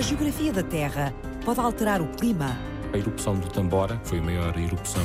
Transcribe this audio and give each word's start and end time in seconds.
A 0.00 0.02
geografia 0.02 0.50
da 0.50 0.62
Terra 0.62 1.12
pode 1.44 1.60
alterar 1.60 2.00
o 2.00 2.06
clima? 2.06 2.56
A 2.90 2.96
erupção 2.96 3.38
do 3.38 3.46
Tambora, 3.48 3.98
que 3.98 4.08
foi 4.08 4.18
a 4.18 4.22
maior 4.22 4.58
erupção 4.58 5.02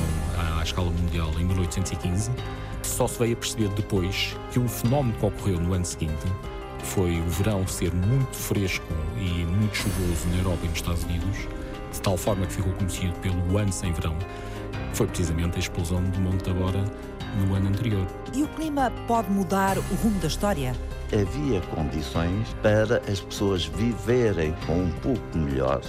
à 0.58 0.62
escala 0.62 0.90
mundial 0.90 1.30
em 1.38 1.44
1815, 1.44 2.30
só 2.82 3.06
se 3.06 3.18
veio 3.18 3.34
a 3.34 3.36
perceber 3.36 3.68
depois 3.74 4.34
que 4.50 4.58
um 4.58 4.66
fenómeno 4.66 5.14
que 5.18 5.26
ocorreu 5.26 5.60
no 5.60 5.74
ano 5.74 5.84
seguinte 5.84 6.26
foi 6.82 7.20
o 7.20 7.28
verão 7.28 7.66
ser 7.66 7.92
muito 7.92 8.34
fresco 8.34 8.86
e 9.18 9.44
muito 9.44 9.76
chuvoso 9.76 10.28
na 10.30 10.38
Europa 10.38 10.60
e 10.64 10.68
nos 10.68 10.78
Estados 10.78 11.04
Unidos, 11.04 11.36
de 11.92 12.00
tal 12.00 12.16
forma 12.16 12.46
que 12.46 12.54
ficou 12.54 12.72
conhecido 12.72 13.12
pelo 13.20 13.58
ano 13.58 13.72
sem 13.74 13.92
verão, 13.92 14.16
foi 14.94 15.06
precisamente 15.08 15.56
a 15.56 15.58
explosão 15.58 16.02
do 16.04 16.18
Monte 16.20 16.44
Tabora 16.44 16.82
no 17.36 17.54
ano 17.54 17.68
anterior. 17.68 18.06
E 18.32 18.42
o 18.42 18.48
clima 18.48 18.90
pode 19.06 19.30
mudar 19.30 19.76
o 19.76 19.94
rumo 19.96 20.18
da 20.20 20.28
história? 20.28 20.74
Havia 21.12 21.60
condições 21.74 22.54
para 22.62 23.00
as 23.10 23.20
pessoas 23.20 23.66
viverem 23.66 24.54
com 24.66 24.82
um 24.82 24.90
pouco 25.02 25.38
melhor. 25.38 25.80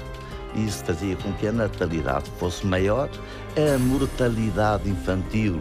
Isso 0.55 0.83
fazia 0.85 1.15
com 1.15 1.33
que 1.33 1.47
a 1.47 1.51
natalidade 1.51 2.29
fosse 2.39 2.65
maior, 2.65 3.09
a 3.55 3.77
mortalidade 3.79 4.89
infantil 4.89 5.59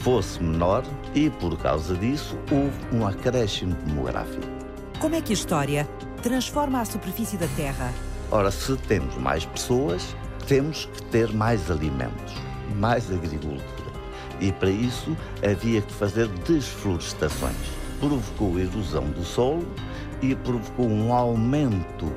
fosse 0.00 0.42
menor 0.42 0.82
e, 1.14 1.30
por 1.30 1.56
causa 1.58 1.94
disso, 1.94 2.36
houve 2.50 2.76
um 2.92 3.06
acréscimo 3.06 3.74
demográfico. 3.86 4.46
Como 4.98 5.14
é 5.14 5.20
que 5.20 5.32
a 5.32 5.34
história 5.34 5.88
transforma 6.22 6.80
a 6.80 6.84
superfície 6.84 7.36
da 7.36 7.46
Terra? 7.56 7.92
Ora, 8.30 8.50
se 8.50 8.76
temos 8.76 9.14
mais 9.16 9.44
pessoas, 9.44 10.16
temos 10.46 10.86
que 10.86 11.02
ter 11.04 11.32
mais 11.32 11.70
alimentos, 11.70 12.34
mais 12.76 13.10
agricultura. 13.10 13.84
E 14.40 14.50
para 14.50 14.70
isso 14.70 15.16
havia 15.42 15.80
que 15.80 15.92
fazer 15.92 16.28
desflorestações. 16.46 17.83
Provocou 18.04 18.58
a 18.58 18.60
erosão 18.60 19.04
do 19.12 19.24
solo 19.24 19.66
e 20.20 20.34
provocou 20.34 20.86
um 20.86 21.10
aumento 21.10 22.12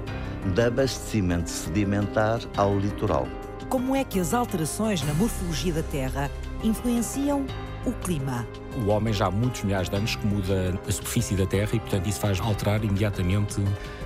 de 0.53 0.61
abastecimento 0.61 1.49
sedimentar 1.49 2.41
ao 2.57 2.77
litoral. 2.77 3.25
Como 3.69 3.95
é 3.95 4.03
que 4.03 4.19
as 4.19 4.33
alterações 4.33 5.01
na 5.03 5.13
morfologia 5.13 5.71
da 5.71 5.83
Terra 5.83 6.29
influenciam 6.61 7.45
o 7.85 7.93
clima? 7.93 8.45
O 8.85 8.89
homem 8.89 9.13
já 9.13 9.27
há 9.27 9.31
muitos 9.31 9.63
milhares 9.63 9.87
de 9.87 9.95
anos 9.95 10.17
que 10.17 10.27
muda 10.27 10.77
a 10.85 10.91
superfície 10.91 11.35
da 11.35 11.45
Terra 11.45 11.69
e, 11.71 11.79
portanto, 11.79 12.05
isso 12.05 12.19
faz 12.19 12.37
alterar 12.41 12.83
imediatamente 12.83 13.63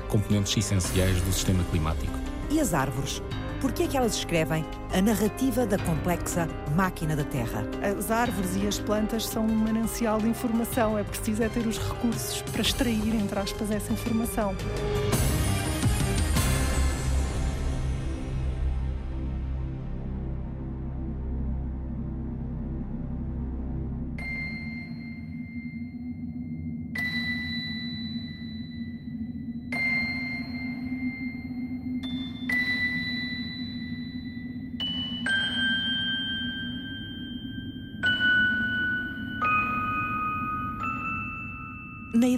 componentes 0.08 0.56
essenciais 0.56 1.20
do 1.22 1.34
sistema 1.34 1.64
climático. 1.72 2.14
E 2.52 2.60
as 2.60 2.76
árvores? 2.76 3.24
Por 3.62 3.72
que 3.72 3.84
é 3.84 3.88
que 3.88 3.96
elas 3.96 4.16
escrevem 4.16 4.66
a 4.92 5.00
narrativa 5.04 5.68
da 5.68 5.78
complexa 5.78 6.50
máquina 6.76 7.16
da 7.16 7.24
Terra? 7.24 7.64
As 7.84 8.10
árvores 8.10 8.56
e 8.56 8.66
as 8.66 8.80
plantas 8.80 9.28
são 9.28 9.46
um 9.46 9.56
manancial 9.56 10.18
de 10.18 10.28
informação. 10.28 10.98
É 10.98 11.04
preciso 11.04 11.44
é 11.44 11.48
ter 11.48 11.68
os 11.68 11.78
recursos 11.78 12.42
para 12.42 12.62
extrair, 12.62 13.14
entre 13.14 13.38
aspas, 13.38 13.70
essa 13.70 13.94
informação. 13.94 14.56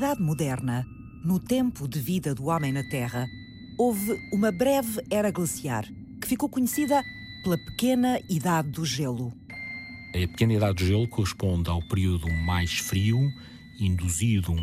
Na 0.03 0.09
Idade 0.09 0.21
Moderna, 0.21 0.85
no 1.23 1.39
tempo 1.39 1.87
de 1.87 1.97
vida 1.97 2.35
do 2.35 2.47
homem 2.47 2.73
na 2.73 2.83
Terra, 2.83 3.25
houve 3.77 4.19
uma 4.33 4.51
breve 4.51 5.01
era 5.09 5.31
glaciar 5.31 5.85
que 6.19 6.27
ficou 6.27 6.49
conhecida 6.49 7.01
pela 7.41 7.57
pequena 7.57 8.19
Idade 8.29 8.69
do 8.69 8.83
Gelo. 8.83 9.31
A 10.09 10.27
pequena 10.27 10.55
Idade 10.55 10.83
do 10.83 10.85
Gelo 10.85 11.07
corresponde 11.07 11.69
ao 11.69 11.81
período 11.87 12.29
mais 12.29 12.79
frio, 12.79 13.31
induzido 13.79 14.53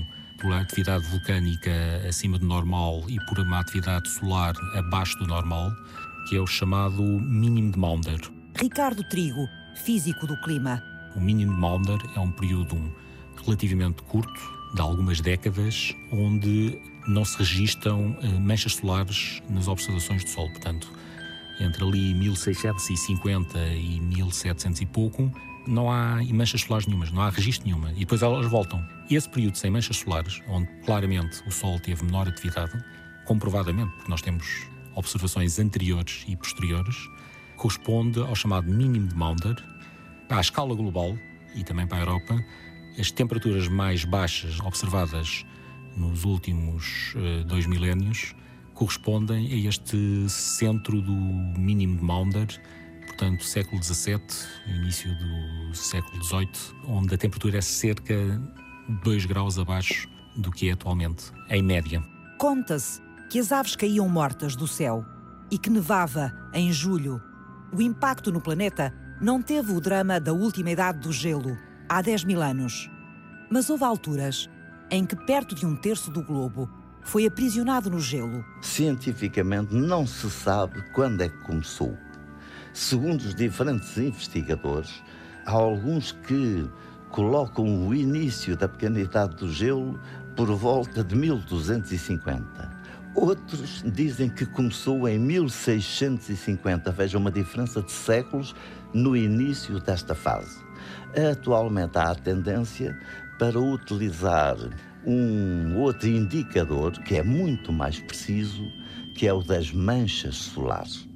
uma 0.44 0.60
atividade 0.60 1.09
vulcânica 1.09 1.72
acima 2.06 2.38
do 2.38 2.44
normal 2.44 3.03
e 3.09 3.16
por 3.25 3.38
uma 3.38 3.60
atividade 3.60 4.10
solar 4.10 4.54
abaixo 4.75 5.19
do 5.20 5.26
normal, 5.26 5.70
que 6.28 6.37
é 6.37 6.41
o 6.41 6.47
chamado 6.47 7.03
mínimo 7.03 7.72
de 7.72 7.78
Maunder. 7.78 8.20
Ricardo 8.56 9.03
Trigo, 9.04 9.48
físico 9.75 10.26
do 10.26 10.38
clima. 10.43 10.82
O 11.16 11.20
mínimo 11.20 11.54
de 11.54 11.59
Maunder 11.59 11.98
é 12.14 12.20
um 12.20 12.31
período 12.31 12.76
relativamente 13.43 14.03
curto, 14.03 14.59
de 14.75 14.81
algumas 14.81 15.20
décadas, 15.20 15.94
onde 16.10 16.78
não 17.06 17.25
se 17.25 17.36
registam 17.38 18.16
eh, 18.22 18.28
manchas 18.38 18.75
solares 18.75 19.42
nas 19.48 19.69
observações 19.69 20.25
do 20.25 20.31
Sol. 20.31 20.48
Portanto, 20.50 20.92
entre 21.60 21.84
ali 21.84 22.14
1650 22.14 23.58
e 23.75 24.00
1700 24.00 24.81
e 24.81 24.86
pouco, 24.86 25.32
não 25.66 25.91
há 25.91 26.22
manchas 26.32 26.62
solares 26.62 26.86
nenhumas, 26.86 27.10
não 27.10 27.22
há 27.22 27.31
registro 27.31 27.66
nenhuma. 27.66 27.91
E 27.92 28.00
depois 28.00 28.22
elas 28.22 28.47
voltam. 28.47 28.82
Esse 29.10 29.28
período 29.28 29.56
sem 29.56 29.70
manchas 29.70 29.97
solares, 29.98 30.41
onde 30.48 30.69
claramente 30.84 31.42
o 31.47 31.50
Sol 31.50 31.78
teve 31.81 32.04
menor 32.04 32.28
atividade, 32.28 32.72
comprovadamente, 33.26 33.91
porque 33.97 34.10
nós 34.10 34.22
temos 34.22 34.66
observações 34.94 35.58
anteriores 35.58 36.25
e 36.28 36.37
posteriores, 36.37 36.97
corresponde 37.56 38.20
ao 38.20 38.34
chamado 38.34 38.70
mínimo 38.70 39.08
de 39.08 39.14
Maunder, 39.14 39.56
à 40.28 40.41
escala 40.41 40.75
global 40.75 41.16
e 41.54 41.64
também 41.64 41.87
para 41.87 41.98
a 41.98 42.00
Europa, 42.00 42.44
as 42.98 43.10
temperaturas 43.10 43.68
mais 43.68 44.04
baixas 44.04 44.60
observadas 44.60 45.44
nos 45.96 46.24
últimos 46.24 47.14
uh, 47.14 47.44
dois 47.44 47.66
milénios 47.66 48.34
correspondem 48.74 49.52
a 49.52 49.68
este 49.68 50.26
centro 50.28 51.02
do 51.02 51.12
mínimo 51.12 51.98
de 51.98 52.02
Maunder, 52.02 52.48
portanto, 53.06 53.44
século 53.44 53.82
XVII, 53.82 54.22
início 54.66 55.10
do 55.18 55.74
século 55.74 56.24
XVIII, 56.24 56.48
onde 56.86 57.14
a 57.14 57.18
temperatura 57.18 57.58
é 57.58 57.60
cerca 57.60 58.14
de 58.14 59.02
2 59.04 59.26
graus 59.26 59.58
abaixo 59.58 60.08
do 60.34 60.50
que 60.50 60.70
é 60.70 60.72
atualmente, 60.72 61.30
em 61.50 61.62
média. 61.62 62.02
Conta-se 62.38 63.02
que 63.28 63.38
as 63.38 63.52
aves 63.52 63.76
caíam 63.76 64.08
mortas 64.08 64.56
do 64.56 64.66
céu 64.66 65.04
e 65.50 65.58
que 65.58 65.68
nevava 65.68 66.32
em 66.54 66.72
julho. 66.72 67.20
O 67.72 67.82
impacto 67.82 68.32
no 68.32 68.40
planeta 68.40 68.94
não 69.20 69.42
teve 69.42 69.72
o 69.72 69.80
drama 69.80 70.18
da 70.18 70.32
última 70.32 70.70
idade 70.70 71.00
do 71.00 71.12
gelo, 71.12 71.58
há 71.90 72.00
10 72.00 72.22
mil 72.22 72.40
anos. 72.40 72.88
Mas 73.50 73.68
houve 73.68 73.82
alturas 73.82 74.48
em 74.92 75.04
que 75.04 75.16
perto 75.16 75.56
de 75.56 75.66
um 75.66 75.74
terço 75.74 76.08
do 76.08 76.22
globo 76.22 76.70
foi 77.02 77.26
aprisionado 77.26 77.90
no 77.90 77.98
gelo. 77.98 78.44
Cientificamente 78.62 79.74
não 79.74 80.06
se 80.06 80.30
sabe 80.30 80.80
quando 80.92 81.22
é 81.22 81.28
que 81.28 81.38
começou. 81.38 81.98
Segundo 82.72 83.22
os 83.22 83.34
diferentes 83.34 83.96
investigadores, 83.98 85.02
há 85.44 85.50
alguns 85.50 86.12
que 86.12 86.70
colocam 87.10 87.88
o 87.88 87.92
início 87.92 88.56
da 88.56 88.68
pequena 88.68 89.00
idade 89.00 89.34
do 89.34 89.50
gelo 89.50 89.98
por 90.36 90.48
volta 90.54 91.02
de 91.02 91.16
1250. 91.16 92.80
Outros 93.16 93.82
dizem 93.84 94.30
que 94.30 94.46
começou 94.46 95.08
em 95.08 95.18
1650. 95.18 96.92
Veja 96.92 97.18
uma 97.18 97.32
diferença 97.32 97.82
de 97.82 97.90
séculos 97.90 98.54
no 98.94 99.16
início 99.16 99.80
desta 99.80 100.14
fase. 100.14 100.69
Atualmente 101.16 101.98
há 101.98 102.10
a 102.10 102.15
tendência 102.15 102.97
para 103.38 103.59
utilizar 103.59 104.56
um 105.04 105.76
outro 105.78 106.09
indicador 106.09 106.93
que 106.93 107.16
é 107.16 107.22
muito 107.22 107.72
mais 107.72 107.98
preciso, 107.98 108.62
que 109.16 109.26
é 109.26 109.32
o 109.32 109.43
das 109.43 109.72
manchas 109.72 110.37
solares. 110.37 111.09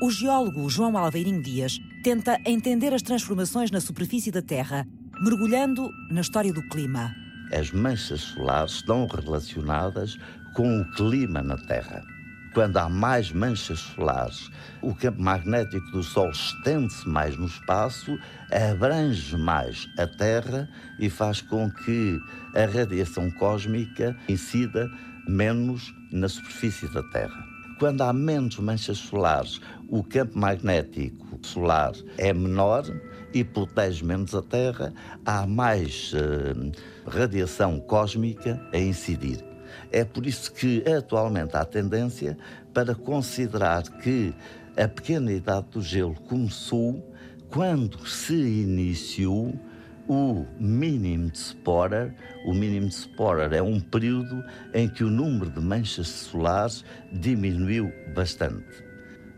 O 0.00 0.10
geólogo 0.10 0.68
João 0.68 0.96
Alveirinho 0.96 1.42
Dias 1.42 1.78
tenta 2.02 2.38
entender 2.46 2.92
as 2.94 3.02
transformações 3.02 3.70
na 3.70 3.80
superfície 3.80 4.30
da 4.30 4.42
Terra, 4.42 4.86
mergulhando 5.20 5.88
na 6.10 6.20
história 6.20 6.52
do 6.52 6.62
clima. 6.68 7.14
As 7.52 7.70
manchas 7.70 8.20
solares 8.20 8.72
estão 8.72 9.06
relacionadas 9.06 10.16
com 10.54 10.80
o 10.80 10.90
clima 10.92 11.42
na 11.42 11.56
Terra. 11.56 12.02
Quando 12.54 12.76
há 12.76 12.86
mais 12.86 13.32
manchas 13.32 13.78
solares, 13.78 14.50
o 14.82 14.94
campo 14.94 15.22
magnético 15.22 15.90
do 15.90 16.02
Sol 16.02 16.30
estende-se 16.30 17.08
mais 17.08 17.34
no 17.36 17.46
espaço, 17.46 18.18
abrange 18.50 19.36
mais 19.38 19.88
a 19.98 20.06
Terra 20.06 20.68
e 20.98 21.08
faz 21.08 21.40
com 21.40 21.70
que 21.70 22.20
a 22.54 22.66
radiação 22.66 23.30
cósmica 23.30 24.14
incida 24.28 24.90
menos 25.26 25.94
na 26.12 26.28
superfície 26.28 26.92
da 26.92 27.02
Terra. 27.04 27.42
Quando 27.78 28.02
há 28.02 28.12
menos 28.12 28.58
manchas 28.58 28.98
solares, 28.98 29.58
o 29.88 30.04
campo 30.04 30.38
magnético 30.38 31.38
solar 31.42 31.92
é 32.18 32.34
menor 32.34 32.84
e 33.32 33.42
protege 33.42 34.04
menos 34.04 34.34
a 34.34 34.42
Terra, 34.42 34.92
há 35.24 35.46
mais 35.46 36.12
uh, 36.12 37.10
radiação 37.10 37.80
cósmica 37.80 38.60
a 38.72 38.78
incidir. 38.78 39.51
É 39.92 40.04
por 40.04 40.26
isso 40.26 40.52
que 40.52 40.82
atualmente 40.88 41.56
há 41.56 41.64
tendência 41.64 42.36
para 42.72 42.94
considerar 42.94 43.82
que 43.82 44.34
a 44.76 44.88
pequena 44.88 45.30
idade 45.30 45.66
do 45.70 45.82
gelo 45.82 46.14
começou 46.14 47.06
quando 47.50 48.08
se 48.08 48.34
iniciou 48.34 49.54
o 50.08 50.46
mínimo 50.58 51.30
de 51.30 51.38
Sporer. 51.38 52.14
O 52.46 52.54
mínimo 52.54 52.88
de 52.88 52.94
Sporer 52.94 53.52
é 53.52 53.62
um 53.62 53.78
período 53.78 54.42
em 54.72 54.88
que 54.88 55.04
o 55.04 55.10
número 55.10 55.50
de 55.50 55.60
manchas 55.60 56.08
solares 56.08 56.84
diminuiu 57.12 57.92
bastante. 58.14 58.92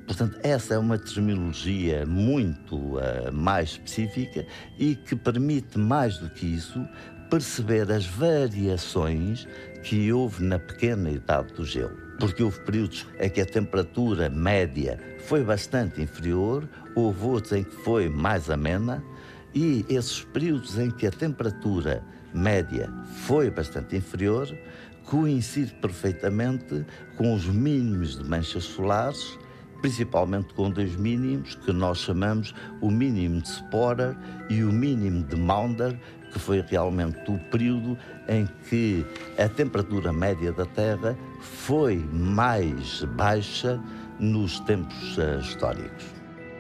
Portanto, 0.07 0.39
essa 0.43 0.75
é 0.75 0.79
uma 0.79 0.99
terminologia 0.99 2.05
muito 2.05 2.77
uh, 2.77 3.33
mais 3.33 3.71
específica 3.71 4.47
e 4.79 4.95
que 4.95 5.17
permite, 5.17 5.79
mais 5.79 6.19
do 6.19 6.29
que 6.29 6.45
isso, 6.45 6.87
perceber 7.31 7.91
as 7.91 8.07
variações 8.07 9.47
que 9.83 10.13
houve 10.13 10.45
na 10.45 10.59
pequena 10.59 11.11
idade 11.11 11.53
do 11.55 11.65
gelo. 11.65 11.97
Porque 12.19 12.43
houve 12.43 12.61
períodos 12.61 13.07
em 13.19 13.29
que 13.29 13.41
a 13.41 13.47
temperatura 13.47 14.31
média 14.31 14.99
foi 15.27 15.43
bastante 15.43 16.01
inferior, 16.01 16.69
houve 16.95 17.25
outros 17.25 17.53
em 17.53 17.65
que 17.65 17.75
foi 17.77 18.09
mais 18.09 18.51
amena, 18.51 19.03
e 19.55 19.85
esses 19.89 20.23
períodos 20.25 20.79
em 20.79 20.91
que 20.91 21.07
a 21.07 21.11
temperatura 21.11 22.03
média 22.33 22.93
foi 23.27 23.51
bastante 23.51 23.97
inferior 23.97 24.49
coincide 25.05 25.73
perfeitamente 25.75 26.85
com 27.17 27.35
os 27.35 27.47
mínimos 27.47 28.17
de 28.17 28.25
manchas 28.25 28.65
solares 28.65 29.39
principalmente 29.85 30.55
com 30.55 30.71
dois 30.71 30.97
mínimos 30.97 31.57
que 31.57 31.71
nós 31.71 31.99
chamamos 31.99 32.55
o 32.81 32.91
mínimo 32.91 33.43
de 33.43 33.49
Sporer 33.49 34.17
e 34.49 34.65
o 34.65 34.73
mínimo 34.73 35.23
de 35.25 35.37
Maunder, 35.37 36.01
que 36.35 36.41
foi 36.41 36.61
realmente 36.61 37.31
o 37.31 37.39
período 37.39 37.97
em 38.29 38.47
que 38.69 39.07
a 39.39 39.49
temperatura 39.49 40.13
média 40.13 40.53
da 40.53 40.67
Terra 40.67 41.17
foi 41.41 41.97
mais 42.13 43.05
baixa 43.17 43.81
nos 44.19 44.59
tempos 44.61 45.17
uh, 45.17 45.39
históricos. 45.41 46.05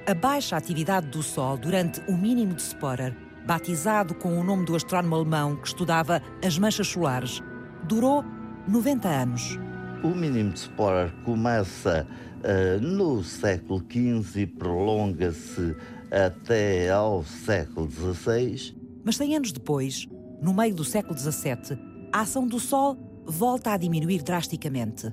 A 0.06 0.14
baixa 0.14 0.56
atividade 0.56 1.08
do 1.08 1.22
Sol 1.22 1.56
durante 1.56 2.00
o 2.08 2.16
mínimo 2.16 2.54
de 2.54 2.62
Sporer, 2.62 3.16
batizado 3.44 4.14
com 4.14 4.38
o 4.38 4.44
nome 4.44 4.64
do 4.64 4.76
astrónomo 4.76 5.16
alemão 5.16 5.56
que 5.56 5.66
estudava 5.66 6.22
as 6.44 6.56
manchas 6.56 6.86
solares, 6.86 7.42
durou 7.82 8.24
90 8.68 9.08
anos. 9.08 9.58
O 10.04 10.08
mínimo 10.08 10.52
de 10.52 10.60
Sporer 10.60 11.12
começa 11.24 12.06
uh, 12.06 12.80
no 12.80 13.24
século 13.24 13.82
XV 13.90 14.42
e 14.42 14.46
prolonga-se 14.46 15.74
até 16.10 16.90
ao 16.90 17.24
século 17.24 17.90
XVI. 17.90 18.83
Mas 19.04 19.16
100 19.16 19.36
anos 19.36 19.52
depois, 19.52 20.08
no 20.40 20.54
meio 20.54 20.74
do 20.74 20.84
século 20.84 21.18
XVII, 21.18 21.78
a 22.10 22.22
ação 22.22 22.46
do 22.46 22.58
Sol 22.58 22.96
volta 23.26 23.72
a 23.72 23.76
diminuir 23.76 24.22
drasticamente. 24.22 25.12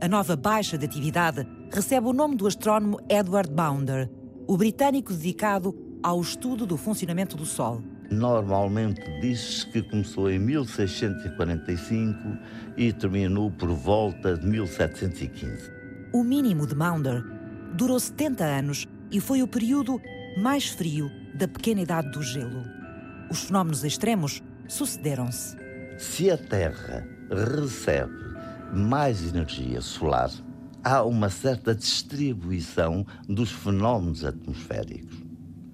A 0.00 0.08
nova 0.08 0.34
baixa 0.34 0.76
de 0.76 0.84
atividade 0.84 1.46
recebe 1.72 2.08
o 2.08 2.12
nome 2.12 2.34
do 2.36 2.46
astrónomo 2.46 2.98
Edward 3.08 3.52
Maunder, 3.52 4.10
o 4.46 4.56
britânico 4.56 5.12
dedicado 5.12 5.74
ao 6.02 6.20
estudo 6.20 6.66
do 6.66 6.76
funcionamento 6.76 7.36
do 7.36 7.46
Sol. 7.46 7.80
Normalmente 8.10 9.00
diz-se 9.20 9.66
que 9.70 9.82
começou 9.82 10.30
em 10.30 10.38
1645 10.38 12.18
e 12.76 12.92
terminou 12.92 13.50
por 13.50 13.70
volta 13.70 14.36
de 14.36 14.46
1715. 14.46 15.70
O 16.12 16.22
mínimo 16.22 16.66
de 16.66 16.74
Maunder 16.74 17.24
durou 17.74 17.98
70 17.98 18.44
anos 18.44 18.86
e 19.10 19.20
foi 19.20 19.42
o 19.42 19.48
período 19.48 20.00
mais 20.36 20.68
frio 20.68 21.10
da 21.34 21.48
pequena 21.48 21.80
idade 21.80 22.10
do 22.10 22.22
gelo. 22.22 22.73
Os 23.34 23.42
fenómenos 23.42 23.82
extremos 23.82 24.40
sucederam-se. 24.68 25.56
Se 25.98 26.30
a 26.30 26.38
Terra 26.38 27.04
recebe 27.28 28.14
mais 28.72 29.24
energia 29.24 29.80
solar, 29.80 30.30
há 30.84 31.02
uma 31.02 31.28
certa 31.28 31.74
distribuição 31.74 33.04
dos 33.28 33.50
fenómenos 33.50 34.24
atmosféricos 34.24 35.24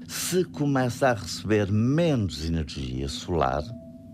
se 0.09 0.43
começa 0.43 1.11
a 1.11 1.13
receber 1.13 1.71
menos 1.71 2.47
energia 2.47 3.09
solar, 3.09 3.63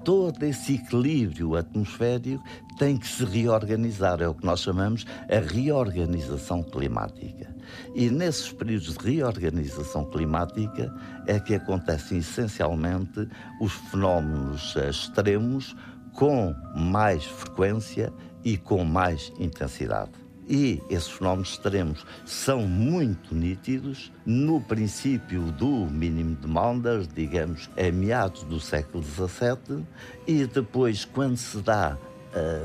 todo 0.04 0.42
esse 0.42 0.74
equilíbrio 0.74 1.54
atmosférico 1.54 2.42
tem 2.78 2.98
que 2.98 3.06
se 3.06 3.24
reorganizar. 3.24 4.20
É 4.20 4.28
o 4.28 4.34
que 4.34 4.44
nós 4.44 4.60
chamamos 4.60 5.06
a 5.30 5.38
reorganização 5.38 6.64
climática. 6.64 7.55
E 7.94 8.10
nesses 8.10 8.52
períodos 8.52 8.96
de 8.96 9.16
reorganização 9.16 10.04
climática 10.04 10.92
é 11.26 11.38
que 11.38 11.54
acontecem 11.54 12.18
essencialmente 12.18 13.28
os 13.60 13.72
fenómenos 13.72 14.74
extremos 14.76 15.74
com 16.12 16.54
mais 16.74 17.24
frequência 17.24 18.12
e 18.44 18.56
com 18.56 18.84
mais 18.84 19.32
intensidade. 19.38 20.12
E 20.48 20.80
esses 20.88 21.10
fenómenos 21.10 21.50
extremos 21.50 22.06
são 22.24 22.62
muito 22.62 23.34
nítidos 23.34 24.12
no 24.24 24.60
princípio 24.60 25.50
do 25.52 25.86
mínimo 25.86 26.36
de 26.36 26.46
Maunder, 26.46 27.04
digamos, 27.14 27.68
a 27.76 27.90
meados 27.90 28.44
do 28.44 28.60
século 28.60 29.02
XVII, 29.02 29.84
e 30.26 30.46
depois, 30.46 31.04
quando 31.04 31.36
se 31.36 31.58
dá 31.58 31.98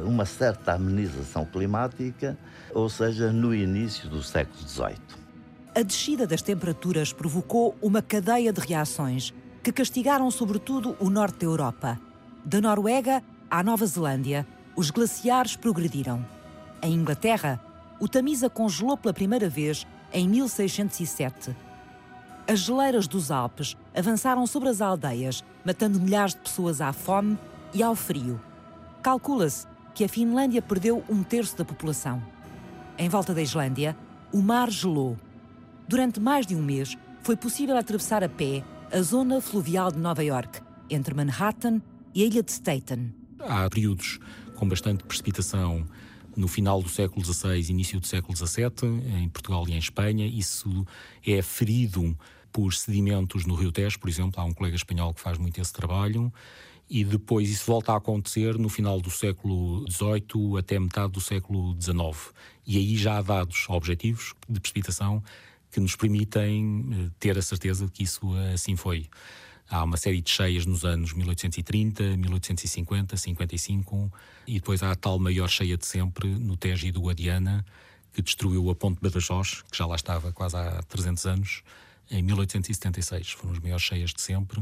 uma 0.06 0.26
certa 0.26 0.74
amenização 0.74 1.46
climática, 1.46 2.38
ou 2.74 2.90
seja, 2.90 3.32
no 3.32 3.54
início 3.54 4.10
do 4.10 4.22
século 4.22 4.58
XVIII. 4.68 4.98
A 5.74 5.82
descida 5.82 6.28
das 6.28 6.42
temperaturas 6.42 7.14
provocou 7.14 7.76
uma 7.82 8.02
cadeia 8.02 8.52
de 8.52 8.60
reações 8.60 9.34
que 9.64 9.72
castigaram 9.72 10.30
sobretudo 10.30 10.98
o 11.00 11.10
norte 11.10 11.40
da 11.40 11.46
Europa. 11.46 12.00
Da 12.44 12.60
Noruega 12.60 13.24
à 13.50 13.64
Nova 13.64 13.86
Zelândia, 13.86 14.46
os 14.76 14.92
glaciares 14.92 15.56
progrediram. 15.56 16.26
Em 16.82 16.94
Inglaterra, 16.94 17.60
o 18.00 18.08
Tamisa 18.08 18.50
congelou 18.50 18.98
pela 18.98 19.14
primeira 19.14 19.48
vez 19.48 19.86
em 20.12 20.28
1607. 20.28 21.56
As 22.48 22.60
geleiras 22.60 23.08
dos 23.08 23.32
Alpes 23.32 23.78
avançaram 23.96 24.46
sobre 24.48 24.70
as 24.70 24.82
aldeias, 24.82 25.44
matando 25.64 26.00
milhares 26.00 26.34
de 26.34 26.42
pessoas 26.42 26.82
à 26.82 26.92
fome 26.92 27.38
e 27.74 27.84
ao 27.84 27.96
frio. 27.96 28.42
Calcula-se 29.02 29.66
que 29.96 30.04
a 30.04 30.10
Finlândia 30.10 30.62
perdeu 30.62 31.04
um 31.10 31.24
terço 31.24 31.58
da 31.58 31.66
população. 31.66 32.22
Em 32.98 33.10
volta 33.10 33.34
da 33.34 33.42
Islândia, 33.42 33.98
o 34.32 34.42
mar 34.42 34.70
gelou. 34.70 35.18
Durante 35.88 36.20
mais 36.20 36.46
de 36.46 36.56
um 36.56 36.62
mês, 36.62 36.96
foi 37.24 37.36
possível 37.36 37.76
atravessar 37.76 38.24
a 38.24 38.30
pé 38.30 38.64
a 38.92 39.02
zona 39.02 39.42
fluvial 39.42 39.92
de 39.92 39.98
Nova 39.98 40.24
York, 40.24 40.62
entre 40.90 41.16
Manhattan 41.16 41.82
e 42.14 42.22
a 42.22 42.26
ilha 42.28 42.44
de 42.44 42.52
Staten. 42.52 43.12
Há 43.40 43.68
períodos 43.70 44.20
com 44.56 44.70
bastante 44.70 45.04
precipitação 45.04 45.84
no 46.36 46.48
final 46.48 46.82
do 46.82 46.90
século 46.90 47.26
XVI, 47.26 47.72
início 47.72 48.00
do 48.00 48.06
século 48.06 48.38
XVII, 48.38 48.70
em 49.20 49.30
Portugal 49.30 49.68
e 49.68 49.74
em 49.74 49.78
Espanha. 49.78 50.28
Isso 50.28 50.86
é 51.26 51.42
ferido 51.42 52.16
por 52.52 52.72
sedimentos 52.74 53.46
no 53.46 53.56
Rio 53.56 53.72
Tejo, 53.72 54.00
por 54.00 54.10
exemplo. 54.10 54.40
Há 54.40 54.46
um 54.46 54.54
colega 54.54 54.76
espanhol 54.76 55.14
que 55.14 55.22
faz 55.22 55.40
muito 55.40 55.60
esse 55.60 55.74
trabalho. 55.74 56.32
E 56.94 57.06
depois 57.06 57.50
isso 57.50 57.66
volta 57.68 57.94
a 57.94 57.96
acontecer 57.96 58.58
no 58.60 58.68
final 58.68 59.00
do 59.00 59.10
século 59.10 59.90
XVIII 59.90 60.58
até 60.60 60.78
metade 60.78 61.14
do 61.14 61.22
século 61.22 61.74
XIX. 61.82 62.34
E 62.68 62.78
aí 62.78 62.98
já 62.98 63.18
há 63.18 63.22
dados 63.22 63.66
objetivos 63.70 64.34
de 64.50 64.60
precipitação 64.60 65.24
que 65.72 65.80
nos 65.80 65.96
permitem 65.96 66.86
eh, 66.92 67.10
ter 67.18 67.38
a 67.38 67.42
certeza 67.42 67.86
de 67.86 67.94
que 67.94 68.04
isso 68.04 68.36
assim 68.54 68.76
foi. 68.76 69.08
Há 69.70 69.86
uma 69.86 69.96
série 69.96 70.20
de 70.20 70.30
cheias 70.30 70.66
nos 70.66 70.84
anos 70.84 71.14
1830, 71.14 72.18
1850, 72.18 73.16
55 73.16 74.12
e 74.46 74.56
depois 74.56 74.84
há 74.84 74.92
a 74.92 74.96
tal 74.96 75.18
maior 75.18 75.48
cheia 75.48 75.78
de 75.78 75.86
sempre 75.86 76.28
no 76.28 76.58
Tejo 76.58 76.92
do 76.92 77.00
Guadiana 77.00 77.66
que 78.12 78.22
destruiu 78.22 78.70
a 78.70 78.76
Ponte 78.76 79.00
Badajoz, 79.02 79.62
que 79.72 79.78
já 79.78 79.86
lá 79.86 79.96
estava 79.96 80.34
quase 80.34 80.58
há 80.58 80.84
300 80.90 81.26
anos, 81.26 81.64
em 82.10 82.22
1876. 82.22 83.32
Foram 83.32 83.54
as 83.54 83.60
maiores 83.60 83.82
cheias 83.82 84.14
de 84.14 84.22
sempre 84.22 84.62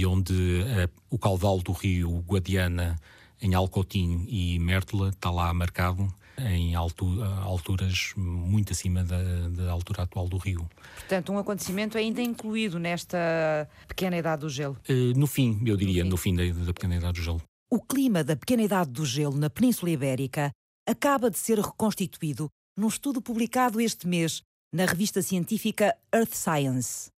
e 0.00 0.06
onde 0.06 0.32
uh, 0.32 0.88
o 1.10 1.18
caudal 1.18 1.58
do 1.58 1.72
rio 1.72 2.24
Guadiana 2.26 2.98
em 3.42 3.54
Alcotim 3.54 4.24
e 4.28 4.58
Mértola 4.58 5.10
está 5.10 5.30
lá 5.30 5.52
marcado 5.52 6.08
em 6.38 6.74
altu 6.74 7.22
alturas 7.22 8.14
muito 8.16 8.72
acima 8.72 9.04
da, 9.04 9.18
da, 9.50 9.70
altura 9.70 10.04
atual 10.04 10.26
do 10.26 10.38
rio. 10.38 10.66
Portanto, 10.94 11.32
um 11.32 11.38
acontecimento 11.38 11.98
ainda 11.98 12.22
incluído 12.22 12.78
nesta 12.78 13.68
pequena 13.86 14.16
idade 14.16 14.40
do 14.40 14.48
gelo? 14.48 14.78
Uh, 14.88 15.18
no 15.18 15.26
fim, 15.26 15.60
eu 15.66 15.76
diria, 15.76 16.02
no 16.02 16.16
fim, 16.16 16.32
no 16.32 16.40
fim 16.42 16.54
da, 16.54 16.64
da 16.64 16.72
pequena 16.72 16.96
idade 16.96 17.20
do 17.20 17.22
gelo. 17.22 17.42
O 17.70 17.78
clima 17.78 18.24
da 18.24 18.34
pequena 18.34 18.62
idade 18.62 18.90
do 18.90 19.04
gelo 19.04 19.36
na 19.36 19.50
Península 19.50 19.90
Ibérica 19.90 20.50
acaba 20.88 21.30
de 21.30 21.38
ser 21.38 21.58
reconstituído 21.58 22.48
num 22.74 22.88
estudo 22.88 23.20
publicado 23.20 23.80
este 23.80 24.06
mês 24.08 24.40
na 24.72 24.86
revista 24.86 25.20
científica 25.20 25.94
Earth 26.14 26.32
Science. 26.32 27.10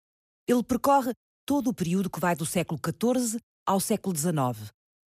Ele 0.49 0.63
percorre 0.63 1.13
todo 1.51 1.71
o 1.71 1.75
período 1.75 2.09
que 2.09 2.21
vai 2.21 2.37
do 2.37 2.47
século 2.47 2.79
XIV 2.79 3.41
ao 3.67 3.81
século 3.81 4.17
XIX, 4.17 4.71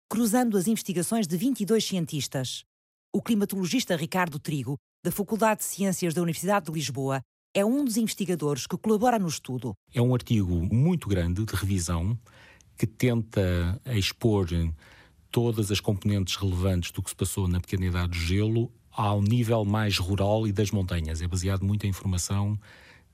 cruzando 0.10 0.58
as 0.58 0.68
investigações 0.68 1.26
de 1.26 1.38
22 1.38 1.82
cientistas 1.82 2.66
o 3.14 3.22
climatologista 3.22 3.96
Ricardo 3.96 4.38
Trigo, 4.38 4.76
da 5.02 5.14
Faculdade 5.14 5.62
de 5.62 5.66
Ciências 5.66 6.14
da 6.14 6.22
Universidade 6.22 6.66
de 6.66 6.74
Lisboa, 6.74 7.22
é 7.54 7.64
um 7.64 7.86
dos 7.86 7.96
investigadores 7.96 8.68
que 8.68 8.78
colabora 8.78 9.18
no 9.18 9.30
estudo. 9.30 9.74
É 9.94 10.02
um 10.02 10.14
artigo 10.14 10.54
muito 10.76 11.08
grande 11.08 11.46
de 11.46 11.56
revisão 11.56 12.20
que 12.78 12.86
tenta 12.86 13.80
expor 13.86 14.50
todas 15.32 15.72
as 15.72 15.80
componentes 15.80 16.36
relevantes 16.36 16.92
do 16.92 17.02
que 17.02 17.12
se 17.12 17.16
passou 17.16 17.48
na 17.48 17.62
pequena 17.62 17.86
idade 17.86 18.10
do 18.10 18.16
gelo 18.16 18.70
ao 18.92 19.22
nível 19.22 19.64
mais 19.64 19.98
rural 19.98 20.46
e 20.46 20.52
das 20.52 20.70
montanhas. 20.70 21.22
É 21.22 21.28
baseado 21.30 21.64
muito 21.64 21.86
em 21.86 21.92
informação 21.92 22.60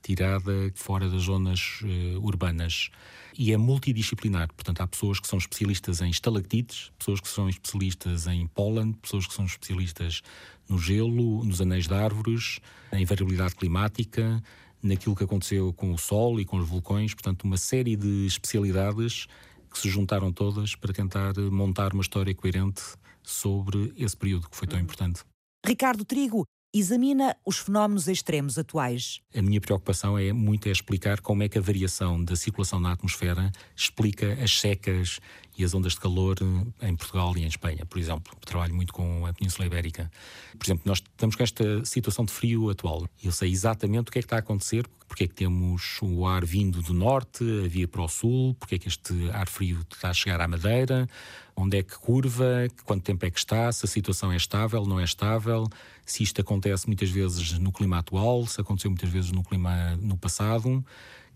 tirada 0.02 0.52
fora 0.74 1.08
das 1.08 1.22
zonas 1.22 1.80
uh, 1.82 2.20
urbanas. 2.20 2.90
E 3.38 3.52
é 3.52 3.56
multidisciplinar, 3.56 4.52
portanto, 4.52 4.80
há 4.82 4.86
pessoas 4.86 5.18
que 5.18 5.26
são 5.26 5.38
especialistas 5.38 6.00
em 6.02 6.10
estalactites, 6.10 6.92
pessoas 6.98 7.20
que 7.20 7.28
são 7.28 7.48
especialistas 7.48 8.26
em 8.26 8.46
pólen, 8.46 8.92
pessoas 8.92 9.26
que 9.26 9.32
são 9.32 9.46
especialistas 9.46 10.22
no 10.68 10.78
gelo, 10.78 11.42
nos 11.44 11.60
anéis 11.60 11.86
de 11.86 11.94
árvores, 11.94 12.60
em 12.92 13.04
variabilidade 13.04 13.54
climática, 13.54 14.42
naquilo 14.82 15.16
que 15.16 15.24
aconteceu 15.24 15.72
com 15.72 15.92
o 15.92 15.98
Sol 15.98 16.40
e 16.40 16.44
com 16.44 16.58
os 16.58 16.68
vulcões, 16.68 17.14
portanto, 17.14 17.44
uma 17.44 17.56
série 17.56 17.96
de 17.96 18.26
especialidades 18.26 19.26
que 19.72 19.78
se 19.78 19.88
juntaram 19.88 20.32
todas 20.32 20.74
para 20.74 20.92
tentar 20.92 21.32
montar 21.50 21.94
uma 21.94 22.02
história 22.02 22.34
coerente 22.34 22.82
sobre 23.22 23.92
esse 23.96 24.16
período 24.16 24.48
que 24.50 24.56
foi 24.56 24.68
tão 24.68 24.78
importante. 24.78 25.22
Ricardo 25.64 26.04
Trigo 26.04 26.44
examina 26.72 27.36
os 27.44 27.58
fenómenos 27.58 28.08
extremos 28.08 28.56
atuais. 28.56 29.20
A 29.34 29.42
minha 29.42 29.60
preocupação 29.60 30.18
é 30.18 30.32
muito 30.32 30.68
é 30.68 30.72
explicar 30.72 31.20
como 31.20 31.42
é 31.42 31.48
que 31.48 31.58
a 31.58 31.60
variação 31.60 32.22
da 32.22 32.34
circulação 32.34 32.80
na 32.80 32.92
atmosfera 32.92 33.52
explica 33.76 34.32
as 34.42 34.58
secas 34.58 35.20
e 35.56 35.64
as 35.64 35.74
ondas 35.74 35.92
de 35.92 36.00
calor 36.00 36.36
eh, 36.40 36.88
em 36.88 36.96
Portugal 36.96 37.36
e 37.36 37.42
em 37.42 37.46
Espanha, 37.46 37.84
por 37.86 37.98
exemplo. 37.98 38.36
Trabalho 38.44 38.74
muito 38.74 38.92
com 38.92 39.26
a 39.26 39.32
Península 39.32 39.66
Ibérica. 39.66 40.10
Por 40.58 40.64
exemplo, 40.64 40.82
nós 40.86 40.98
estamos 40.98 41.36
com 41.36 41.42
esta 41.42 41.84
situação 41.84 42.24
de 42.24 42.32
frio 42.32 42.70
atual. 42.70 43.06
Eu 43.22 43.32
sei 43.32 43.50
exatamente 43.50 44.08
o 44.08 44.12
que 44.12 44.18
é 44.18 44.22
que 44.22 44.26
está 44.26 44.36
a 44.36 44.40
acontecer, 44.40 44.86
porque 45.06 45.24
é 45.24 45.28
que 45.28 45.34
temos 45.34 45.98
o 46.00 46.26
ar 46.26 46.44
vindo 46.44 46.80
do 46.80 46.94
norte, 46.94 47.44
a 47.64 47.68
via 47.68 47.86
para 47.86 48.02
o 48.02 48.08
sul, 48.08 48.54
porque 48.54 48.76
é 48.76 48.78
que 48.78 48.88
este 48.88 49.12
ar 49.30 49.48
frio 49.48 49.84
está 49.92 50.10
a 50.10 50.14
chegar 50.14 50.40
à 50.40 50.48
Madeira, 50.48 51.08
onde 51.54 51.78
é 51.78 51.82
que 51.82 51.98
curva, 51.98 52.66
quanto 52.84 53.02
tempo 53.02 53.26
é 53.26 53.30
que 53.30 53.38
está, 53.38 53.70
se 53.72 53.84
a 53.84 53.88
situação 53.88 54.32
é 54.32 54.36
estável, 54.36 54.86
não 54.86 54.98
é 54.98 55.04
estável, 55.04 55.68
se 56.06 56.22
isto 56.22 56.40
acontece 56.40 56.86
muitas 56.86 57.10
vezes 57.10 57.58
no 57.58 57.70
clima 57.70 57.98
atual, 57.98 58.46
se 58.46 58.60
aconteceu 58.60 58.90
muitas 58.90 59.10
vezes 59.10 59.30
no 59.32 59.42
clima 59.42 59.96
no 59.96 60.16
passado, 60.16 60.84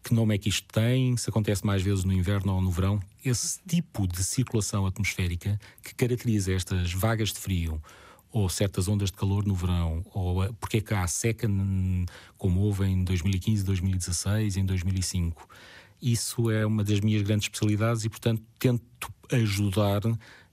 que 0.02 0.14
nome 0.14 0.34
é 0.34 0.38
que 0.38 0.48
isto 0.48 0.66
tem, 0.72 1.16
se 1.16 1.28
acontece 1.28 1.64
mais 1.64 1.82
vezes 1.82 2.04
no 2.04 2.12
inverno 2.12 2.54
ou 2.54 2.60
no 2.60 2.70
verão. 2.70 3.00
Esse 3.24 3.58
tipo 3.66 4.06
de 4.06 4.22
circulação 4.22 4.86
atmosférica 4.86 5.58
que 5.82 5.94
caracteriza 5.94 6.52
estas 6.52 6.92
vagas 6.92 7.32
de 7.32 7.38
frio 7.38 7.82
ou 8.30 8.48
certas 8.48 8.86
ondas 8.86 9.10
de 9.10 9.16
calor 9.16 9.46
no 9.46 9.54
verão, 9.54 10.04
ou 10.12 10.52
porque 10.54 10.76
é 10.78 10.80
que 10.80 10.92
há 10.92 11.06
seca 11.06 11.48
como 12.36 12.60
houve 12.60 12.84
em 12.84 13.02
2015, 13.02 13.64
2016, 13.64 14.56
em 14.58 14.66
2005. 14.66 15.48
Isso 16.02 16.50
é 16.50 16.66
uma 16.66 16.84
das 16.84 17.00
minhas 17.00 17.22
grandes 17.22 17.46
especialidades 17.46 18.04
e, 18.04 18.10
portanto, 18.10 18.42
tento 18.58 19.10
ajudar 19.32 20.02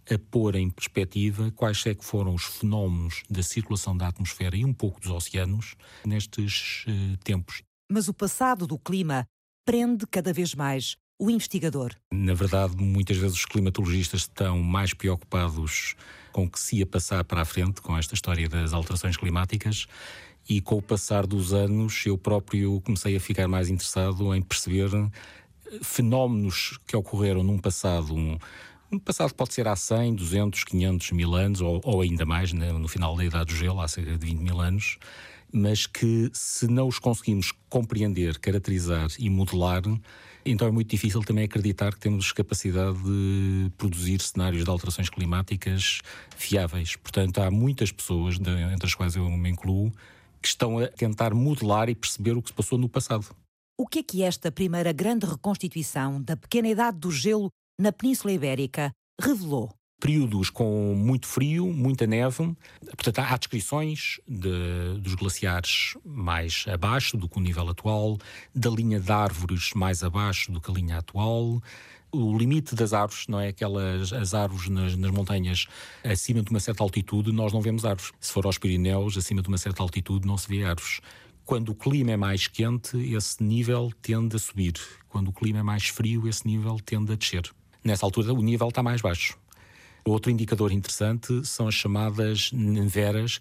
a 0.09 0.19
pôr 0.31 0.55
em 0.55 0.69
perspectiva 0.69 1.51
quais 1.51 1.85
é 1.85 1.93
que 1.93 2.03
foram 2.03 2.33
os 2.33 2.43
fenómenos 2.43 3.23
da 3.29 3.43
circulação 3.43 3.95
da 3.95 4.07
atmosfera 4.07 4.55
e 4.55 4.65
um 4.65 4.73
pouco 4.73 4.99
dos 4.99 5.11
oceanos 5.11 5.75
nestes 6.05 6.85
uh, 6.87 7.17
tempos. 7.23 7.63
Mas 7.91 8.07
o 8.07 8.13
passado 8.13 8.65
do 8.65 8.77
clima 8.77 9.25
prende 9.65 10.05
cada 10.07 10.33
vez 10.33 10.53
mais 10.55 10.95
o 11.17 11.29
investigador. 11.29 11.91
Na 12.11 12.33
verdade, 12.33 12.75
muitas 12.77 13.17
vezes 13.17 13.37
os 13.37 13.45
climatologistas 13.45 14.21
estão 14.21 14.59
mais 14.59 14.93
preocupados 14.93 15.95
com 16.31 16.45
o 16.45 16.49
que 16.49 16.59
se 16.59 16.77
ia 16.77 16.85
passar 16.85 17.23
para 17.23 17.41
a 17.41 17.45
frente 17.45 17.81
com 17.81 17.97
esta 17.97 18.13
história 18.13 18.49
das 18.49 18.73
alterações 18.73 19.15
climáticas 19.15 19.85
e 20.49 20.59
com 20.59 20.77
o 20.77 20.81
passar 20.81 21.25
dos 21.25 21.53
anos 21.53 22.05
eu 22.05 22.17
próprio 22.17 22.81
comecei 22.81 23.15
a 23.15 23.19
ficar 23.19 23.47
mais 23.47 23.69
interessado 23.69 24.33
em 24.35 24.41
perceber 24.41 24.89
fenómenos 25.81 26.77
que 26.85 26.95
ocorreram 26.95 27.43
num 27.43 27.57
passado, 27.57 28.13
um, 28.13 28.37
um 28.91 28.99
passado 28.99 29.33
pode 29.33 29.53
ser 29.53 29.67
há 29.67 29.75
100, 29.75 30.15
200, 30.15 30.63
500, 30.65 31.11
mil 31.11 31.33
anos, 31.33 31.61
ou, 31.61 31.81
ou 31.83 32.01
ainda 32.01 32.25
mais, 32.25 32.53
né, 32.53 32.71
no 32.71 32.87
final 32.87 33.15
da 33.15 33.23
Idade 33.23 33.45
do 33.45 33.55
Gelo, 33.55 33.81
há 33.81 33.87
cerca 33.87 34.11
de 34.17 34.25
20 34.25 34.39
mil 34.39 34.59
anos, 34.59 34.97
mas 35.53 35.85
que 35.85 36.31
se 36.33 36.67
não 36.67 36.87
os 36.87 36.97
conseguimos 36.97 37.53
compreender, 37.69 38.39
caracterizar 38.39 39.07
e 39.19 39.29
modelar, 39.29 39.83
então 40.45 40.67
é 40.67 40.71
muito 40.71 40.89
difícil 40.89 41.21
também 41.21 41.45
acreditar 41.45 41.93
que 41.93 41.99
temos 41.99 42.31
capacidade 42.31 42.97
de 43.03 43.71
produzir 43.77 44.19
cenários 44.21 44.63
de 44.63 44.69
alterações 44.69 45.09
climáticas 45.09 46.01
fiáveis. 46.35 46.95
Portanto, 46.95 47.37
há 47.39 47.51
muitas 47.51 47.91
pessoas, 47.91 48.37
entre 48.73 48.87
as 48.87 48.95
quais 48.95 49.15
eu 49.15 49.29
me 49.29 49.49
incluo, 49.49 49.91
que 50.41 50.47
estão 50.47 50.79
a 50.79 50.87
tentar 50.87 51.33
modelar 51.33 51.87
e 51.87 51.95
perceber 51.95 52.35
o 52.35 52.41
que 52.41 52.49
se 52.49 52.53
passou 52.53 52.77
no 52.77 52.89
passado. 52.89 53.27
O 53.79 53.87
que 53.87 53.99
é 53.99 54.03
que 54.03 54.23
esta 54.23 54.51
primeira 54.51 54.91
grande 54.91 55.25
reconstituição 55.25 56.21
da 56.21 56.35
pequena 56.35 56.67
idade 56.67 56.97
do 56.97 57.11
gelo 57.11 57.49
na 57.79 57.91
Península 57.91 58.33
Ibérica 58.33 58.91
revelou? 59.21 59.71
Períodos 60.03 60.49
com 60.49 60.93
muito 60.93 61.25
frio, 61.25 61.71
muita 61.71 62.05
neve. 62.05 62.53
Portanto, 62.87 63.19
há 63.19 63.37
descrições 63.37 64.19
de, 64.27 64.99
dos 64.99 65.15
glaciares 65.15 65.95
mais 66.03 66.65
abaixo 66.67 67.15
do 67.15 67.29
que 67.29 67.37
o 67.37 67.39
nível 67.39 67.69
atual, 67.69 68.17
da 68.53 68.69
linha 68.69 68.99
de 68.99 69.09
árvores 69.09 69.71
mais 69.73 70.03
abaixo 70.03 70.51
do 70.51 70.59
que 70.59 70.69
a 70.69 70.73
linha 70.73 70.97
atual, 70.97 71.63
o 72.11 72.37
limite 72.37 72.75
das 72.75 72.91
árvores, 72.91 73.27
não 73.29 73.39
é? 73.39 73.47
Aquelas 73.47 74.11
as 74.11 74.33
árvores 74.33 74.67
nas, 74.67 74.97
nas, 74.97 75.09
montanhas 75.09 75.67
acima 76.03 76.41
de 76.41 76.51
uma 76.51 76.59
certa 76.59 76.83
altitude, 76.83 77.31
nós 77.31 77.53
não 77.53 77.61
vemos 77.61 77.85
árvores. 77.85 78.11
Se 78.19 78.33
for 78.33 78.45
aos 78.45 78.57
Pirineus, 78.57 79.17
acima 79.17 79.41
de 79.41 79.47
uma 79.47 79.57
certa 79.57 79.81
altitude, 79.81 80.27
não 80.27 80.37
se 80.37 80.49
vê 80.49 80.65
árvores. 80.65 80.99
Quando 81.45 81.69
o 81.69 81.75
clima 81.75 82.11
é 82.11 82.17
mais 82.17 82.45
quente, 82.45 82.97
esse 82.97 83.41
nível 83.41 83.89
tende 84.01 84.35
a 84.35 84.39
subir. 84.39 84.73
Quando 85.07 85.29
o 85.29 85.31
clima 85.31 85.59
é 85.59 85.63
mais 85.63 85.87
frio, 85.87 86.27
esse 86.27 86.45
nível 86.45 86.77
tende 86.85 87.13
a 87.13 87.15
descer. 87.15 87.49
Nessa 87.81 88.05
altura, 88.05 88.33
o 88.33 88.41
nível 88.41 88.67
está 88.67 88.83
mais 88.83 88.99
baixo. 88.99 89.41
Outro 90.05 90.29
indicador 90.29 90.71
interessante 90.71 91.45
são 91.45 91.67
as 91.67 91.75
chamadas 91.75 92.51
neveras, 92.51 93.39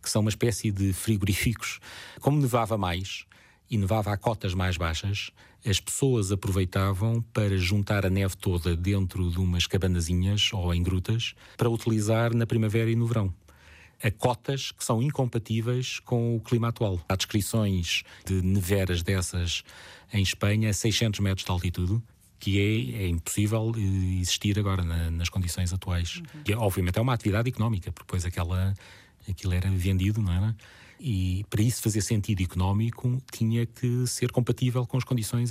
que 0.00 0.08
são 0.08 0.20
uma 0.20 0.30
espécie 0.30 0.70
de 0.70 0.92
frigoríficos. 0.92 1.80
Como 2.20 2.40
nevava 2.40 2.78
mais 2.78 3.24
e 3.68 3.76
nevava 3.76 4.12
a 4.12 4.16
cotas 4.16 4.54
mais 4.54 4.76
baixas, 4.76 5.30
as 5.66 5.80
pessoas 5.80 6.30
aproveitavam 6.30 7.20
para 7.32 7.56
juntar 7.56 8.06
a 8.06 8.10
neve 8.10 8.36
toda 8.36 8.76
dentro 8.76 9.30
de 9.30 9.38
umas 9.38 9.66
cabanazinhas 9.66 10.50
ou 10.52 10.72
em 10.72 10.82
grutas 10.82 11.34
para 11.56 11.68
utilizar 11.68 12.34
na 12.34 12.46
primavera 12.46 12.90
e 12.90 12.94
no 12.94 13.06
verão 13.06 13.34
a 14.02 14.10
cotas 14.10 14.70
que 14.70 14.84
são 14.84 15.02
incompatíveis 15.02 15.98
com 16.00 16.36
o 16.36 16.40
clima 16.40 16.68
atual. 16.68 17.00
Há 17.08 17.16
descrições 17.16 18.02
de 18.26 18.42
neveras 18.42 19.02
dessas 19.02 19.64
em 20.12 20.22
Espanha 20.22 20.68
a 20.68 20.72
600 20.74 21.20
metros 21.20 21.44
de 21.44 21.50
altitude, 21.50 22.02
que 22.38 22.58
é, 22.58 23.04
é 23.04 23.08
impossível 23.08 23.72
existir 23.76 24.58
agora 24.58 24.82
na, 24.82 25.10
nas 25.10 25.28
condições 25.28 25.72
atuais. 25.72 26.22
Uhum. 26.48 26.58
Obviamente, 26.58 26.98
é 26.98 27.02
uma 27.02 27.14
atividade 27.14 27.48
económica, 27.48 27.90
porque 27.92 28.06
depois 28.06 28.24
aquela, 28.24 28.74
aquilo 29.28 29.54
era 29.54 29.70
vendido, 29.70 30.20
não 30.20 30.32
era? 30.32 30.56
E 31.00 31.44
para 31.50 31.62
isso 31.62 31.82
fazer 31.82 32.00
sentido 32.00 32.42
económico, 32.42 33.22
tinha 33.32 33.66
que 33.66 34.06
ser 34.06 34.30
compatível 34.30 34.86
com 34.86 34.96
as 34.96 35.04
condições 35.04 35.50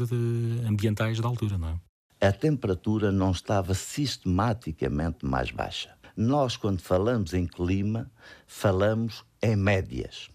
ambientais 0.68 1.20
da 1.20 1.28
altura, 1.28 1.58
não 1.58 1.70
é? 1.70 2.28
A 2.28 2.32
temperatura 2.32 3.12
não 3.12 3.32
estava 3.32 3.74
sistematicamente 3.74 5.26
mais 5.26 5.52
baixa. 5.52 5.94
Nós, 6.16 6.56
quando 6.56 6.80
falamos 6.80 7.34
em 7.34 7.46
clima, 7.46 8.10
falamos 8.48 9.26
em 9.42 9.56
médias. 9.56 10.30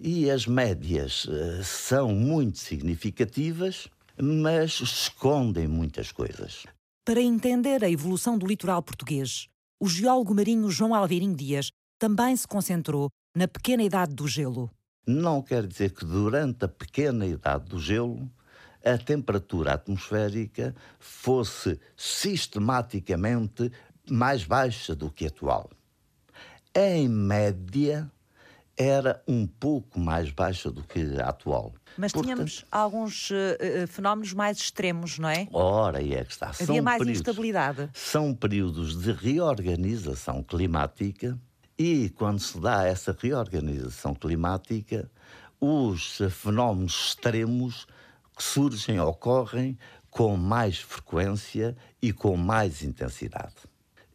E 0.00 0.30
as 0.30 0.46
médias 0.46 1.26
uh, 1.26 1.62
são 1.62 2.08
muito 2.12 2.58
significativas, 2.58 3.88
mas 4.20 4.80
escondem 4.80 5.66
muitas 5.66 6.12
coisas. 6.12 6.66
Para 7.04 7.20
entender 7.20 7.82
a 7.82 7.90
evolução 7.90 8.36
do 8.36 8.46
litoral 8.46 8.82
português, 8.82 9.48
o 9.80 9.88
geólogo 9.88 10.34
marinho 10.34 10.70
João 10.70 10.94
Alveirinho 10.94 11.34
Dias 11.34 11.70
também 11.98 12.36
se 12.36 12.46
concentrou 12.46 13.08
na 13.34 13.48
pequena 13.48 13.82
idade 13.82 14.14
do 14.14 14.26
gelo. 14.26 14.70
Não 15.06 15.40
quer 15.40 15.66
dizer 15.66 15.92
que 15.92 16.04
durante 16.04 16.64
a 16.64 16.68
pequena 16.68 17.26
idade 17.26 17.64
do 17.66 17.78
gelo 17.78 18.30
a 18.84 18.96
temperatura 18.98 19.74
atmosférica 19.74 20.74
fosse 20.98 21.80
sistematicamente 21.96 23.70
mais 24.10 24.44
baixa 24.44 24.94
do 24.94 25.10
que 25.10 25.24
a 25.24 25.28
atual. 25.28 25.70
Em 26.74 27.08
média, 27.08 28.10
era 28.78 29.20
um 29.26 29.44
pouco 29.44 29.98
mais 29.98 30.30
baixa 30.30 30.70
do 30.70 30.84
que 30.84 31.00
a 31.20 31.30
atual. 31.30 31.74
Mas 31.96 32.12
Portanto, 32.12 32.32
tínhamos 32.32 32.64
alguns 32.70 33.30
uh, 33.30 33.86
fenómenos 33.88 34.32
mais 34.32 34.58
extremos, 34.58 35.18
não 35.18 35.28
é? 35.28 35.48
Ora, 35.52 36.00
e 36.00 36.14
é 36.14 36.24
que 36.24 36.30
está. 36.30 36.50
Havia 36.50 36.66
são 36.66 36.82
mais 36.82 36.98
períodos, 36.98 37.20
instabilidade. 37.20 37.90
São 37.92 38.34
períodos 38.34 39.02
de 39.02 39.10
reorganização 39.10 40.44
climática 40.44 41.36
e, 41.76 42.10
quando 42.10 42.38
se 42.38 42.58
dá 42.60 42.86
essa 42.86 43.16
reorganização 43.18 44.14
climática, 44.14 45.10
os 45.60 46.18
fenómenos 46.30 47.08
extremos 47.08 47.86
surgem, 48.38 49.00
ocorrem 49.00 49.76
com 50.08 50.36
mais 50.36 50.78
frequência 50.78 51.76
e 52.00 52.12
com 52.12 52.36
mais 52.36 52.82
intensidade. 52.82 53.54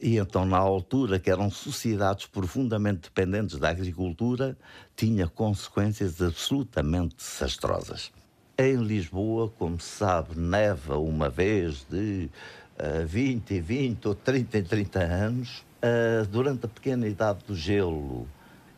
E 0.04 0.18
então, 0.18 0.46
na 0.46 0.58
altura, 0.58 1.18
que 1.18 1.32
eram 1.32 1.50
sociedades 1.50 2.26
profundamente 2.26 3.04
dependentes 3.04 3.58
da 3.58 3.70
agricultura, 3.70 4.58
tinha 4.98 5.30
consequências 5.30 6.22
absolutamente 6.22 7.16
desastrosas. 7.16 8.12
Em 8.58 8.76
Lisboa, 8.76 9.50
como 9.58 9.80
se 9.80 9.88
sabe, 9.88 10.38
neva 10.38 10.98
uma 10.98 11.30
vez 11.30 11.86
de 11.90 12.30
uh, 12.78 13.08
20 13.08 13.54
e 13.54 13.62
20 13.62 14.08
ou 14.10 14.14
30 14.14 14.58
e 14.58 14.64
30 14.64 15.00
anos. 15.00 15.64
Uh, 15.82 16.28
durante 16.30 16.66
a 16.66 16.70
pequena 16.70 17.08
idade 17.08 17.40
do 17.48 17.56
gelo, 17.56 18.28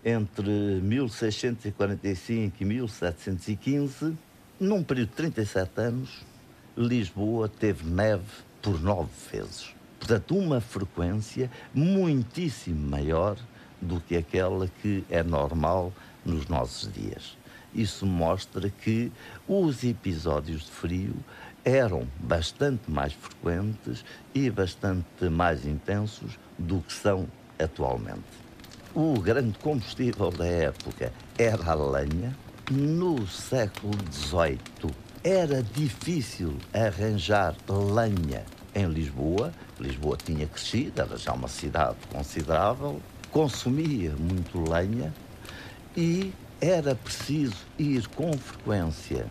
entre 0.04 0.80
1645 0.82 2.56
e 2.62 2.66
1715, 2.66 4.16
Num 4.58 4.82
período 4.82 5.10
de 5.10 5.16
37 5.16 5.82
anos, 5.82 6.26
Lisboa 6.78 7.50
teve 7.50 7.86
neve 7.86 8.24
por 8.62 8.82
nove 8.82 9.12
vezes. 9.30 9.75
Portanto, 10.06 10.38
uma 10.38 10.62
frequência 10.62 11.50
muitíssimo 11.74 12.92
maior 12.92 13.38
do 13.82 14.00
que 14.00 14.16
aquela 14.16 14.68
que 14.80 15.04
é 15.10 15.24
normal 15.24 15.92
nos 16.24 16.48
nossos 16.48 16.94
dias. 16.94 17.36
Isso 17.74 18.06
mostra 18.06 18.70
que 18.70 19.12
os 19.48 19.84
episódios 19.84 20.66
de 20.66 20.70
frio 20.70 21.16
eram 21.64 22.08
bastante 22.20 22.84
mais 22.88 23.14
frequentes 23.14 24.06
e 24.36 24.48
bastante 24.52 25.28
mais 25.28 25.66
intensos 25.66 26.38
do 26.60 26.82
que 26.82 26.94
são 26.94 27.28
atualmente. 27.58 28.22
O 28.94 29.20
grande 29.20 29.58
combustível 29.58 30.30
da 30.30 30.46
época 30.46 31.12
era 31.36 31.72
a 31.72 31.74
lenha. 31.74 32.38
No 32.70 33.26
século 33.28 33.96
XVIII 34.12 34.94
era 35.24 35.64
difícil 35.64 36.56
arranjar 36.76 37.56
lenha 37.68 38.46
em 38.76 38.86
Lisboa. 38.88 39.52
Lisboa 39.80 40.18
tinha 40.18 40.46
crescido, 40.46 41.02
era 41.02 41.18
já 41.18 41.34
uma 41.34 41.48
cidade 41.48 41.96
considerável, 42.12 43.02
consumia 43.32 44.12
muito 44.12 44.70
lenha 44.70 45.14
e 45.96 46.34
era 46.60 46.94
preciso 46.94 47.56
ir 47.80 48.08
com 48.10 48.34
frequência 48.38 49.26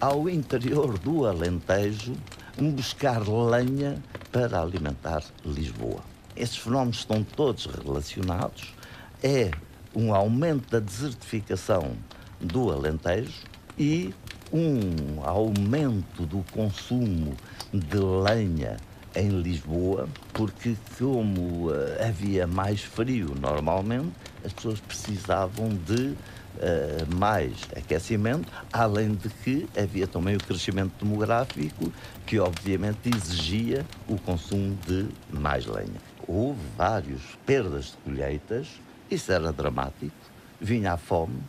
ao 0.00 0.28
interior 0.28 0.98
do 0.98 1.26
Alentejo 1.26 2.14
buscar 2.58 3.22
lenha 3.28 4.02
para 4.30 4.60
alimentar 4.60 5.22
Lisboa. 5.44 6.00
Estes 6.36 6.58
fenómenos 6.58 6.98
estão 6.98 7.22
todos 7.22 7.66
relacionados. 7.66 8.74
É 9.22 9.50
um 9.94 10.14
aumento 10.14 10.70
da 10.70 10.80
desertificação 10.80 11.92
do 12.40 12.72
Alentejo 12.72 13.44
e 13.78 14.14
um 14.52 15.24
aumento 15.24 16.26
do 16.26 16.44
consumo 16.52 17.34
de 17.72 17.96
lenha 17.96 18.76
em 19.14 19.28
Lisboa, 19.28 20.08
porque 20.32 20.76
como 20.98 21.68
uh, 21.68 21.72
havia 22.06 22.46
mais 22.46 22.82
frio 22.82 23.34
normalmente, 23.40 24.12
as 24.44 24.52
pessoas 24.52 24.80
precisavam 24.80 25.68
de 25.68 26.14
uh, 26.14 27.14
mais 27.14 27.52
aquecimento, 27.76 28.50
além 28.72 29.14
de 29.14 29.28
que 29.28 29.68
havia 29.76 30.06
também 30.06 30.36
o 30.36 30.38
crescimento 30.38 30.92
demográfico, 31.02 31.92
que 32.26 32.38
obviamente 32.38 33.10
exigia 33.14 33.84
o 34.08 34.18
consumo 34.18 34.76
de 34.86 35.06
mais 35.30 35.66
lenha. 35.66 36.00
Houve 36.26 36.60
várias 36.76 37.20
perdas 37.44 37.86
de 37.86 37.96
colheitas, 38.04 38.68
isso 39.10 39.32
era 39.32 39.52
dramático, 39.52 40.14
vinha 40.60 40.92
a 40.92 40.96
fome, 40.96 41.40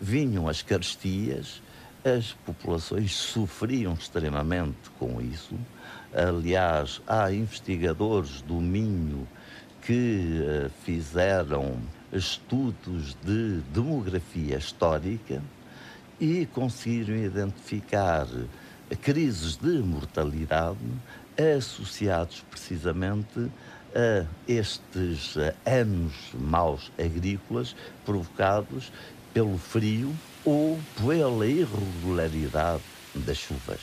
vinham 0.00 0.48
as 0.48 0.62
carestias, 0.62 1.60
as 2.04 2.32
populações 2.46 3.14
sofriam 3.14 3.94
extremamente 3.94 4.90
com 4.98 5.20
isso. 5.20 5.54
Aliás, 6.14 7.00
há 7.06 7.32
investigadores 7.32 8.42
do 8.42 8.54
Minho 8.54 9.28
que 9.82 10.40
uh, 10.40 10.70
fizeram 10.84 11.78
estudos 12.12 13.16
de 13.22 13.60
demografia 13.72 14.56
histórica 14.56 15.42
e 16.20 16.46
conseguiram 16.46 17.16
identificar 17.16 18.26
crises 19.02 19.56
de 19.56 19.78
mortalidade 19.78 20.78
associados 21.56 22.44
precisamente 22.50 23.50
a 23.94 24.26
estes 24.46 25.36
anos 25.64 26.14
maus 26.34 26.92
agrícolas 26.98 27.74
provocados 28.04 28.92
pelo 29.32 29.56
frio 29.56 30.14
ou 30.44 30.80
pela 30.96 31.46
irregularidade 31.46 32.82
das 33.14 33.36
chuvas. 33.36 33.80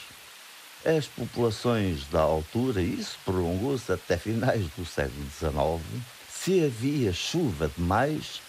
As 0.85 1.05
populações 1.05 2.07
da 2.07 2.21
altura, 2.21 2.81
isso 2.81 3.17
prolongou-se 3.25 3.91
até 3.91 4.17
finais 4.17 4.65
do 4.77 4.85
século 4.85 5.25
XIX, 5.29 6.03
se 6.29 6.63
havia 6.63 7.11
chuva 7.11 7.69
demais, 7.75 8.41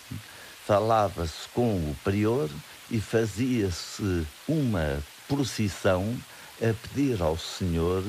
falava-se 0.65 1.49
com 1.53 1.77
o 1.77 1.97
prior 2.05 2.49
e 2.91 3.01
fazia-se 3.01 4.27
uma 4.47 5.03
procissão 5.27 6.17
a 6.61 6.73
pedir 6.75 7.21
ao 7.21 7.37
Senhor 7.37 8.05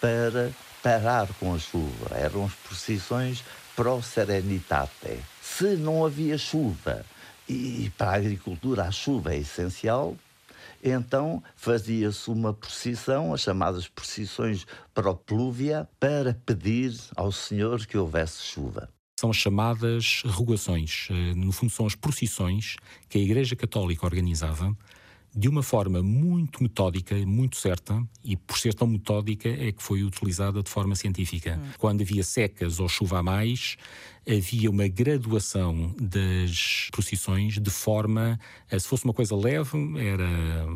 para 0.00 0.50
parar 0.82 1.28
com 1.40 1.54
a 1.54 1.58
chuva. 1.58 2.14
Eram 2.14 2.44
as 2.44 2.52
procissões 2.52 3.42
pro 3.74 4.02
serenitate. 4.02 5.18
Se 5.42 5.76
não 5.76 6.04
havia 6.04 6.36
chuva 6.36 7.04
e 7.48 7.90
para 7.96 8.12
a 8.12 8.16
agricultura 8.16 8.84
a 8.84 8.90
chuva 8.90 9.34
é 9.34 9.38
essencial, 9.38 10.16
então 10.82 11.42
fazia-se 11.56 12.30
uma 12.30 12.52
procissão, 12.52 13.32
as 13.32 13.40
chamadas 13.40 13.88
procissões 13.88 14.66
proplúvia, 14.92 15.88
para 15.98 16.34
pedir 16.44 16.94
ao 17.16 17.32
Senhor 17.32 17.86
que 17.86 17.96
houvesse 17.96 18.42
chuva. 18.42 18.88
São 19.18 19.30
as 19.30 19.36
chamadas 19.36 20.22
rogações. 20.26 21.08
Eh, 21.10 21.34
no 21.34 21.52
fundo, 21.52 21.72
são 21.72 21.86
as 21.86 21.94
procissões 21.94 22.76
que 23.08 23.16
a 23.16 23.20
Igreja 23.20 23.56
Católica 23.56 24.04
organizava 24.04 24.76
de 25.34 25.48
uma 25.48 25.62
forma 25.62 26.02
muito 26.02 26.62
metódica, 26.62 27.14
muito 27.26 27.56
certa, 27.56 28.00
e 28.22 28.36
por 28.36 28.56
ser 28.56 28.72
tão 28.72 28.86
metódica 28.86 29.48
é 29.48 29.72
que 29.72 29.82
foi 29.82 30.04
utilizada 30.04 30.62
de 30.62 30.70
forma 30.70 30.94
científica. 30.94 31.60
Hum. 31.60 31.70
Quando 31.78 32.02
havia 32.02 32.22
secas 32.22 32.78
ou 32.78 32.88
chuva 32.88 33.18
a 33.18 33.22
mais, 33.22 33.76
havia 34.28 34.70
uma 34.70 34.86
graduação 34.86 35.94
das 36.00 36.88
procissões 36.92 37.58
de 37.58 37.70
forma, 37.70 38.38
a, 38.70 38.78
se 38.78 38.86
fosse 38.86 39.04
uma 39.04 39.12
coisa 39.12 39.34
leve, 39.34 39.76
era 39.98 40.66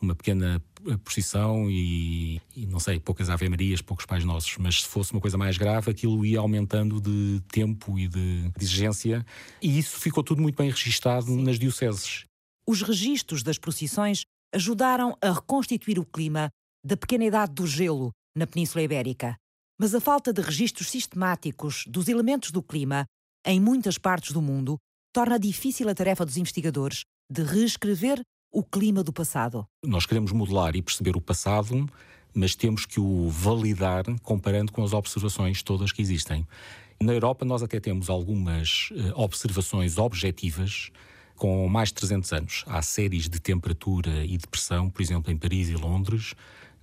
uma 0.00 0.14
pequena 0.14 0.62
procissão 1.04 1.70
e, 1.70 2.40
e, 2.54 2.66
não 2.66 2.78
sei, 2.78 3.00
poucas 3.00 3.28
Ave 3.28 3.48
Marias, 3.48 3.80
poucos 3.80 4.06
Pais 4.06 4.24
Nossos, 4.24 4.56
mas 4.58 4.82
se 4.82 4.88
fosse 4.88 5.12
uma 5.12 5.20
coisa 5.20 5.36
mais 5.36 5.56
grave, 5.56 5.90
aquilo 5.90 6.24
ia 6.24 6.38
aumentando 6.38 7.00
de 7.00 7.42
tempo 7.48 7.98
e 7.98 8.06
de, 8.08 8.42
de 8.42 8.64
exigência, 8.64 9.24
e 9.60 9.78
isso 9.78 9.98
ficou 9.98 10.22
tudo 10.22 10.40
muito 10.40 10.56
bem 10.56 10.70
registado 10.70 11.26
Sim. 11.26 11.42
nas 11.42 11.58
dioceses. 11.58 12.26
Os 12.68 12.82
registros 12.82 13.44
das 13.44 13.58
procissões 13.58 14.24
ajudaram 14.52 15.16
a 15.22 15.32
reconstituir 15.32 16.00
o 16.00 16.04
clima 16.04 16.50
da 16.84 16.96
pequena 16.96 17.24
idade 17.24 17.52
do 17.52 17.66
gelo 17.66 18.10
na 18.36 18.46
Península 18.46 18.82
Ibérica. 18.82 19.36
Mas 19.78 19.94
a 19.94 20.00
falta 20.00 20.32
de 20.32 20.42
registros 20.42 20.90
sistemáticos 20.90 21.84
dos 21.86 22.08
elementos 22.08 22.50
do 22.50 22.62
clima 22.62 23.04
em 23.44 23.60
muitas 23.60 23.98
partes 23.98 24.32
do 24.32 24.42
mundo 24.42 24.78
torna 25.12 25.38
difícil 25.38 25.88
a 25.88 25.94
tarefa 25.94 26.26
dos 26.26 26.36
investigadores 26.36 27.02
de 27.30 27.42
reescrever 27.42 28.20
o 28.52 28.64
clima 28.64 29.04
do 29.04 29.12
passado. 29.12 29.64
Nós 29.84 30.04
queremos 30.04 30.32
modelar 30.32 30.74
e 30.74 30.82
perceber 30.82 31.16
o 31.16 31.20
passado, 31.20 31.88
mas 32.34 32.56
temos 32.56 32.84
que 32.84 32.98
o 32.98 33.28
validar 33.28 34.04
comparando 34.22 34.72
com 34.72 34.82
as 34.82 34.92
observações 34.92 35.62
todas 35.62 35.92
que 35.92 36.02
existem. 36.02 36.46
Na 37.00 37.12
Europa, 37.12 37.44
nós 37.44 37.62
até 37.62 37.78
temos 37.78 38.08
algumas 38.08 38.88
eh, 38.92 39.12
observações 39.14 39.98
objetivas 39.98 40.90
com 41.36 41.68
mais 41.68 41.88
de 41.88 41.94
300 41.94 42.32
anos. 42.32 42.64
Há 42.66 42.82
séries 42.82 43.28
de 43.28 43.40
temperatura 43.40 44.24
e 44.24 44.36
de 44.36 44.46
pressão, 44.46 44.90
por 44.90 45.02
exemplo, 45.02 45.30
em 45.30 45.36
Paris 45.36 45.68
e 45.68 45.74
Londres, 45.74 46.34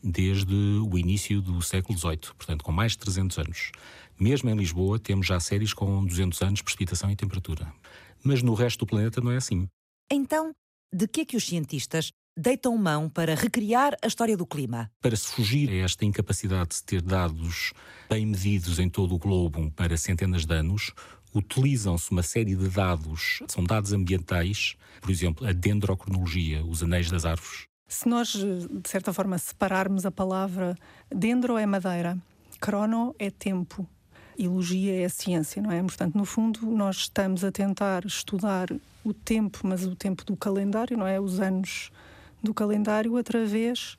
desde 0.04 0.54
o 0.54 0.98
início 0.98 1.42
do 1.42 1.62
século 1.62 1.98
XVIII, 1.98 2.34
portanto, 2.38 2.64
com 2.64 2.72
mais 2.72 2.94
de 2.94 3.00
300 3.00 3.38
anos. 3.40 3.72
Mesmo 4.20 4.50
em 4.50 4.56
Lisboa, 4.56 5.00
temos 5.00 5.26
já 5.26 5.40
séries 5.40 5.74
com 5.74 6.06
200 6.06 6.42
anos 6.42 6.58
de 6.58 6.64
precipitação 6.64 7.10
e 7.10 7.16
temperatura. 7.16 7.74
Mas 8.24 8.42
no 8.42 8.54
resto 8.54 8.80
do 8.80 8.90
planeta 8.90 9.20
não 9.20 9.32
é 9.32 9.38
assim. 9.38 9.68
Então, 10.12 10.52
de 10.94 11.08
que 11.08 11.22
é 11.22 11.26
que 11.26 11.36
os 11.36 11.46
cientistas 11.46 12.12
deitam 12.38 12.78
mão 12.78 13.10
para 13.10 13.36
recriar 13.36 13.96
a 14.02 14.08
história 14.08 14.36
do 14.36 14.46
clima? 14.46 14.92
Para 15.02 15.16
se 15.16 15.28
fugir 15.28 15.70
a 15.70 15.86
esta 15.86 16.06
incapacidade 16.06 16.76
de 16.76 16.84
ter 16.84 17.02
dados 17.02 17.74
bem 18.10 18.26
medidos 18.26 18.80
em 18.80 18.90
todo 18.90 19.16
o 19.16 19.20
globo 19.20 19.72
para 19.72 19.98
centenas 19.98 20.46
de 20.46 20.54
anos, 20.54 20.92
utilizam-se 21.34 22.12
uma 22.12 22.24
série 22.24 22.56
de 22.56 22.70
dados, 22.70 23.42
são 23.48 23.64
dados 23.64 23.94
ambientais, 23.94 24.76
por 25.02 25.12
exemplo, 25.12 25.48
a 25.48 25.52
dendrocronologia, 25.52 26.64
os 26.66 26.84
anéis 26.84 27.10
das 27.10 27.26
árvores. 27.26 27.68
Se 27.88 28.08
nós, 28.08 28.30
de 28.30 28.90
certa 28.90 29.14
forma, 29.14 29.38
separarmos 29.38 30.06
a 30.06 30.12
palavra 30.12 30.76
dendro 31.10 31.58
é 31.58 31.66
madeira, 31.66 32.18
crono 32.60 33.16
é 33.20 33.30
tempo, 33.30 33.88
e 34.38 34.48
logia 34.48 35.02
é 35.02 35.06
a 35.06 35.10
ciência, 35.10 35.62
não 35.62 35.72
é? 35.72 35.82
Portanto, 35.82 36.16
no 36.16 36.26
fundo, 36.26 36.66
nós 36.66 36.98
estamos 36.98 37.44
a 37.44 37.52
tentar 37.52 38.06
estudar 38.06 38.68
o 39.04 39.14
tempo, 39.14 39.60
mas 39.64 39.86
o 39.86 39.96
tempo 39.96 40.24
do 40.26 40.36
calendário, 40.36 40.98
não 40.98 41.06
é? 41.06 41.20
Os 41.20 41.40
anos 41.40 41.92
do 42.42 42.54
calendário 42.54 43.16
através 43.18 43.96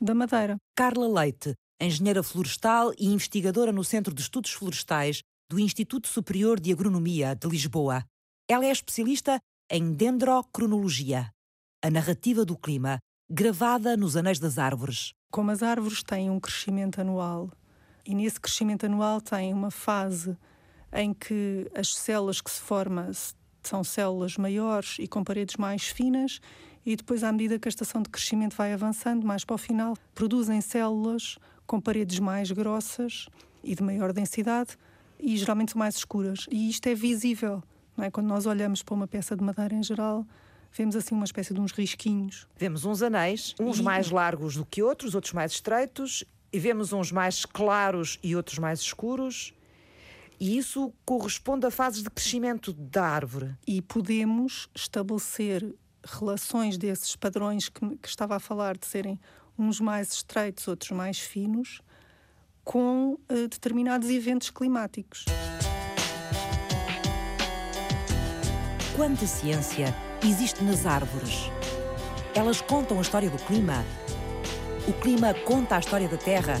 da 0.00 0.14
madeira. 0.14 0.56
Carla 0.76 1.06
Leite, 1.06 1.54
engenheira 1.80 2.22
florestal 2.22 2.92
e 2.98 3.06
investigadora 3.06 3.72
no 3.72 3.84
Centro 3.84 4.14
de 4.14 4.22
Estudos 4.22 4.52
Florestais 4.52 5.22
do 5.54 5.60
Instituto 5.60 6.08
Superior 6.08 6.58
de 6.58 6.72
Agronomia 6.72 7.32
de 7.36 7.46
Lisboa. 7.46 8.04
Ela 8.48 8.64
é 8.64 8.72
especialista 8.72 9.38
em 9.70 9.92
dendrocronologia, 9.92 11.30
a 11.80 11.88
narrativa 11.88 12.44
do 12.44 12.58
clima, 12.58 12.98
gravada 13.30 13.96
nos 13.96 14.16
anéis 14.16 14.40
das 14.40 14.58
árvores. 14.58 15.12
Como 15.30 15.52
as 15.52 15.62
árvores 15.62 16.02
têm 16.02 16.28
um 16.28 16.40
crescimento 16.40 17.00
anual, 17.00 17.52
e 18.04 18.16
nesse 18.16 18.40
crescimento 18.40 18.84
anual 18.84 19.20
tem 19.20 19.54
uma 19.54 19.70
fase 19.70 20.36
em 20.92 21.14
que 21.14 21.70
as 21.72 21.94
células 21.94 22.40
que 22.40 22.50
se 22.50 22.60
formam 22.60 23.12
são 23.62 23.84
células 23.84 24.36
maiores 24.36 24.96
e 24.98 25.06
com 25.06 25.22
paredes 25.22 25.54
mais 25.54 25.84
finas, 25.84 26.40
e 26.84 26.96
depois, 26.96 27.22
à 27.22 27.30
medida 27.30 27.60
que 27.60 27.68
a 27.68 27.70
estação 27.70 28.02
de 28.02 28.10
crescimento 28.10 28.56
vai 28.56 28.72
avançando, 28.72 29.24
mais 29.24 29.44
para 29.44 29.54
o 29.54 29.58
final, 29.58 29.96
produzem 30.16 30.60
células 30.60 31.38
com 31.64 31.80
paredes 31.80 32.18
mais 32.18 32.50
grossas 32.50 33.28
e 33.62 33.72
de 33.72 33.84
maior 33.84 34.12
densidade 34.12 34.76
e 35.24 35.36
geralmente 35.38 35.76
mais 35.76 35.96
escuras. 35.96 36.46
E 36.50 36.68
isto 36.68 36.86
é 36.86 36.94
visível. 36.94 37.62
Não 37.96 38.04
é? 38.04 38.10
Quando 38.10 38.26
nós 38.26 38.44
olhamos 38.44 38.82
para 38.82 38.94
uma 38.94 39.08
peça 39.08 39.34
de 39.34 39.42
madeira 39.42 39.74
em 39.74 39.82
geral, 39.82 40.26
vemos 40.72 40.94
assim 40.94 41.14
uma 41.14 41.24
espécie 41.24 41.54
de 41.54 41.60
uns 41.60 41.72
risquinhos. 41.72 42.46
Vemos 42.56 42.84
uns 42.84 43.02
anéis, 43.02 43.54
uns 43.58 43.78
e... 43.78 43.82
mais 43.82 44.10
largos 44.10 44.56
do 44.56 44.66
que 44.66 44.82
outros, 44.82 45.14
outros 45.14 45.32
mais 45.32 45.52
estreitos, 45.52 46.24
e 46.52 46.58
vemos 46.58 46.92
uns 46.92 47.10
mais 47.10 47.46
claros 47.46 48.18
e 48.22 48.36
outros 48.36 48.58
mais 48.58 48.80
escuros. 48.80 49.54
E 50.38 50.58
isso 50.58 50.92
corresponde 51.06 51.64
a 51.66 51.70
fases 51.70 52.02
de 52.02 52.10
crescimento 52.10 52.72
da 52.72 53.06
árvore. 53.06 53.56
E 53.66 53.80
podemos 53.80 54.68
estabelecer 54.74 55.74
relações 56.04 56.76
desses 56.76 57.16
padrões 57.16 57.68
que, 57.68 57.96
que 57.96 58.08
estava 58.08 58.36
a 58.36 58.40
falar, 58.40 58.76
de 58.76 58.86
serem 58.86 59.18
uns 59.58 59.80
mais 59.80 60.12
estreitos, 60.12 60.68
outros 60.68 60.90
mais 60.90 61.18
finos, 61.18 61.80
com 62.64 63.18
uh, 63.30 63.48
determinados 63.48 64.08
eventos 64.08 64.50
climáticos. 64.50 65.26
Quanta 68.96 69.26
ciência 69.26 69.94
existe 70.24 70.64
nas 70.64 70.86
árvores? 70.86 71.50
Elas 72.34 72.60
contam 72.60 72.98
a 72.98 73.02
história 73.02 73.28
do 73.28 73.38
clima? 73.38 73.84
O 74.88 74.92
clima 74.92 75.34
conta 75.34 75.76
a 75.76 75.78
história 75.78 76.08
da 76.08 76.16
Terra? 76.16 76.60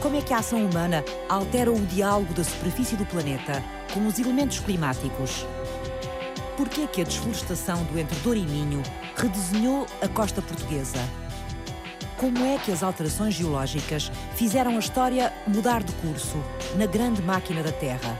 Como 0.00 0.16
é 0.16 0.22
que 0.22 0.32
a 0.32 0.38
ação 0.38 0.64
humana 0.64 1.04
altera 1.28 1.70
o 1.70 1.86
diálogo 1.86 2.34
da 2.34 2.44
superfície 2.44 2.96
do 2.96 3.06
planeta 3.06 3.62
com 3.92 4.06
os 4.06 4.18
elementos 4.18 4.60
climáticos? 4.60 5.46
Por 6.56 6.68
que 6.68 6.84
é 6.84 6.86
que 6.86 7.00
a 7.00 7.04
desflorestação 7.04 7.82
do 7.84 7.98
Entre 7.98 8.18
Douro 8.20 8.38
e 8.38 8.46
Minho 8.46 8.82
redesenhou 9.16 9.86
a 10.00 10.08
costa 10.08 10.42
portuguesa? 10.42 11.00
Como 12.22 12.38
é 12.46 12.56
que 12.56 12.70
as 12.70 12.84
alterações 12.84 13.34
geológicas 13.34 14.08
fizeram 14.36 14.76
a 14.76 14.78
história 14.78 15.32
mudar 15.44 15.82
de 15.82 15.92
curso 15.94 16.36
na 16.76 16.86
grande 16.86 17.20
máquina 17.20 17.64
da 17.64 17.72
Terra? 17.72 18.16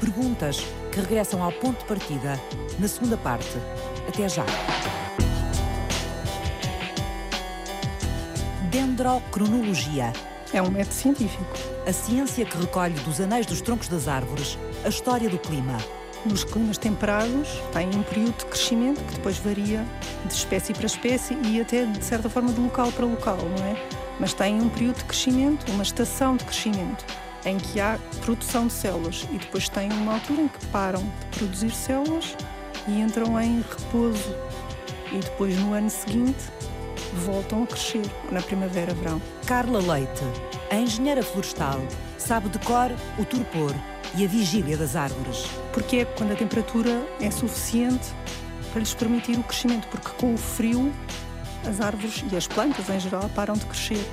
Perguntas 0.00 0.58
que 0.90 0.98
regressam 0.98 1.40
ao 1.40 1.52
ponto 1.52 1.78
de 1.78 1.84
partida 1.84 2.32
na 2.80 2.88
segunda 2.88 3.16
parte. 3.16 3.56
Até 4.08 4.28
já! 4.28 4.44
Dendrocronologia. 8.72 10.12
É 10.52 10.60
um 10.60 10.68
método 10.68 10.94
científico. 10.94 11.44
A 11.86 11.92
ciência 11.92 12.44
que 12.44 12.58
recolhe 12.58 12.94
dos 13.04 13.20
anéis 13.20 13.46
dos 13.46 13.60
troncos 13.60 13.86
das 13.86 14.08
árvores 14.08 14.58
a 14.84 14.88
história 14.88 15.30
do 15.30 15.38
clima 15.38 15.78
nos 16.24 16.44
climas 16.44 16.78
temperados 16.78 17.48
tem 17.72 17.88
um 17.88 18.02
período 18.02 18.36
de 18.38 18.46
crescimento 18.46 19.02
que 19.04 19.14
depois 19.14 19.38
varia 19.38 19.84
de 20.24 20.32
espécie 20.32 20.72
para 20.72 20.86
espécie 20.86 21.36
e 21.44 21.60
até 21.60 21.84
de 21.84 22.04
certa 22.04 22.28
forma 22.28 22.52
de 22.52 22.60
local 22.60 22.90
para 22.92 23.06
local, 23.06 23.36
não 23.36 23.64
é? 23.64 23.76
Mas 24.18 24.34
tem 24.34 24.60
um 24.60 24.68
período 24.68 24.96
de 24.96 25.04
crescimento, 25.04 25.70
uma 25.72 25.82
estação 25.82 26.36
de 26.36 26.44
crescimento 26.44 27.04
em 27.44 27.56
que 27.56 27.80
há 27.80 27.98
produção 28.24 28.66
de 28.66 28.72
células 28.72 29.26
e 29.32 29.38
depois 29.38 29.68
tem 29.68 29.90
uma 29.92 30.14
altura 30.14 30.42
em 30.42 30.48
que 30.48 30.66
param 30.66 31.02
de 31.02 31.38
produzir 31.38 31.70
células 31.70 32.36
e 32.88 33.00
entram 33.00 33.40
em 33.40 33.60
repouso 33.60 34.34
e 35.12 35.18
depois 35.18 35.56
no 35.58 35.72
ano 35.72 35.88
seguinte 35.88 36.44
voltam 37.24 37.62
a 37.62 37.66
crescer 37.66 38.04
na 38.30 38.42
primavera-verão. 38.42 39.22
Carla 39.46 39.80
Leite, 39.80 40.22
a 40.70 40.76
engenheira 40.76 41.22
florestal, 41.22 41.80
sabe 42.18 42.48
de 42.48 42.58
cor 42.58 42.90
o 43.18 43.24
torpor 43.24 43.74
e 44.16 44.24
a 44.24 44.28
vigília 44.28 44.76
das 44.76 44.96
árvores. 44.96 45.46
Porque 45.72 45.98
é 45.98 46.04
quando 46.04 46.32
a 46.32 46.36
temperatura 46.36 47.06
é 47.20 47.30
suficiente 47.30 48.08
para 48.70 48.80
lhes 48.80 48.94
permitir 48.94 49.38
o 49.38 49.42
crescimento, 49.42 49.88
porque 49.88 50.10
com 50.18 50.34
o 50.34 50.38
frio 50.38 50.92
as 51.66 51.80
árvores 51.80 52.24
e 52.30 52.36
as 52.36 52.46
plantas 52.46 52.88
em 52.88 53.00
geral 53.00 53.28
param 53.34 53.54
de 53.54 53.66
crescer. 53.66 54.04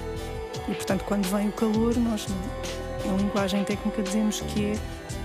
E 0.68 0.74
portanto, 0.74 1.04
quando 1.04 1.26
vem 1.28 1.50
o 1.50 1.52
calor, 1.52 1.96
nós 1.98 2.28
em 3.06 3.18
linguagem 3.18 3.64
técnica 3.64 4.02
dizemos 4.02 4.42
que 4.42 4.72
é 4.72 4.78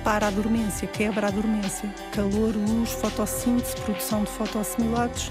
para 0.04 0.28
a 0.28 0.30
dormência, 0.30 0.86
quebra 0.86 1.28
a 1.28 1.30
dormência. 1.30 1.88
Calor, 2.12 2.54
luz, 2.54 2.90
fotossíntese, 2.90 3.74
produção 3.76 4.24
de 4.24 4.30
fotoassimilados, 4.30 5.30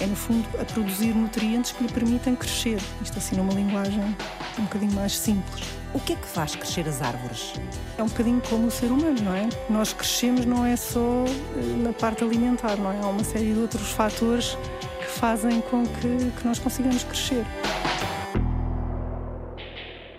é 0.00 0.06
no 0.06 0.16
fundo 0.16 0.48
a 0.60 0.64
produzir 0.64 1.14
nutrientes 1.14 1.72
que 1.72 1.84
lhe 1.84 1.92
permitem 1.92 2.34
crescer. 2.34 2.80
Isto 3.02 3.18
assim 3.18 3.36
numa 3.36 3.52
linguagem 3.52 4.16
um 4.58 4.62
bocadinho 4.62 4.92
mais 4.92 5.16
simples. 5.16 5.79
O 5.92 5.98
que 5.98 6.12
é 6.12 6.16
que 6.16 6.26
faz 6.26 6.54
crescer 6.54 6.88
as 6.88 7.02
árvores? 7.02 7.54
É 7.98 8.02
um 8.02 8.06
bocadinho 8.06 8.40
como 8.48 8.68
o 8.68 8.70
ser 8.70 8.92
humano, 8.92 9.20
não 9.22 9.34
é? 9.34 9.48
Nós 9.68 9.92
crescemos 9.92 10.46
não 10.46 10.64
é 10.64 10.76
só 10.76 11.24
eh, 11.26 11.82
na 11.82 11.92
parte 11.92 12.22
alimentar, 12.22 12.76
não 12.76 12.92
é? 12.92 13.00
Há 13.00 13.08
uma 13.08 13.24
série 13.24 13.52
de 13.52 13.58
outros 13.58 13.90
fatores 13.90 14.56
que 15.00 15.06
fazem 15.06 15.60
com 15.62 15.84
que, 15.84 16.38
que 16.38 16.46
nós 16.46 16.60
consigamos 16.60 17.02
crescer. 17.02 17.44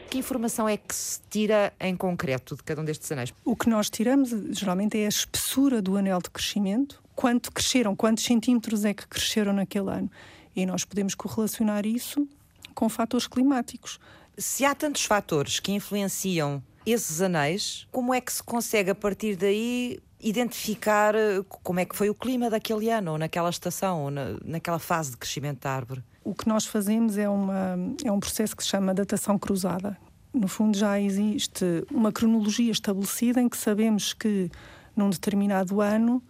Que 0.09 0.17
informação 0.17 0.67
é 0.67 0.75
que 0.75 0.93
se 0.93 1.21
tira 1.29 1.71
em 1.79 1.95
concreto 1.95 2.57
de 2.57 2.63
cada 2.63 2.81
um 2.81 2.83
destes 2.83 3.09
anéis? 3.09 3.33
O 3.45 3.55
que 3.55 3.69
nós 3.69 3.89
tiramos 3.89 4.31
geralmente 4.51 4.99
é 4.99 5.05
a 5.05 5.09
espessura 5.09 5.81
do 5.81 5.95
anel 5.95 6.19
de 6.21 6.29
crescimento, 6.29 7.01
quanto 7.15 7.49
cresceram, 7.49 7.95
quantos 7.95 8.25
centímetros 8.25 8.83
é 8.83 8.93
que 8.93 9.07
cresceram 9.07 9.53
naquele 9.53 9.89
ano. 9.89 10.11
E 10.53 10.65
nós 10.65 10.83
podemos 10.83 11.15
correlacionar 11.15 11.85
isso 11.85 12.27
com 12.75 12.89
fatores 12.89 13.25
climáticos 13.25 13.99
se 14.37 14.65
há 14.65 14.73
tantos 14.73 15.03
fatores 15.03 15.59
que 15.59 15.71
influenciam 15.71 16.61
esses 16.85 17.21
anéis, 17.21 17.87
como 17.91 18.13
é 18.13 18.21
que 18.21 18.33
se 18.33 18.41
consegue 18.41 18.89
a 18.89 18.95
partir 18.95 19.35
daí 19.35 19.99
identificar 20.19 21.15
eh, 21.15 21.43
como 21.47 21.79
é 21.79 21.85
que 21.85 21.95
foi 21.95 22.09
o 22.09 22.15
clima 22.15 22.49
daquele 22.49 22.89
ano, 22.89 23.11
ou 23.11 23.17
naquela 23.17 23.49
estação, 23.49 24.03
ou 24.03 24.11
na, 24.11 24.37
naquela 24.43 24.79
fase 24.79 25.11
de 25.11 25.17
crescimento 25.17 25.61
da 25.61 25.71
árvore? 25.71 26.03
O 26.23 26.35
que 26.35 26.47
nós 26.47 26.65
fazemos 26.65 27.17
é, 27.17 27.27
uma, 27.27 27.75
é 28.03 28.11
um 28.11 28.19
processo 28.19 28.55
que 28.55 28.63
se 28.63 28.69
chama 28.69 28.93
datação 28.93 29.37
cruzada. 29.37 29.97
No 30.33 30.47
fundo, 30.47 30.77
já 30.77 30.99
existe 30.99 31.65
uma 31.91 32.11
cronologia 32.11 32.71
estabelecida 32.71 33.41
em 33.41 33.49
que 33.49 33.57
sabemos 33.57 34.13
que, 34.13 34.49
num 34.95 35.09
determinado 35.09 35.81
ano, 35.81 36.23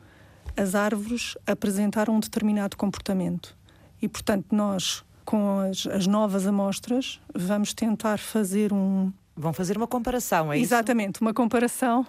as 0.56 0.76
árvores 0.76 1.38
apresentaram 1.46 2.16
um 2.16 2.20
determinado 2.20 2.78
comportamento. 2.78 3.56
E, 4.02 4.08
portanto, 4.08 4.48
nós 4.52 5.04
com 5.26 5.60
as, 5.60 5.88
as 5.88 6.08
novas 6.08 6.48
amostras, 6.48 7.20
vamos 7.34 7.74
tentar 7.74 8.20
fazer 8.20 8.74
um. 8.74 9.12
Vão 9.36 9.54
fazer 9.54 9.78
uma 9.78 9.88
comparação, 9.88 10.52
é 10.52 10.58
isso? 10.58 10.74
Exatamente, 10.74 11.22
uma 11.22 11.34
comparação 11.34 12.06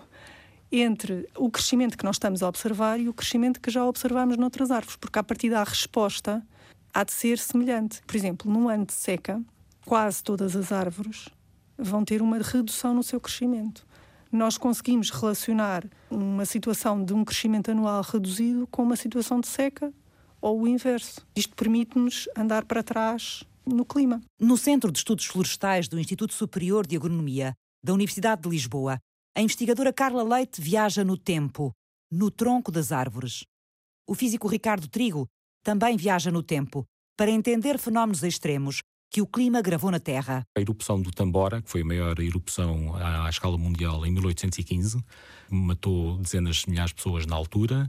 entre 0.70 1.28
o 1.36 1.50
crescimento 1.50 1.96
que 1.96 2.04
nós 2.04 2.16
estamos 2.16 2.42
a 2.42 2.48
observar 2.48 2.98
e 2.98 3.08
o 3.08 3.12
crescimento 3.12 3.60
que 3.60 3.70
já 3.70 3.84
observamos 3.84 4.36
noutras 4.36 4.70
árvores, 4.70 4.96
porque 4.96 5.18
a 5.18 5.22
partir 5.22 5.50
da 5.50 5.62
resposta 5.62 6.42
há 6.92 7.04
de 7.04 7.12
ser 7.12 7.38
semelhante. 7.38 8.00
Por 8.06 8.16
exemplo, 8.16 8.50
num 8.50 8.68
ano 8.68 8.86
de 8.86 8.92
seca, 8.94 9.40
quase 9.84 10.22
todas 10.22 10.56
as 10.56 10.72
árvores 10.72 11.28
vão 11.78 12.04
ter 12.04 12.22
uma 12.22 12.38
redução 12.38 12.94
no 12.94 13.02
seu 13.02 13.20
crescimento. 13.20 13.86
Nós 14.30 14.56
conseguimos 14.56 15.10
relacionar 15.10 15.84
uma 16.10 16.46
situação 16.46 17.04
de 17.04 17.12
um 17.12 17.24
crescimento 17.24 17.70
anual 17.70 18.02
reduzido 18.02 18.66
com 18.68 18.82
uma 18.82 18.96
situação 18.96 19.40
de 19.40 19.48
seca 19.48 19.92
ou 20.42 20.60
o 20.60 20.68
inverso. 20.68 21.24
Isto 21.34 21.54
permite-nos 21.54 22.28
andar 22.36 22.64
para 22.64 22.82
trás 22.82 23.44
no 23.64 23.84
clima. 23.84 24.20
No 24.40 24.56
Centro 24.56 24.90
de 24.90 24.98
Estudos 24.98 25.24
Florestais 25.24 25.88
do 25.88 25.98
Instituto 25.98 26.34
Superior 26.34 26.86
de 26.86 26.96
Agronomia 26.96 27.54
da 27.82 27.94
Universidade 27.94 28.42
de 28.42 28.48
Lisboa, 28.48 28.98
a 29.36 29.40
investigadora 29.40 29.92
Carla 29.92 30.22
Leite 30.22 30.60
viaja 30.60 31.04
no 31.04 31.16
tempo, 31.16 31.72
no 32.10 32.30
tronco 32.30 32.70
das 32.70 32.92
árvores. 32.92 33.44
O 34.06 34.14
físico 34.14 34.48
Ricardo 34.48 34.88
Trigo 34.88 35.26
também 35.64 35.96
viaja 35.96 36.30
no 36.30 36.42
tempo 36.42 36.84
para 37.16 37.30
entender 37.30 37.78
fenómenos 37.78 38.22
extremos 38.22 38.82
que 39.10 39.20
o 39.20 39.26
clima 39.26 39.60
gravou 39.60 39.90
na 39.90 40.00
Terra. 40.00 40.42
A 40.56 40.60
erupção 40.60 41.00
do 41.00 41.10
Tambora, 41.10 41.60
que 41.60 41.70
foi 41.70 41.82
a 41.82 41.84
maior 41.84 42.18
erupção 42.18 42.96
à 42.96 43.28
escala 43.28 43.58
mundial 43.58 44.04
em 44.06 44.10
1815, 44.10 45.04
matou 45.50 46.16
dezenas 46.16 46.56
de 46.56 46.70
milhares 46.70 46.90
de 46.90 46.96
pessoas 46.96 47.26
na 47.26 47.36
altura 47.36 47.88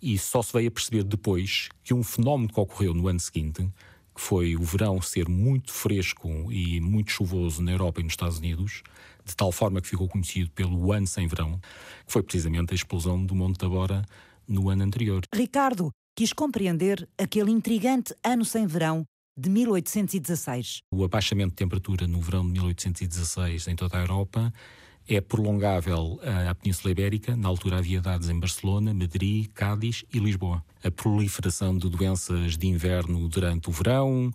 e 0.00 0.18
só 0.18 0.42
se 0.42 0.52
veio 0.52 0.68
a 0.68 0.70
perceber 0.70 1.04
depois 1.04 1.68
que 1.82 1.94
um 1.94 2.02
fenómeno 2.02 2.52
que 2.52 2.60
ocorreu 2.60 2.94
no 2.94 3.08
ano 3.08 3.20
seguinte, 3.20 3.68
que 4.14 4.20
foi 4.20 4.56
o 4.56 4.62
verão 4.62 5.00
ser 5.00 5.28
muito 5.28 5.72
fresco 5.72 6.28
e 6.52 6.80
muito 6.80 7.10
chuvoso 7.10 7.62
na 7.62 7.72
Europa 7.72 8.00
e 8.00 8.04
nos 8.04 8.12
Estados 8.12 8.38
Unidos, 8.38 8.82
de 9.24 9.36
tal 9.36 9.52
forma 9.52 9.80
que 9.80 9.88
ficou 9.88 10.08
conhecido 10.08 10.50
pelo 10.50 10.92
ano 10.92 11.06
sem 11.06 11.26
verão, 11.26 11.58
que 12.06 12.12
foi 12.12 12.22
precisamente 12.22 12.72
a 12.72 12.74
explosão 12.74 13.24
do 13.24 13.34
Monte 13.34 13.58
Tabora 13.58 14.04
no 14.46 14.70
ano 14.70 14.82
anterior. 14.82 15.22
Ricardo 15.34 15.90
quis 16.16 16.32
compreender 16.32 17.08
aquele 17.16 17.50
intrigante 17.50 18.14
ano 18.24 18.44
sem 18.44 18.66
verão 18.66 19.04
de 19.38 19.48
1816. 19.48 20.80
O 20.92 21.04
abaixamento 21.04 21.50
de 21.50 21.56
temperatura 21.56 22.08
no 22.08 22.20
verão 22.20 22.44
de 22.44 22.52
1816 22.54 23.68
em 23.68 23.76
toda 23.76 23.98
a 23.98 24.00
Europa 24.00 24.52
é 25.08 25.20
prolongável 25.20 26.20
à 26.48 26.54
Península 26.54 26.92
Ibérica. 26.92 27.34
Na 27.34 27.48
altura 27.48 27.78
havia 27.78 28.00
dados 28.00 28.28
em 28.28 28.38
Barcelona, 28.38 28.92
Madrid, 28.92 29.48
Cádiz 29.54 30.04
e 30.12 30.18
Lisboa. 30.18 30.62
A 30.84 30.90
proliferação 30.90 31.76
de 31.76 31.88
doenças 31.88 32.56
de 32.56 32.66
inverno 32.66 33.26
durante 33.28 33.70
o 33.70 33.72
verão, 33.72 34.30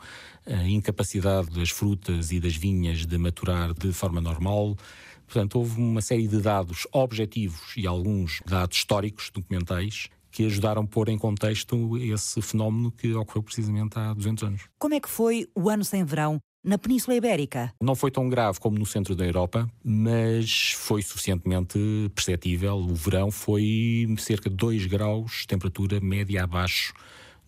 a 0.45 0.67
incapacidade 0.67 1.51
das 1.51 1.69
frutas 1.69 2.31
e 2.31 2.39
das 2.39 2.55
vinhas 2.55 3.05
de 3.05 3.17
maturar 3.17 3.73
de 3.73 3.93
forma 3.93 4.19
normal. 4.19 4.75
Portanto, 5.27 5.59
houve 5.59 5.79
uma 5.79 6.01
série 6.01 6.27
de 6.27 6.41
dados 6.41 6.87
objetivos 6.91 7.73
e 7.77 7.87
alguns 7.87 8.41
dados 8.45 8.77
históricos, 8.77 9.29
documentais, 9.33 10.09
que 10.31 10.45
ajudaram 10.45 10.81
a 10.81 10.87
pôr 10.87 11.09
em 11.09 11.17
contexto 11.17 11.97
esse 11.97 12.41
fenómeno 12.41 12.91
que 12.91 13.13
ocorreu 13.13 13.43
precisamente 13.43 13.97
há 13.97 14.13
200 14.13 14.43
anos. 14.43 14.63
Como 14.79 14.95
é 14.95 14.99
que 14.99 15.09
foi 15.09 15.47
o 15.55 15.69
ano 15.69 15.85
sem 15.85 16.03
verão 16.03 16.39
na 16.63 16.77
Península 16.77 17.17
Ibérica? 17.17 17.73
Não 17.81 17.93
foi 17.93 18.09
tão 18.09 18.29
grave 18.29 18.59
como 18.59 18.79
no 18.79 18.85
centro 18.85 19.15
da 19.15 19.25
Europa, 19.25 19.69
mas 19.83 20.71
foi 20.77 21.01
suficientemente 21.01 21.77
perceptível. 22.15 22.77
O 22.77 22.95
verão 22.95 23.29
foi 23.29 24.07
cerca 24.17 24.49
de 24.49 24.55
2 24.55 24.85
graus, 24.85 25.45
temperatura 25.45 25.99
média 25.99 26.43
abaixo 26.43 26.93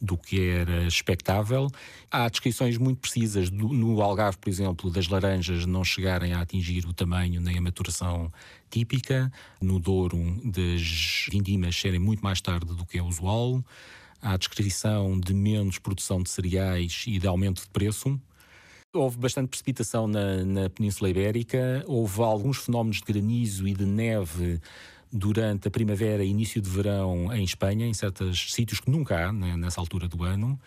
do 0.02 0.18
que 0.18 0.50
era 0.50 0.86
expectável. 0.86 1.70
Há 2.12 2.28
descrições 2.28 2.78
muito 2.78 3.00
precisas 3.00 3.50
no 3.50 4.02
Algarve, 4.02 4.38
por 4.38 4.50
exemplo, 4.50 4.92
das 4.92 5.08
laranjas 5.08 5.66
não 5.66 5.86
chegarem 5.86 6.34
a 6.34 6.42
atingir 6.42 6.86
o 6.86 6.94
tamanho 6.94 7.40
nem 7.40 7.58
a 7.58 7.62
maturação 7.62 8.30
típica, 8.70 9.32
no 9.62 9.80
Douro 9.80 10.20
das 10.44 11.28
vindimas 11.32 11.80
serem 11.80 12.00
muito 12.00 12.22
mais 12.22 12.42
tarde 12.42 12.76
do 12.76 12.86
que 12.86 12.98
é 12.98 13.02
usual. 13.02 13.64
Há 14.22 14.36
descrição 14.36 15.18
de 15.18 15.34
menos 15.34 15.80
produção 15.80 16.22
de 16.22 16.30
cereais 16.30 17.06
e 17.08 17.18
de 17.18 17.28
aumento 17.28 17.62
de 17.62 17.70
preço. 17.70 18.20
Houve 18.96 19.18
bastante 19.18 19.50
precipitação 19.50 20.08
na, 20.08 20.44
na 20.46 20.70
Península 20.70 21.10
Ibérica, 21.10 21.84
houve 21.86 22.22
alguns 22.22 22.58
fenómenos 22.58 22.98
de 22.98 23.04
granizo 23.04 23.68
e 23.68 23.74
de 23.74 23.86
neve 23.86 24.62
durante 25.12 25.68
a 25.68 25.72
primavera 25.72 26.24
e 26.24 26.30
início 26.30 26.62
de 26.62 26.70
verão 26.70 27.34
em 27.34 27.44
Espanha, 27.44 27.86
em 27.86 27.94
certos 27.94 28.54
sítios 28.54 28.80
que 28.80 28.90
nunca 28.90 29.28
há 29.28 29.34
né, 29.34 29.56
nessa 29.58 29.82
altura 29.82 30.08
do 30.08 30.24
ano. 30.24 30.60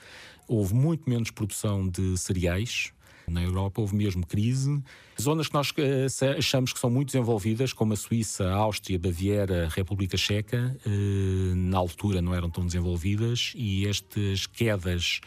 Houve 0.46 0.74
muito 0.74 1.08
menos 1.08 1.30
produção 1.30 1.88
de 1.88 2.16
cereais. 2.16 2.92
Na 3.26 3.42
Europa 3.42 3.80
houve 3.80 3.94
mesmo 3.94 4.26
crise. 4.26 4.82
Zonas 5.20 5.48
que 5.48 5.54
nós 5.54 5.70
uh, 5.70 6.38
achamos 6.38 6.72
que 6.72 6.78
são 6.78 6.88
muito 6.88 7.08
desenvolvidas, 7.08 7.74
como 7.74 7.92
a 7.92 7.96
Suíça, 7.96 8.44
a 8.44 8.54
Áustria, 8.54 8.98
Baviera, 8.98 9.66
a 9.66 9.68
República 9.68 10.16
Checa, 10.16 10.74
uh, 10.86 11.54
na 11.54 11.76
altura 11.76 12.22
não 12.22 12.34
eram 12.34 12.48
tão 12.48 12.64
desenvolvidas 12.64 13.52
e 13.54 13.86
estas 13.86 14.46
quedas 14.46 15.20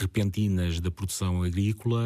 repentinas 0.00 0.80
da 0.80 0.90
produção 0.90 1.42
agrícola 1.42 2.02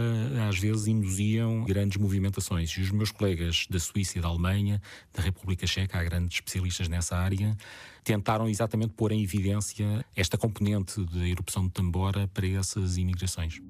às 0.48 0.58
vezes 0.58 0.86
induziam 0.86 1.64
grandes 1.64 1.96
movimentações. 1.96 2.70
E 2.70 2.80
os 2.80 2.90
meus 2.90 3.10
colegas 3.10 3.66
da 3.68 3.78
Suíça 3.78 4.18
e 4.18 4.20
da 4.20 4.28
Alemanha, 4.28 4.80
da 5.14 5.22
República 5.22 5.66
Checa, 5.66 5.98
há 5.98 6.04
grandes 6.04 6.36
especialistas 6.36 6.88
nessa 6.88 7.16
área, 7.16 7.56
tentaram 8.04 8.48
exatamente 8.48 8.92
pôr 8.94 9.12
em 9.12 9.22
evidência 9.22 10.04
esta 10.14 10.36
componente 10.36 11.04
da 11.06 11.26
erupção 11.26 11.64
de 11.64 11.70
Tambora 11.70 12.28
para 12.28 12.46
essas 12.46 12.96
imigrações. 12.96 13.60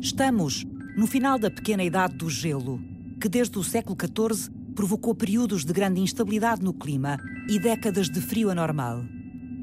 Estamos 0.00 0.64
no 0.96 1.06
final 1.06 1.38
da 1.38 1.50
pequena 1.50 1.82
idade 1.82 2.16
do 2.16 2.30
gelo, 2.30 2.80
que 3.20 3.28
desde 3.28 3.58
o 3.58 3.64
século 3.64 3.96
XIV 3.98 4.50
provocou 4.74 5.14
períodos 5.14 5.64
de 5.64 5.72
grande 5.72 6.00
instabilidade 6.00 6.62
no 6.62 6.72
clima 6.72 7.18
e 7.48 7.58
décadas 7.58 8.08
de 8.08 8.20
frio 8.20 8.50
anormal. 8.50 9.04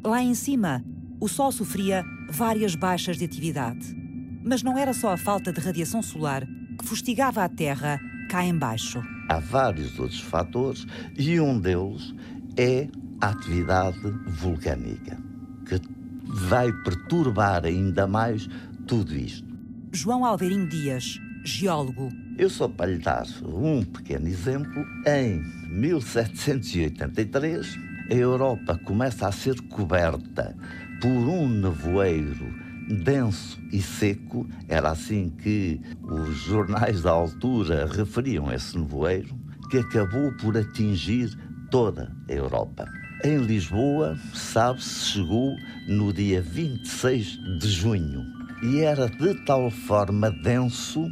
Lá 0.03 0.21
em 0.21 0.33
cima, 0.33 0.83
o 1.23 1.27
Sol 1.29 1.53
sofria 1.53 2.03
várias 2.29 2.75
baixas 2.75 3.17
de 3.17 3.23
atividade. 3.23 3.95
Mas 4.43 4.61
não 4.61 4.77
era 4.77 4.93
só 4.93 5.13
a 5.13 5.17
falta 5.17 5.53
de 5.53 5.61
radiação 5.61 6.01
solar 6.01 6.45
que 6.77 6.85
fustigava 6.85 7.45
a 7.45 7.47
Terra 7.47 7.97
cá 8.29 8.43
embaixo. 8.43 9.01
Há 9.29 9.39
vários 9.39 9.97
outros 9.97 10.19
fatores 10.19 10.85
e 11.17 11.39
um 11.39 11.57
deles 11.57 12.13
é 12.57 12.89
a 13.21 13.29
atividade 13.29 14.01
vulcânica, 14.27 15.17
que 15.65 15.79
vai 16.27 16.69
perturbar 16.83 17.63
ainda 17.63 18.05
mais 18.05 18.49
tudo 18.85 19.15
isto. 19.15 19.47
João 19.93 20.25
Alveirinho 20.25 20.67
Dias, 20.67 21.21
geólogo. 21.45 22.09
Eu 22.37 22.49
sou 22.49 22.67
para 22.67 22.91
lhe 22.91 22.97
dar 22.97 23.25
um 23.45 23.81
pequeno 23.81 24.27
exemplo. 24.27 24.85
Em 25.07 25.41
1783, 25.69 27.79
a 28.11 28.13
Europa 28.13 28.77
começa 28.83 29.25
a 29.25 29.31
ser 29.31 29.61
coberta 29.69 30.53
por 31.03 31.09
um 31.09 31.49
nevoeiro 31.49 32.47
denso 33.03 33.59
e 33.73 33.81
seco, 33.81 34.47
era 34.69 34.91
assim 34.91 35.29
que 35.29 35.81
os 36.01 36.37
jornais 36.37 37.01
da 37.01 37.11
altura 37.11 37.85
referiam 37.91 38.49
esse 38.49 38.77
nevoeiro, 38.77 39.37
que 39.69 39.79
acabou 39.79 40.31
por 40.37 40.55
atingir 40.55 41.29
toda 41.69 42.09
a 42.29 42.31
Europa. 42.31 42.85
Em 43.21 43.37
Lisboa, 43.37 44.17
sabe-se, 44.33 45.11
chegou 45.11 45.53
no 45.89 46.13
dia 46.13 46.41
26 46.41 47.59
de 47.59 47.67
junho 47.67 48.23
e 48.63 48.79
era 48.79 49.09
de 49.09 49.33
tal 49.43 49.69
forma 49.69 50.31
denso 50.31 51.09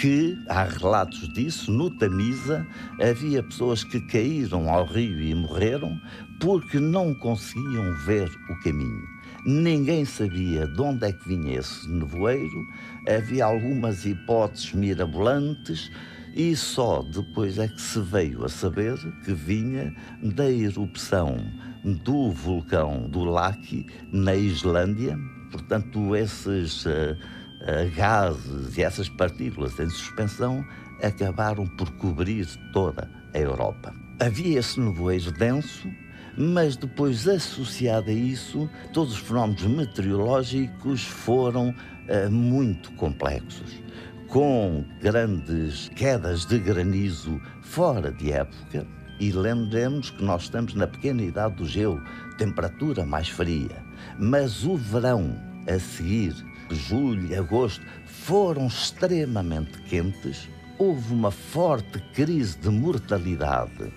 que, 0.00 0.38
há 0.48 0.64
relatos 0.64 1.28
disso, 1.34 1.70
no 1.70 1.90
Tamisa 1.98 2.66
havia 2.98 3.42
pessoas 3.42 3.84
que 3.84 4.00
caíram 4.06 4.70
ao 4.70 4.86
rio 4.86 5.20
e 5.20 5.34
morreram 5.34 6.00
porque 6.42 6.80
não 6.80 7.14
conseguiam 7.14 7.94
ver 7.98 8.28
o 8.50 8.60
caminho. 8.64 9.06
Ninguém 9.46 10.04
sabia 10.04 10.66
de 10.66 10.82
onde 10.82 11.06
é 11.06 11.12
que 11.12 11.28
vinha 11.28 11.60
esse 11.60 11.88
nevoeiro, 11.88 12.66
havia 13.08 13.44
algumas 13.44 14.04
hipóteses 14.04 14.72
mirabolantes 14.72 15.88
e 16.34 16.56
só 16.56 17.02
depois 17.02 17.58
é 17.58 17.68
que 17.68 17.80
se 17.80 18.00
veio 18.00 18.44
a 18.44 18.48
saber 18.48 18.98
que 19.24 19.32
vinha 19.32 19.94
da 20.34 20.50
erupção 20.50 21.36
do 21.84 22.32
vulcão 22.32 23.08
do 23.08 23.22
Laki 23.22 23.86
na 24.12 24.34
Islândia. 24.34 25.16
Portanto, 25.52 26.16
esses 26.16 26.84
uh, 26.86 26.90
uh, 26.90 27.96
gases 27.96 28.76
e 28.76 28.82
essas 28.82 29.08
partículas 29.08 29.78
em 29.78 29.88
suspensão 29.88 30.64
acabaram 31.00 31.68
por 31.68 31.88
cobrir 31.92 32.48
toda 32.72 33.08
a 33.32 33.38
Europa. 33.38 33.94
Havia 34.20 34.60
esse 34.60 34.78
nevoeiro 34.78 35.32
denso, 35.32 35.88
mas 36.36 36.76
depois, 36.76 37.28
associado 37.28 38.10
a 38.10 38.12
isso, 38.12 38.68
todos 38.92 39.14
os 39.14 39.20
fenómenos 39.20 39.62
meteorológicos 39.62 41.04
foram 41.04 41.70
uh, 41.70 42.30
muito 42.30 42.92
complexos, 42.92 43.82
com 44.28 44.84
grandes 45.00 45.88
quedas 45.90 46.46
de 46.46 46.58
granizo 46.58 47.40
fora 47.60 48.10
de 48.10 48.32
época. 48.32 48.86
E 49.20 49.30
lembremos 49.30 50.10
que 50.10 50.24
nós 50.24 50.44
estamos 50.44 50.74
na 50.74 50.86
pequena 50.86 51.22
idade 51.22 51.56
do 51.56 51.66
gelo, 51.66 52.02
temperatura 52.38 53.04
mais 53.04 53.28
fria. 53.28 53.84
Mas 54.18 54.64
o 54.64 54.76
verão 54.76 55.36
a 55.68 55.78
seguir 55.78 56.34
julho 56.74 57.38
agosto 57.38 57.84
foram 58.04 58.66
extremamente 58.66 59.78
quentes, 59.82 60.48
houve 60.78 61.12
uma 61.12 61.30
forte 61.30 62.00
crise 62.14 62.58
de 62.58 62.70
mortalidade 62.70 63.92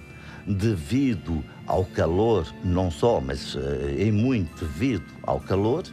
devido 0.46 1.44
ao 1.68 1.86
calor, 1.86 2.46
não 2.64 2.92
só, 2.92 3.20
mas 3.20 3.56
eh, 3.56 4.04
em 4.04 4.12
muito 4.12 4.66
devido 4.66 5.06
ao 5.24 5.40
calor, 5.40 5.84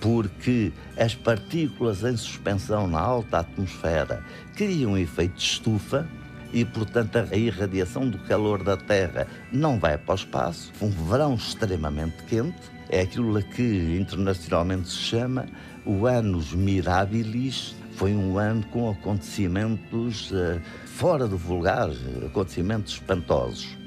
porque 0.00 0.72
as 0.98 1.14
partículas 1.14 2.02
em 2.02 2.16
suspensão 2.16 2.86
na 2.86 3.00
alta 3.00 3.38
atmosfera 3.38 4.24
criam 4.54 4.92
um 4.92 4.98
efeito 4.98 5.34
de 5.34 5.42
estufa 5.42 6.08
e, 6.52 6.64
portanto, 6.64 7.16
a 7.16 7.36
irradiação 7.36 8.08
do 8.08 8.18
calor 8.18 8.62
da 8.62 8.76
Terra 8.76 9.26
não 9.50 9.78
vai 9.78 9.96
para 9.96 10.12
o 10.12 10.16
espaço. 10.16 10.72
Um 10.80 10.90
verão 10.90 11.34
extremamente 11.34 12.22
quente 12.24 12.58
é 12.90 13.00
aquilo 13.00 13.42
que 13.42 13.96
internacionalmente 13.98 14.88
se 14.88 14.98
chama 14.98 15.46
o 15.84 16.06
Anos 16.06 16.52
Mirabilis 16.52 17.74
foi 17.94 18.14
um 18.14 18.38
ano 18.38 18.64
com 18.66 18.90
acontecimentos 18.90 20.30
uh, 20.30 20.60
fora 20.86 21.26
do 21.28 21.36
vulgar, 21.36 21.90
acontecimentos 22.24 22.94
espantosos. 22.94 23.81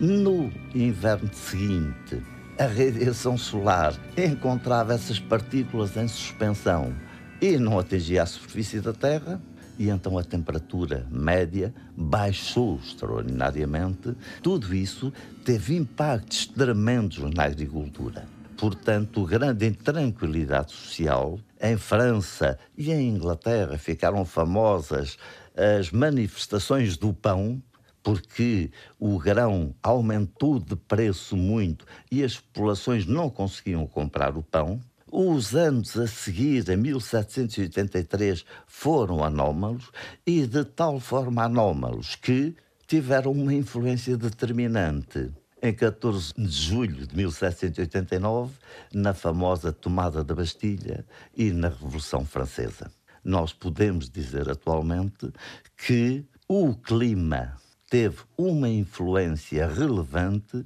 No 0.00 0.50
inverno 0.74 1.28
seguinte, 1.30 2.22
a 2.58 2.64
radiação 2.64 3.36
solar 3.36 3.94
encontrava 4.16 4.94
essas 4.94 5.20
partículas 5.20 5.94
em 5.94 6.08
suspensão 6.08 6.94
e 7.38 7.58
não 7.58 7.78
atingia 7.78 8.22
a 8.22 8.26
superfície 8.26 8.80
da 8.80 8.94
Terra, 8.94 9.38
e 9.78 9.90
então 9.90 10.16
a 10.16 10.24
temperatura 10.24 11.06
média 11.10 11.74
baixou 11.94 12.80
extraordinariamente. 12.82 14.16
Tudo 14.42 14.74
isso 14.74 15.12
teve 15.44 15.76
impactos 15.76 16.46
tremendos 16.46 17.18
na 17.34 17.44
agricultura 17.44 18.26
portanto, 18.60 19.24
grande 19.24 19.66
intranquilidade 19.66 20.72
social. 20.72 21.40
Em 21.58 21.78
França 21.78 22.58
e 22.76 22.92
em 22.92 23.08
Inglaterra 23.08 23.78
ficaram 23.78 24.22
famosas 24.26 25.16
as 25.56 25.90
manifestações 25.90 26.98
do 26.98 27.14
pão, 27.14 27.62
porque 28.02 28.70
o 28.98 29.18
grão 29.18 29.74
aumentou 29.82 30.58
de 30.58 30.76
preço 30.76 31.36
muito 31.36 31.84
e 32.10 32.22
as 32.24 32.38
populações 32.38 33.06
não 33.06 33.28
conseguiam 33.28 33.86
comprar 33.86 34.36
o 34.36 34.42
pão. 34.42 34.80
Os 35.12 35.54
anos 35.56 35.96
a 35.96 36.06
seguir, 36.06 36.68
em 36.68 36.76
1783, 36.76 38.44
foram 38.66 39.24
anómalos 39.24 39.90
e 40.26 40.46
de 40.46 40.64
tal 40.64 41.00
forma 41.00 41.44
anómalos 41.44 42.14
que 42.14 42.54
tiveram 42.86 43.32
uma 43.32 43.52
influência 43.52 44.16
determinante 44.16 45.30
em 45.62 45.74
14 45.74 46.32
de 46.36 46.48
julho 46.48 47.06
de 47.06 47.14
1789, 47.16 48.52
na 48.92 49.12
famosa 49.12 49.72
tomada 49.72 50.24
da 50.24 50.34
Bastilha 50.34 51.04
e 51.36 51.50
na 51.50 51.68
Revolução 51.68 52.24
Francesa. 52.24 52.90
Nós 53.22 53.52
podemos 53.52 54.08
dizer 54.08 54.48
atualmente 54.48 55.30
que 55.76 56.24
o 56.48 56.74
clima 56.74 57.56
teve 57.90 58.18
uma 58.38 58.68
influência 58.68 59.66
relevante 59.66 60.64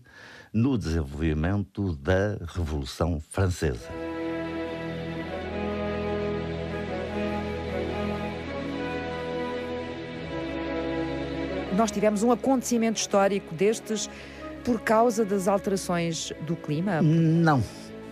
no 0.53 0.77
desenvolvimento 0.77 1.97
da 1.97 2.37
Revolução 2.55 3.19
Francesa. 3.31 3.89
Nós 11.75 11.91
tivemos 11.91 12.23
um 12.23 12.31
acontecimento 12.31 12.99
histórico 12.99 13.55
destes 13.55 14.09
por 14.63 14.81
causa 14.83 15.25
das 15.25 15.49
alterações 15.49 16.31
do 16.47 16.55
clima? 16.55 17.01
Não. 17.01 17.65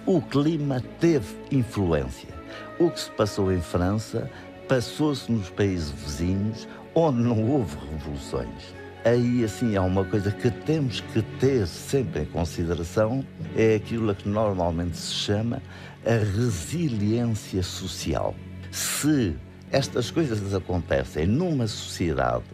O 0.06 0.22
clima 0.22 0.82
teve 0.98 1.36
influência. 1.50 2.30
O 2.78 2.90
que 2.90 2.98
se 2.98 3.10
passou 3.10 3.52
em 3.52 3.60
França 3.60 4.28
passou-se 4.66 5.30
nos 5.30 5.50
países 5.50 5.90
vizinhos, 5.90 6.66
onde 6.94 7.18
não 7.18 7.48
houve 7.48 7.76
revoluções. 7.90 8.81
Aí, 9.04 9.44
assim, 9.44 9.76
há 9.76 9.82
uma 9.82 10.04
coisa 10.04 10.30
que 10.30 10.48
temos 10.48 11.00
que 11.00 11.22
ter 11.40 11.66
sempre 11.66 12.22
em 12.22 12.24
consideração, 12.24 13.26
é 13.56 13.74
aquilo 13.74 14.14
que 14.14 14.28
normalmente 14.28 14.96
se 14.96 15.12
chama 15.12 15.60
a 16.06 16.12
resiliência 16.12 17.64
social. 17.64 18.32
Se 18.70 19.34
estas 19.72 20.08
coisas 20.08 20.54
acontecem 20.54 21.26
numa 21.26 21.66
sociedade 21.66 22.44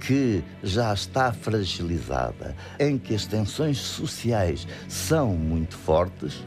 que 0.00 0.44
já 0.62 0.94
está 0.94 1.32
fragilizada, 1.32 2.54
em 2.78 2.96
que 2.96 3.16
as 3.16 3.26
tensões 3.26 3.78
sociais 3.78 4.68
são 4.86 5.32
muito 5.32 5.76
fortes, 5.76 6.46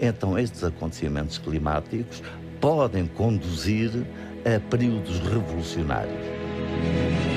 então 0.00 0.36
estes 0.36 0.64
acontecimentos 0.64 1.38
climáticos 1.38 2.24
podem 2.60 3.06
conduzir 3.06 4.04
a 4.44 4.58
períodos 4.68 5.20
revolucionários. 5.20 7.29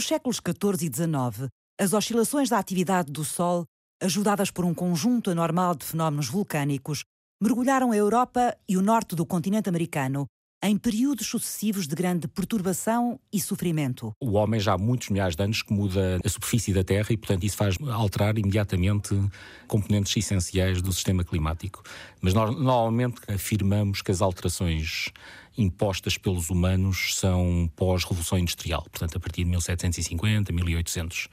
Os 0.00 0.06
séculos 0.06 0.38
XIV 0.38 0.86
e 0.86 0.96
XIX, 0.96 1.50
as 1.78 1.92
oscilações 1.92 2.48
da 2.48 2.58
atividade 2.58 3.12
do 3.12 3.22
Sol, 3.22 3.66
ajudadas 4.02 4.50
por 4.50 4.64
um 4.64 4.72
conjunto 4.72 5.30
anormal 5.30 5.74
de 5.74 5.84
fenómenos 5.84 6.26
vulcânicos, 6.26 7.04
mergulharam 7.38 7.92
a 7.92 7.96
Europa 7.96 8.56
e 8.66 8.78
o 8.78 8.82
norte 8.82 9.14
do 9.14 9.26
continente 9.26 9.68
americano 9.68 10.26
em 10.62 10.76
períodos 10.76 11.26
sucessivos 11.26 11.86
de 11.86 11.94
grande 11.94 12.28
perturbação 12.28 13.18
e 13.32 13.40
sofrimento. 13.40 14.14
O 14.20 14.32
homem 14.32 14.60
já 14.60 14.74
há 14.74 14.78
muitos 14.78 15.08
milhares 15.08 15.34
de 15.34 15.42
anos 15.42 15.62
que 15.62 15.72
muda 15.72 16.18
a 16.22 16.28
superfície 16.28 16.72
da 16.72 16.84
Terra 16.84 17.08
e, 17.10 17.16
portanto, 17.16 17.44
isso 17.44 17.56
faz 17.56 17.76
alterar 17.90 18.36
imediatamente 18.36 19.18
componentes 19.66 20.14
essenciais 20.16 20.82
do 20.82 20.92
sistema 20.92 21.24
climático. 21.24 21.82
Mas 22.20 22.34
nós 22.34 22.54
normalmente 22.54 23.20
afirmamos 23.28 24.02
que 24.02 24.10
as 24.10 24.20
alterações 24.20 25.10
impostas 25.56 26.16
pelos 26.16 26.50
humanos 26.50 27.16
são 27.16 27.70
pós-revolução 27.74 28.38
industrial, 28.38 28.82
portanto, 28.82 29.16
a 29.16 29.20
partir 29.20 29.44
de 29.44 29.50
1750, 29.50 30.52
1800 30.52 31.28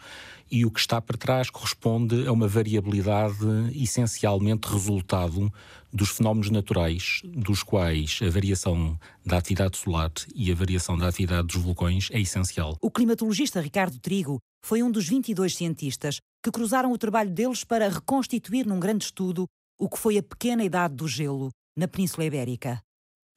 e 0.50 0.66
o 0.66 0.72
que 0.72 0.80
está 0.80 1.02
para 1.02 1.18
trás 1.18 1.50
corresponde 1.50 2.28
a 2.28 2.32
uma 2.32 2.48
variabilidade 2.48 3.36
essencialmente 3.76 4.68
resultado 4.68 5.52
dos 5.92 6.10
fenómenos 6.10 6.50
naturais, 6.50 7.22
dos 7.24 7.64
quais 7.64 8.20
a 8.22 8.30
variação 8.30 9.00
da 9.26 9.38
atividade 9.38 9.78
solar 9.78 10.12
e 10.36 10.52
a 10.52 10.56
variação 10.56 10.98
da 10.98 11.08
atividade 11.08 11.48
dos 11.48 11.62
vulcões 11.62 12.10
é 12.12 12.20
essencial. 12.20 12.78
O 12.82 12.92
climatologista 12.92 13.62
Ricardo 13.62 14.00
Trigo 14.00 14.40
foi 14.64 14.84
um 14.84 14.92
dos 14.92 15.08
22 15.08 15.56
cientistas 15.56 16.20
que 16.44 16.52
cruzaram 16.52 16.92
o 16.92 16.98
trabalho 16.98 17.32
deles 17.32 17.64
para 17.64 17.90
reconstituir 17.90 18.66
num 18.66 18.80
grande 18.80 19.06
estudo 19.06 19.46
o 19.80 19.90
que 19.90 19.98
foi 19.98 20.18
a 20.18 20.24
pequena 20.24 20.64
idade 20.64 20.96
do 20.96 21.08
gelo 21.08 21.50
na 21.78 21.88
Península 21.88 22.26
Ibérica. 22.26 22.82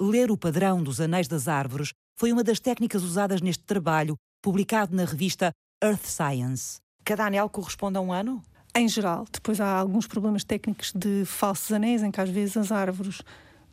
Ler 0.00 0.30
o 0.30 0.36
padrão 0.36 0.82
dos 0.82 1.00
anéis 1.00 1.28
das 1.28 1.46
árvores 1.46 1.92
foi 2.18 2.32
uma 2.32 2.42
das 2.42 2.60
técnicas 2.60 3.02
usadas 3.02 3.40
neste 3.40 3.64
trabalho, 3.64 4.16
publicado 4.42 4.94
na 4.94 5.04
revista 5.04 5.52
Earth 5.82 6.04
Science. 6.04 6.78
Cada 7.10 7.26
anel 7.26 7.48
corresponde 7.48 7.98
a 7.98 8.00
um 8.00 8.12
ano? 8.12 8.40
Em 8.72 8.88
geral. 8.88 9.26
Depois 9.32 9.60
há 9.60 9.80
alguns 9.80 10.06
problemas 10.06 10.44
técnicos 10.44 10.92
de 10.94 11.24
falsos 11.24 11.72
anéis, 11.72 12.04
em 12.04 12.10
que 12.12 12.20
às 12.20 12.30
vezes 12.30 12.56
as 12.56 12.70
árvores, 12.70 13.20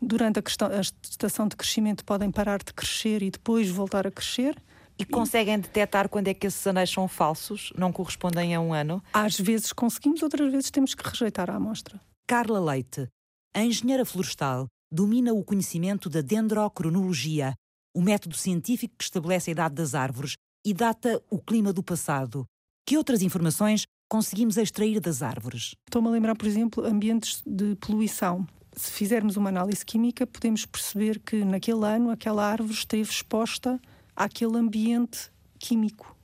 durante 0.02 0.39
a, 0.39 0.41
questão, 0.41 0.67
a 0.69 0.82
estação 0.82 1.47
de 1.47 1.56
crescimento, 1.56 2.04
podem 2.04 2.32
parar 2.32 2.58
de 2.58 2.73
crescer 2.73 3.21
e 3.21 3.30
depois 3.30 3.69
voltar 3.69 4.08
a 4.08 4.12
crescer. 4.12 4.60
E 4.97 5.06
conseguem 5.06 5.60
detectar 5.60 6.10
quando 6.10 6.30
é 6.30 6.34
que 6.34 6.47
esses 6.47 6.65
anéis 6.65 6.89
são 6.89 7.08
falsos, 7.08 7.71
não 7.78 7.93
correspondem 7.93 8.56
a 8.56 8.60
um 8.60 8.73
ano? 8.73 9.04
Às 9.13 9.39
vezes 9.39 9.71
conseguimos, 9.71 10.23
outras 10.23 10.52
vezes 10.52 10.71
temos 10.71 10.95
que 10.95 11.08
rejeitar 11.08 11.47
a 11.52 11.58
amostra. 11.58 12.02
Carla 12.28 12.60
Leite, 12.60 13.08
a 13.54 13.63
engenheira 13.63 14.04
florestal, 14.04 14.65
domina 14.91 15.32
o 15.32 15.43
conhecimento 15.43 16.10
da 16.10 16.21
dendrocronologia, 16.21 17.54
o 17.95 18.02
método 18.02 18.36
científico 18.36 18.95
que 18.97 19.04
estabelece 19.04 19.52
a 19.52 19.54
idade 19.54 19.76
das 19.76 19.93
árvores 19.93 20.34
e 20.65 20.73
data 20.73 21.21
o 21.30 21.38
clima 21.38 21.71
do 21.71 21.84
passado. 21.84 22.47
Que 22.88 22.95
outras 22.95 23.21
informações 23.21 23.86
conseguimos 24.08 24.56
extrair 24.56 25.02
das 25.02 25.21
árvores? 25.21 25.76
Estou-me 25.86 26.08
a 26.08 26.12
lembrar, 26.12 26.38
por 26.38 26.47
exemplo, 26.47 26.86
ambientes 26.86 27.43
de 27.45 27.76
poluição. 27.76 28.47
Se 28.78 28.93
fizermos 28.93 29.36
uma 29.36 29.50
análise 29.50 29.86
química, 29.86 30.26
podemos 30.26 30.65
perceber 30.65 31.19
que 31.19 31.43
naquele 31.43 31.84
ano 31.86 32.10
aquela 32.10 32.50
árvore 32.50 32.71
esteve 32.71 33.12
exposta 33.12 33.78
àquele 34.15 34.56
ambiente 34.56 35.30
químico. 35.60 36.15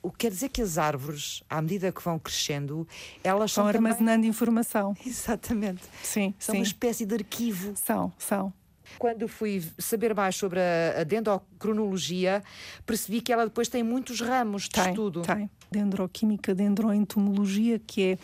O 0.00 0.12
que 0.12 0.18
quer 0.18 0.30
dizer 0.30 0.50
que 0.50 0.62
as 0.62 0.78
árvores, 0.78 1.42
à 1.50 1.60
medida 1.60 1.90
que 1.90 2.00
vão 2.00 2.20
crescendo, 2.20 2.86
elas 3.24 3.50
Estão 3.50 3.66
armazenando 3.66 4.18
também... 4.18 4.30
informação. 4.30 4.94
Exatamente. 5.04 5.82
Sim, 6.04 6.32
são 6.38 6.52
sim. 6.52 6.60
uma 6.60 6.64
espécie 6.64 7.04
de 7.04 7.16
arquivo. 7.16 7.72
São, 7.74 8.12
são. 8.16 8.52
Quando 8.96 9.26
fui 9.26 9.64
saber 9.76 10.14
mais 10.14 10.36
sobre 10.36 10.60
a 10.60 11.02
dendrocronologia, 11.02 12.44
percebi 12.86 13.20
que 13.20 13.32
ela 13.32 13.44
depois 13.44 13.68
tem 13.68 13.82
muitos 13.82 14.20
ramos 14.20 14.64
de 14.64 14.70
tem, 14.70 14.90
estudo. 14.90 15.22
Tem. 15.22 15.50
Dendroquímica, 15.72 16.54
dendroentomologia, 16.54 17.78
que 17.78 18.02
é 18.02 18.18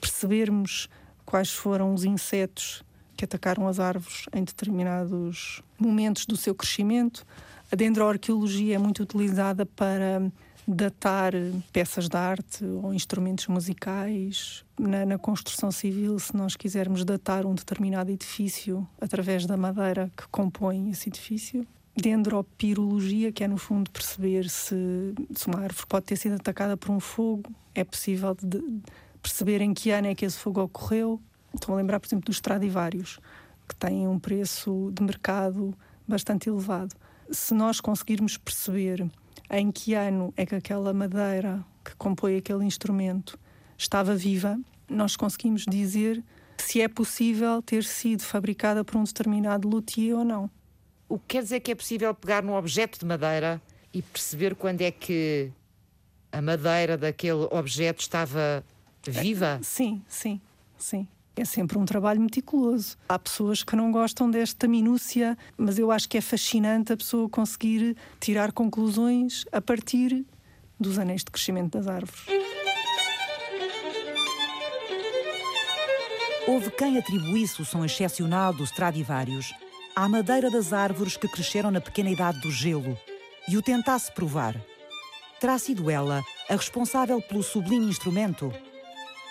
percebermos 0.00 0.88
quais 1.24 1.50
foram 1.50 1.94
os 1.94 2.04
insetos 2.04 2.84
que 3.16 3.24
atacaram 3.24 3.68
as 3.68 3.78
árvores 3.78 4.24
em 4.32 4.44
determinados 4.44 5.62
momentos 5.78 6.24
do 6.26 6.36
seu 6.36 6.54
crescimento. 6.54 7.26
A 7.70 7.76
dendroarqueologia 7.76 8.76
é 8.76 8.78
muito 8.78 9.02
utilizada 9.02 9.66
para 9.66 10.22
datar 10.66 11.32
peças 11.72 12.08
de 12.08 12.16
arte 12.16 12.64
ou 12.64 12.94
instrumentos 12.94 13.46
musicais. 13.46 14.64
Na, 14.78 15.04
na, 15.04 15.18
construção 15.18 15.70
civil, 15.70 16.18
se 16.18 16.34
nós 16.36 16.56
quisermos 16.56 17.04
datar 17.04 17.44
um 17.44 17.54
determinado 17.54 18.10
edifício 18.10 18.86
através 19.00 19.46
da 19.46 19.56
madeira 19.56 20.10
que 20.16 20.26
compõe 20.28 20.90
esse 20.90 21.08
edifício. 21.08 21.66
Dendropirologia, 22.00 23.32
que 23.32 23.44
é 23.44 23.48
no 23.48 23.56
fundo 23.56 23.90
perceber 23.90 24.48
se, 24.48 25.14
se 25.34 25.46
uma 25.46 25.60
árvore 25.60 25.86
pode 25.88 26.06
ter 26.06 26.16
sido 26.16 26.34
atacada 26.34 26.76
por 26.76 26.90
um 26.90 27.00
fogo, 27.00 27.50
é 27.74 27.84
possível 27.84 28.36
perceber 29.22 29.60
em 29.60 29.74
que 29.74 29.90
ano 29.90 30.08
é 30.08 30.14
que 30.14 30.24
esse 30.24 30.38
fogo 30.38 30.62
ocorreu. 30.62 31.20
Estou 31.54 31.74
a 31.74 31.78
lembrar, 31.78 32.00
por 32.00 32.06
exemplo, 32.06 32.26
dos 32.26 32.36
Stradivarius, 32.36 33.18
que 33.68 33.74
têm 33.74 34.06
um 34.06 34.18
preço 34.18 34.90
de 34.92 35.02
mercado 35.02 35.74
bastante 36.06 36.48
elevado. 36.48 36.94
Se 37.30 37.54
nós 37.54 37.80
conseguirmos 37.80 38.36
perceber 38.36 39.08
em 39.50 39.70
que 39.70 39.94
ano 39.94 40.32
é 40.36 40.44
que 40.44 40.54
aquela 40.54 40.92
madeira 40.92 41.64
que 41.84 41.94
compõe 41.96 42.36
aquele 42.36 42.64
instrumento 42.64 43.38
estava 43.76 44.14
viva, 44.14 44.58
nós 44.88 45.16
conseguimos 45.16 45.64
dizer 45.68 46.22
se 46.58 46.80
é 46.80 46.88
possível 46.88 47.62
ter 47.62 47.84
sido 47.84 48.22
fabricada 48.22 48.84
por 48.84 48.96
um 48.96 49.04
determinado 49.04 49.68
luthier 49.68 50.16
ou 50.16 50.24
não. 50.24 50.50
O 51.10 51.18
que 51.18 51.24
quer 51.26 51.42
dizer 51.42 51.58
que 51.58 51.72
é 51.72 51.74
possível 51.74 52.14
pegar 52.14 52.40
num 52.40 52.54
objeto 52.54 52.96
de 52.96 53.04
madeira 53.04 53.60
e 53.92 54.00
perceber 54.00 54.54
quando 54.54 54.80
é 54.80 54.92
que 54.92 55.50
a 56.30 56.40
madeira 56.40 56.96
daquele 56.96 57.48
objeto 57.50 58.00
estava 58.00 58.64
viva? 59.02 59.58
Sim, 59.60 60.00
sim, 60.06 60.40
sim. 60.78 61.08
É 61.34 61.44
sempre 61.44 61.76
um 61.78 61.84
trabalho 61.84 62.20
meticuloso. 62.20 62.96
Há 63.08 63.18
pessoas 63.18 63.64
que 63.64 63.74
não 63.74 63.90
gostam 63.90 64.30
desta 64.30 64.68
minúcia, 64.68 65.36
mas 65.58 65.80
eu 65.80 65.90
acho 65.90 66.08
que 66.08 66.16
é 66.16 66.20
fascinante 66.20 66.92
a 66.92 66.96
pessoa 66.96 67.28
conseguir 67.28 67.96
tirar 68.20 68.52
conclusões 68.52 69.44
a 69.50 69.60
partir 69.60 70.24
dos 70.78 70.96
anéis 70.96 71.24
de 71.24 71.30
crescimento 71.32 71.76
das 71.76 71.88
árvores. 71.88 72.20
Houve 76.46 76.70
quem 76.70 76.96
atribuísse 76.98 77.60
o 77.60 77.64
som 77.64 77.84
excepcional 77.84 78.52
dos 78.52 78.70
Stradivarius 78.70 79.52
à 79.94 80.08
madeira 80.08 80.50
das 80.50 80.72
árvores 80.72 81.16
que 81.16 81.28
cresceram 81.28 81.70
na 81.70 81.80
pequena 81.80 82.10
idade 82.10 82.40
do 82.40 82.50
gelo 82.50 82.98
e 83.48 83.56
o 83.56 83.62
tentasse 83.62 84.12
provar. 84.12 84.54
Terá 85.40 85.58
sido 85.58 85.90
ela 85.90 86.22
a 86.48 86.54
responsável 86.54 87.20
pelo 87.22 87.42
sublime 87.42 87.86
instrumento? 87.86 88.52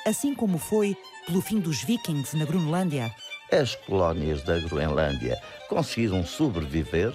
Assim 0.05 0.33
como 0.33 0.57
foi 0.57 0.97
pelo 1.25 1.41
fim 1.41 1.59
dos 1.59 1.83
vikings 1.83 2.35
na 2.35 2.45
Groenlândia? 2.45 3.13
As 3.51 3.75
colónias 3.75 4.43
da 4.43 4.59
Groenlândia 4.59 5.39
conseguiram 5.67 6.25
sobreviver 6.25 7.13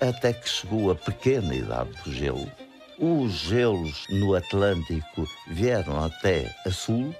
até 0.00 0.32
que 0.32 0.48
chegou 0.48 0.90
a 0.90 0.94
pequena 0.94 1.54
idade 1.54 1.90
do 2.04 2.12
gelo. 2.12 2.50
os 2.98 3.32
gelos 3.32 4.04
no 4.10 4.34
Atlântico 4.34 5.26
vieram 5.48 6.04
até 6.04 6.54
a 6.66 6.70
sul 6.70 7.14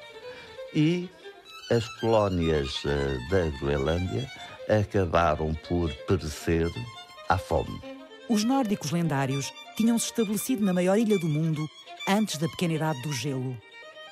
e 0.74 1.08
as 1.70 1.86
colónias 2.00 2.82
eh, 2.84 3.18
da 3.30 3.58
Groenlândia 3.58 4.30
acabaram 4.70 5.54
por 5.68 5.92
perecer 6.06 6.70
à 7.28 7.36
fome. 7.36 7.80
Os 8.28 8.44
nórdicos 8.44 8.92
lendários 8.92 9.52
tinham-se 9.76 10.06
estabelecido 10.06 10.64
na 10.64 10.72
maior 10.72 10.96
ilha 10.96 11.18
do 11.18 11.26
mundo 11.26 11.68
antes 12.08 12.36
da 12.36 12.48
pequena 12.48 12.74
idade 12.74 13.02
do 13.02 13.12
gelo, 13.12 13.56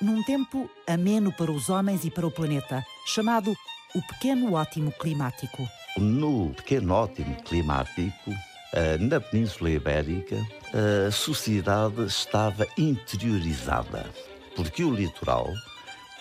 num 0.01 0.21
tempo 0.23 0.69
ameno 0.87 1.31
para 1.31 1.51
os 1.51 1.69
homens 1.69 2.03
e 2.03 2.11
para 2.11 2.27
o 2.27 2.31
planeta, 2.31 2.83
chamado 3.05 3.55
o 3.95 4.01
Pequeno 4.01 4.53
Ótimo 4.53 4.91
Climático. 4.91 5.67
No 5.97 6.53
Pequeno 6.53 6.93
Ótimo 6.93 7.35
Climático, 7.43 8.31
eh, 8.73 8.97
na 8.97 9.19
Península 9.19 9.71
Ibérica, 9.71 10.37
a 11.07 11.11
sociedade 11.11 12.05
estava 12.05 12.67
interiorizada, 12.77 14.05
porque 14.55 14.83
o 14.83 14.93
litoral 14.93 15.47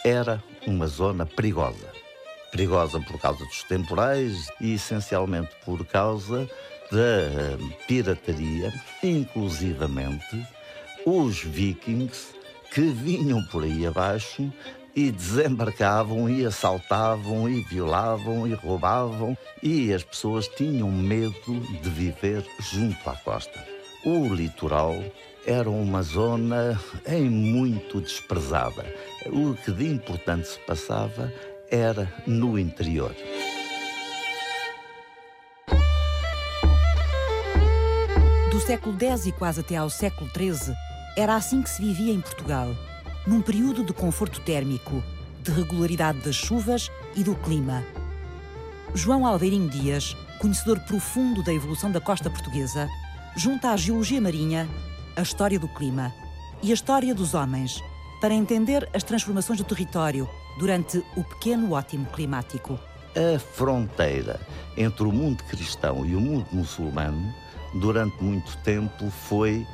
era 0.04 0.42
uma 0.66 0.86
zona 0.86 1.26
perigosa. 1.26 1.97
Perigosa 2.50 3.00
por 3.00 3.20
causa 3.20 3.44
dos 3.44 3.62
temporais 3.64 4.48
e 4.60 4.74
essencialmente 4.74 5.50
por 5.64 5.84
causa 5.84 6.48
da 6.90 7.86
pirataria, 7.86 8.72
inclusivamente 9.02 10.46
os 11.04 11.42
vikings 11.42 12.34
que 12.72 12.80
vinham 12.80 13.42
por 13.44 13.64
aí 13.64 13.86
abaixo 13.86 14.52
e 14.94 15.10
desembarcavam 15.10 16.28
e 16.28 16.44
assaltavam 16.44 17.48
e 17.48 17.62
violavam 17.62 18.46
e 18.46 18.54
roubavam 18.54 19.36
e 19.62 19.92
as 19.92 20.02
pessoas 20.02 20.48
tinham 20.48 20.90
medo 20.90 21.60
de 21.82 21.90
viver 21.90 22.44
junto 22.72 23.08
à 23.08 23.14
costa. 23.16 23.64
O 24.04 24.32
litoral 24.34 24.94
era 25.46 25.70
uma 25.70 26.02
zona 26.02 26.80
em 27.06 27.28
muito 27.28 28.00
desprezada. 28.00 28.84
O 29.26 29.54
que 29.54 29.70
de 29.70 29.86
importante 29.86 30.48
se 30.48 30.58
passava 30.60 31.32
era 31.70 32.12
no 32.26 32.58
interior. 32.58 33.14
Do 38.50 38.60
século 38.60 38.96
X 38.98 39.26
e 39.26 39.32
quase 39.32 39.60
até 39.60 39.76
ao 39.76 39.90
século 39.90 40.30
XIII, 40.30 40.74
era 41.16 41.34
assim 41.34 41.62
que 41.62 41.70
se 41.70 41.82
vivia 41.82 42.12
em 42.12 42.20
Portugal, 42.20 42.74
num 43.26 43.42
período 43.42 43.84
de 43.84 43.92
conforto 43.92 44.40
térmico, 44.40 45.02
de 45.42 45.50
regularidade 45.50 46.20
das 46.20 46.34
chuvas 46.34 46.90
e 47.14 47.22
do 47.22 47.34
clima. 47.34 47.84
João 48.94 49.26
Albeirinho 49.26 49.68
Dias, 49.68 50.16
conhecedor 50.40 50.80
profundo 50.80 51.42
da 51.42 51.52
evolução 51.52 51.90
da 51.90 52.00
costa 52.00 52.30
portuguesa, 52.30 52.88
junta 53.36 53.70
à 53.70 53.76
geologia 53.76 54.20
marinha 54.20 54.68
a 55.14 55.22
história 55.22 55.58
do 55.58 55.68
clima 55.68 56.14
e 56.62 56.70
a 56.70 56.74
história 56.74 57.14
dos 57.14 57.34
homens, 57.34 57.82
para 58.20 58.34
entender 58.34 58.88
as 58.92 59.02
transformações 59.02 59.58
do 59.58 59.64
território 59.64 60.28
durante 60.58 61.02
o 61.16 61.22
pequeno 61.22 61.72
ótimo 61.72 62.06
climático. 62.06 62.78
A 63.14 63.38
fronteira 63.38 64.40
entre 64.76 65.04
o 65.04 65.12
mundo 65.12 65.42
cristão 65.44 66.04
e 66.04 66.14
o 66.14 66.20
mundo 66.20 66.46
muçulmano, 66.52 67.32
durante 67.74 68.22
muito 68.22 68.56
tempo, 68.58 69.10
foi 69.10 69.66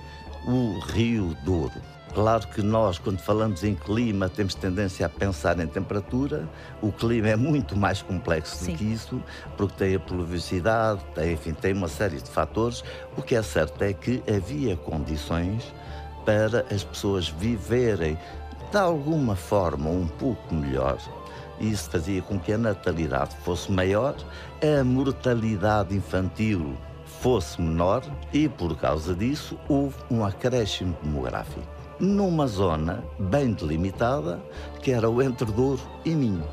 o 0.46 0.78
Rio 0.78 1.36
Douro. 1.44 1.94
Claro 2.14 2.46
que 2.46 2.62
nós, 2.62 2.96
quando 2.96 3.18
falamos 3.18 3.64
em 3.64 3.74
clima, 3.74 4.28
temos 4.28 4.54
tendência 4.54 5.04
a 5.04 5.08
pensar 5.08 5.58
em 5.58 5.66
temperatura. 5.66 6.48
O 6.80 6.92
clima 6.92 7.28
é 7.28 7.36
muito 7.36 7.76
mais 7.76 8.02
complexo 8.02 8.54
Sim. 8.54 8.70
do 8.70 8.78
que 8.78 8.84
isso, 8.84 9.22
porque 9.56 9.74
tem 9.74 9.96
a 9.96 9.98
pluviosidade, 10.00 11.04
tem, 11.12 11.32
enfim, 11.32 11.52
tem 11.52 11.72
uma 11.72 11.88
série 11.88 12.20
de 12.20 12.30
fatores. 12.30 12.84
O 13.16 13.22
que 13.22 13.34
é 13.34 13.42
certo 13.42 13.82
é 13.82 13.92
que 13.92 14.22
havia 14.32 14.76
condições 14.76 15.74
para 16.24 16.64
as 16.70 16.84
pessoas 16.84 17.28
viverem 17.28 18.18
de 18.70 18.78
alguma 18.78 19.36
forma 19.36 19.90
um 19.90 20.06
pouco 20.06 20.54
melhor. 20.54 20.98
Isso 21.60 21.90
fazia 21.90 22.20
com 22.22 22.38
que 22.38 22.52
a 22.52 22.58
natalidade 22.58 23.36
fosse 23.44 23.70
maior, 23.70 24.16
a 24.60 24.82
mortalidade 24.82 25.94
infantil 25.94 26.76
fosse 27.20 27.60
menor 27.60 28.02
e, 28.32 28.48
por 28.48 28.76
causa 28.76 29.14
disso, 29.14 29.58
houve 29.68 29.96
um 30.10 30.24
acréscimo 30.24 30.96
demográfico 31.02 31.74
numa 32.00 32.46
zona 32.46 33.04
bem 33.18 33.52
delimitada, 33.52 34.42
que 34.82 34.90
era 34.90 35.08
o 35.08 35.22
Entre 35.22 35.50
Douro 35.50 35.80
e 36.04 36.10
Minho. 36.10 36.46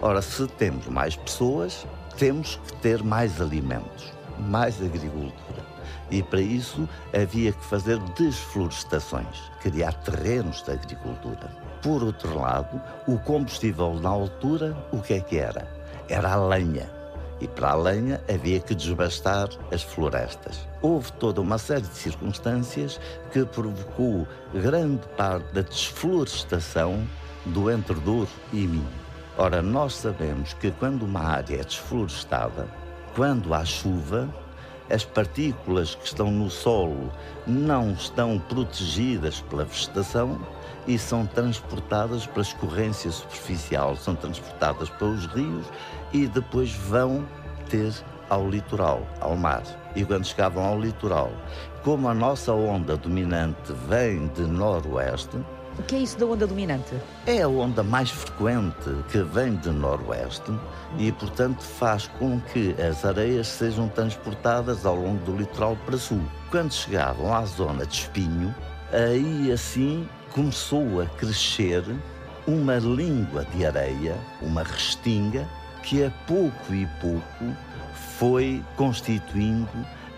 Ora, 0.00 0.22
se 0.22 0.46
temos 0.46 0.86
mais 0.86 1.16
pessoas, 1.16 1.86
temos 2.16 2.60
que 2.64 2.74
ter 2.76 3.02
mais 3.02 3.40
alimentos, 3.40 4.12
mais 4.38 4.80
agricultura. 4.80 5.73
E 6.14 6.22
para 6.22 6.40
isso 6.40 6.88
havia 7.12 7.50
que 7.50 7.64
fazer 7.64 7.98
desflorestações, 8.16 9.50
criar 9.60 9.92
terrenos 9.94 10.62
de 10.62 10.70
agricultura. 10.70 11.50
Por 11.82 12.04
outro 12.04 12.38
lado, 12.38 12.80
o 13.08 13.18
combustível 13.18 13.94
na 13.94 14.10
altura, 14.10 14.76
o 14.92 15.02
que 15.02 15.14
é 15.14 15.20
que 15.20 15.38
era? 15.38 15.68
Era 16.08 16.34
a 16.34 16.46
lenha 16.46 16.88
e 17.40 17.48
para 17.48 17.70
a 17.70 17.74
lenha 17.74 18.22
havia 18.32 18.60
que 18.60 18.76
desbastar 18.76 19.48
as 19.72 19.82
florestas. 19.82 20.68
Houve 20.80 21.10
toda 21.14 21.40
uma 21.40 21.58
série 21.58 21.82
de 21.82 21.96
circunstâncias 21.96 23.00
que 23.32 23.44
provocou 23.44 24.24
grande 24.54 25.04
parte 25.16 25.52
da 25.52 25.62
desflorestação 25.62 27.04
do 27.46 27.68
Entre 27.72 27.96
Douro 27.96 28.30
e 28.52 28.68
Minho. 28.68 28.86
Ora, 29.36 29.60
nós 29.60 29.94
sabemos 29.94 30.52
que 30.54 30.70
quando 30.70 31.02
uma 31.02 31.22
área 31.22 31.60
é 31.60 31.64
desflorestada, 31.64 32.68
quando 33.16 33.52
há 33.52 33.64
chuva, 33.64 34.32
as 34.90 35.04
partículas 35.04 35.94
que 35.94 36.06
estão 36.06 36.30
no 36.30 36.50
solo 36.50 37.10
não 37.46 37.92
estão 37.92 38.38
protegidas 38.38 39.40
pela 39.42 39.64
vegetação 39.64 40.38
e 40.86 40.98
são 40.98 41.26
transportadas 41.26 42.26
pela 42.26 42.42
escorrência 42.42 43.10
superficial, 43.10 43.96
são 43.96 44.14
transportadas 44.14 44.90
pelos 44.90 45.26
rios 45.26 45.66
e 46.12 46.26
depois 46.26 46.72
vão 46.72 47.26
ter 47.68 47.92
ao 48.28 48.48
litoral, 48.48 49.06
ao 49.20 49.36
mar. 49.36 49.62
E 49.94 50.04
quando 50.04 50.26
chegavam 50.26 50.64
ao 50.64 50.80
litoral, 50.80 51.30
como 51.82 52.08
a 52.08 52.14
nossa 52.14 52.52
onda 52.52 52.96
dominante 52.96 53.72
vem 53.88 54.26
de 54.28 54.42
noroeste, 54.42 55.38
o 55.78 55.82
que 55.82 55.96
é 55.96 55.98
isso 55.98 56.18
da 56.18 56.26
onda 56.26 56.46
dominante? 56.46 56.94
É 57.26 57.42
a 57.42 57.48
onda 57.48 57.82
mais 57.82 58.10
frequente 58.10 58.90
que 59.10 59.18
vem 59.22 59.56
de 59.56 59.70
noroeste 59.70 60.52
e, 60.98 61.10
portanto, 61.12 61.62
faz 61.62 62.06
com 62.18 62.40
que 62.40 62.74
as 62.80 63.04
areias 63.04 63.48
sejam 63.48 63.88
transportadas 63.88 64.86
ao 64.86 64.94
longo 64.94 65.24
do 65.24 65.36
litoral 65.36 65.76
para 65.84 65.98
sul. 65.98 66.20
Quando 66.50 66.72
chegavam 66.72 67.34
à 67.34 67.44
zona 67.44 67.84
de 67.84 67.94
espinho, 67.94 68.54
aí 68.92 69.50
assim 69.50 70.08
começou 70.30 71.00
a 71.00 71.06
crescer 71.06 71.82
uma 72.46 72.76
língua 72.76 73.44
de 73.46 73.66
areia, 73.66 74.16
uma 74.40 74.62
restinga, 74.62 75.48
que 75.82 76.04
a 76.04 76.10
pouco 76.26 76.72
e 76.72 76.86
pouco 77.00 77.56
foi 78.16 78.62
constituindo 78.76 79.68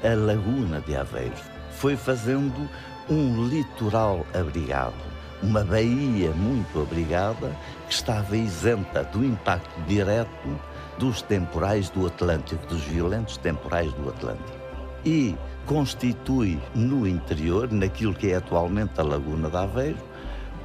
a 0.05 0.15
Laguna 0.15 0.81
de 0.83 0.95
Aveiro. 0.97 1.35
Foi 1.73 1.97
fazendo 1.97 2.69
um 3.09 3.47
litoral 3.49 4.27
abrigado 4.35 5.16
uma 5.43 5.65
baía 5.65 6.31
muito 6.33 6.81
abrigada 6.81 7.55
que 7.87 7.95
estava 7.95 8.37
isenta 8.37 9.05
do 9.05 9.25
impacto 9.25 9.81
direto 9.87 10.61
dos 10.99 11.23
temporais 11.23 11.91
do 11.91 12.07
Atlântico, 12.07 12.67
dos 12.67 12.83
violentos 12.83 13.37
temporais 13.37 13.93
do 13.93 14.09
Atlântico. 14.09 14.59
E 15.05 15.37
constitui 15.67 16.61
no 16.75 17.07
interior, 17.07 17.71
naquilo 17.71 18.15
que 18.15 18.31
é 18.31 18.37
atualmente 18.37 18.99
a 18.99 19.03
Laguna 19.03 19.51
de 19.51 19.57
Aveiro, 19.57 19.99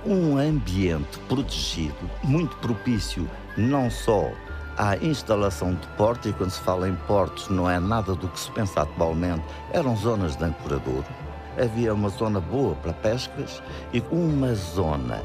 um 0.05 0.37
ambiente 0.37 1.19
protegido, 1.27 2.09
muito 2.23 2.55
propício 2.57 3.29
não 3.57 3.89
só 3.89 4.31
à 4.77 4.97
instalação 4.97 5.75
de 5.75 5.87
portos, 5.89 6.31
e 6.31 6.33
quando 6.33 6.51
se 6.51 6.61
fala 6.61 6.87
em 6.87 6.95
portos 7.07 7.49
não 7.49 7.69
é 7.69 7.79
nada 7.79 8.15
do 8.15 8.27
que 8.27 8.39
se 8.39 8.49
pensa 8.51 8.81
atualmente, 8.81 9.43
eram 9.73 9.95
zonas 9.95 10.35
de 10.35 10.43
ancoradouro, 10.43 11.05
havia 11.57 11.93
uma 11.93 12.09
zona 12.09 12.39
boa 12.39 12.75
para 12.75 12.93
pescas 12.93 13.61
e 13.93 14.03
uma 14.11 14.53
zona 14.55 15.23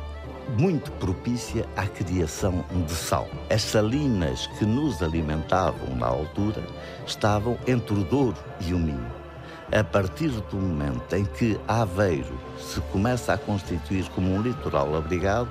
muito 0.58 0.92
propícia 0.92 1.66
à 1.76 1.86
criação 1.86 2.64
de 2.86 2.92
sal. 2.92 3.28
As 3.50 3.62
salinas 3.62 4.46
que 4.58 4.64
nos 4.64 5.02
alimentavam 5.02 5.96
na 5.96 6.06
altura 6.06 6.62
estavam 7.06 7.58
entre 7.66 7.94
o 7.94 8.04
Douro 8.04 8.36
e 8.60 8.72
o 8.72 8.78
Minho. 8.78 9.26
A 9.72 9.82
partir 9.82 10.28
do 10.28 10.56
momento 10.56 11.12
em 11.14 11.24
que 11.24 11.58
Aveiro 11.66 12.38
se 12.58 12.80
começa 12.92 13.32
a 13.32 13.38
constituir 13.38 14.08
como 14.10 14.32
um 14.32 14.40
litoral 14.40 14.94
abrigado, 14.94 15.50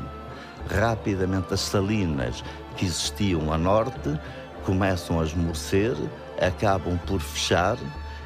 rapidamente 0.69 1.53
as 1.53 1.59
salinas 1.59 2.43
que 2.77 2.85
existiam 2.85 3.51
a 3.51 3.57
norte 3.57 4.17
começam 4.63 5.19
a 5.19 5.25
esmorecer, 5.25 5.95
acabam 6.39 6.97
por 7.05 7.19
fechar 7.19 7.77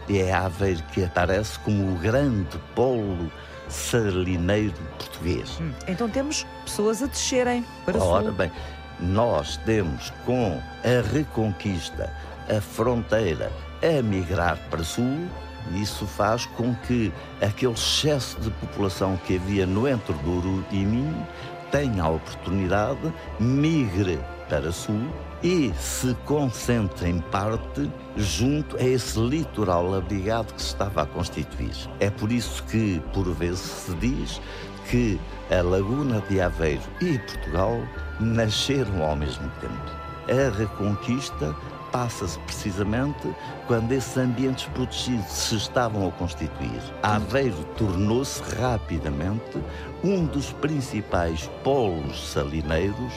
e 0.10 0.20
é 0.20 0.34
Aveiro 0.34 0.84
que 0.92 1.04
aparece 1.04 1.60
como 1.60 1.94
o 1.94 1.98
grande 2.00 2.58
polo 2.76 3.32
salineiro 3.70 4.74
português. 4.98 5.60
Hum, 5.62 5.72
então 5.88 6.10
temos 6.10 6.46
pessoas 6.66 7.04
a 7.04 7.06
descerem 7.06 7.64
para 7.86 8.00
Ora 8.00 8.26
sul. 8.26 8.34
bem, 8.34 8.52
nós 9.00 9.58
temos 9.58 10.12
com 10.26 10.60
a 10.84 11.14
reconquista, 11.14 12.12
a 12.50 12.60
fronteira 12.60 13.52
a 13.82 14.02
migrar 14.02 14.58
para 14.70 14.84
sul 14.84 15.30
Isso 15.74 16.06
faz 16.08 16.46
com 16.46 16.74
que 16.88 17.14
aquele 17.42 17.74
excesso 17.74 18.40
de 18.40 18.50
população 18.52 19.18
que 19.26 19.36
havia 19.36 19.66
no 19.66 19.88
Entre 19.88 20.14
Douro 20.24 20.66
e 20.72 20.78
Minho 20.78 21.28
tenha 21.72 22.04
a 22.04 22.10
oportunidade, 22.10 23.14
migre 23.40 24.20
para 24.50 24.72
sul 24.72 25.08
e 25.44 25.74
se 25.80 26.14
concentre 26.26 27.10
em 27.10 27.20
parte 27.20 27.90
junto 28.18 28.78
a 28.78 28.84
esse 28.84 29.20
litoral 29.20 29.94
abrigado 29.96 30.54
que 30.54 30.62
se 30.62 30.70
estava 30.70 31.04
a 31.04 31.06
constituir. 31.06 31.76
É 32.00 32.10
por 32.10 32.32
isso 32.32 32.64
que, 32.64 33.02
por 33.14 33.32
vezes, 33.34 33.60
se 33.60 33.96
diz 33.96 34.42
que 34.90 35.20
a 35.50 35.62
Laguna 35.62 36.22
de 36.30 36.42
Aveiro 36.42 36.82
e 37.02 37.18
Portugal 37.20 37.78
nasceram 38.20 39.04
ao 39.04 39.16
mesmo 39.16 39.50
tempo. 39.62 40.09
A 40.30 40.56
reconquista 40.56 41.56
passa-se 41.92 42.38
precisamente 42.42 43.36
quando 43.66 43.92
esses 43.92 44.16
ambientes 44.16 44.66
protegidos 44.66 45.26
se 45.32 45.56
estavam 45.56 46.08
a 46.08 46.12
constituir. 46.12 46.80
Aveiro 47.02 47.64
tornou-se 47.76 48.40
rapidamente 48.44 49.58
um 50.04 50.28
dos 50.28 50.54
principais 50.54 51.48
polos 51.64 52.32
salineiros 52.32 53.12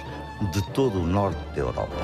de 0.52 0.72
todo 0.72 1.00
o 1.00 1.06
norte 1.06 1.38
da 1.50 1.58
Europa. 1.58 1.96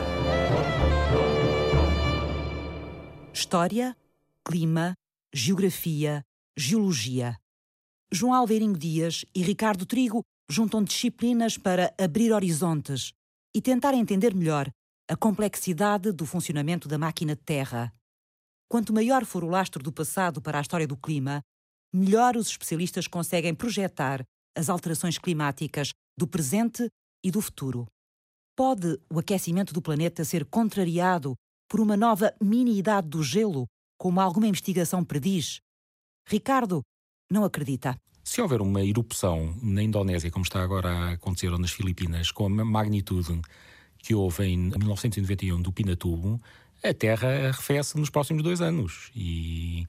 História, 3.32 3.96
clima, 4.44 4.92
geografia, 5.32 6.22
geologia. 6.54 7.34
João 8.12 8.34
Alveirinho 8.34 8.76
Dias 8.76 9.24
e 9.34 9.42
Ricardo 9.42 9.86
Trigo 9.86 10.20
juntam 10.50 10.84
disciplinas 10.84 11.56
para 11.56 11.94
abrir 11.98 12.30
horizontes 12.30 13.12
e 13.54 13.62
tentar 13.62 13.94
entender 13.94 14.34
melhor 14.34 14.70
a 15.09 15.16
complexidade 15.16 16.12
do 16.12 16.26
funcionamento 16.26 16.86
da 16.86 16.98
máquina 16.98 17.34
Terra. 17.34 17.90
Quanto 18.70 18.92
maior 18.92 19.24
for 19.24 19.42
o 19.42 19.48
lastro 19.48 19.82
do 19.82 19.90
passado 19.90 20.42
para 20.42 20.59
a 20.59 20.61
história 20.61 20.86
do 20.86 20.98
clima, 20.98 21.40
melhor 21.90 22.36
os 22.36 22.48
especialistas 22.48 23.06
conseguem 23.06 23.54
projetar 23.54 24.22
as 24.54 24.68
alterações 24.68 25.16
climáticas 25.16 25.92
do 26.16 26.26
presente 26.26 26.88
e 27.24 27.30
do 27.30 27.40
futuro. 27.40 27.86
Pode 28.54 29.00
o 29.11 29.18
aquecimento 29.18 29.72
do 29.72 29.80
planeta 29.80 30.24
ser 30.26 30.44
contrariado 30.44 31.34
por 31.70 31.80
uma 31.80 31.96
nova 31.96 32.34
mini-idade 32.42 33.09
do 33.09 33.22
gelo, 33.22 33.66
como 33.98 34.20
alguma 34.20 34.46
investigação 34.46 35.02
prediz? 35.02 35.61
Ricardo 36.28 36.82
não 37.30 37.44
acredita. 37.44 37.96
Se 38.22 38.42
houver 38.42 38.61
uma 38.61 38.84
erupção 38.84 39.56
na 39.62 39.82
Indonésia, 39.82 40.30
como 40.30 40.44
está 40.44 40.62
agora 40.62 40.90
a 40.90 41.12
acontecer, 41.12 41.48
ou 41.48 41.59
nas 41.59 41.70
Filipinas, 41.70 42.30
com 42.30 42.44
a 42.44 42.64
magnitude 42.64 43.40
que 44.09 44.14
houve 44.14 44.42
em 44.42 44.56
1991 44.56 45.61
do 45.61 45.70
Pinatubo, 45.70 46.40
a 46.82 46.94
Terra 46.94 47.28
arrefece 47.48 47.98
nos 47.98 48.09
próximos 48.09 48.42
dois 48.42 48.62
anos. 48.62 49.11
E 49.14 49.86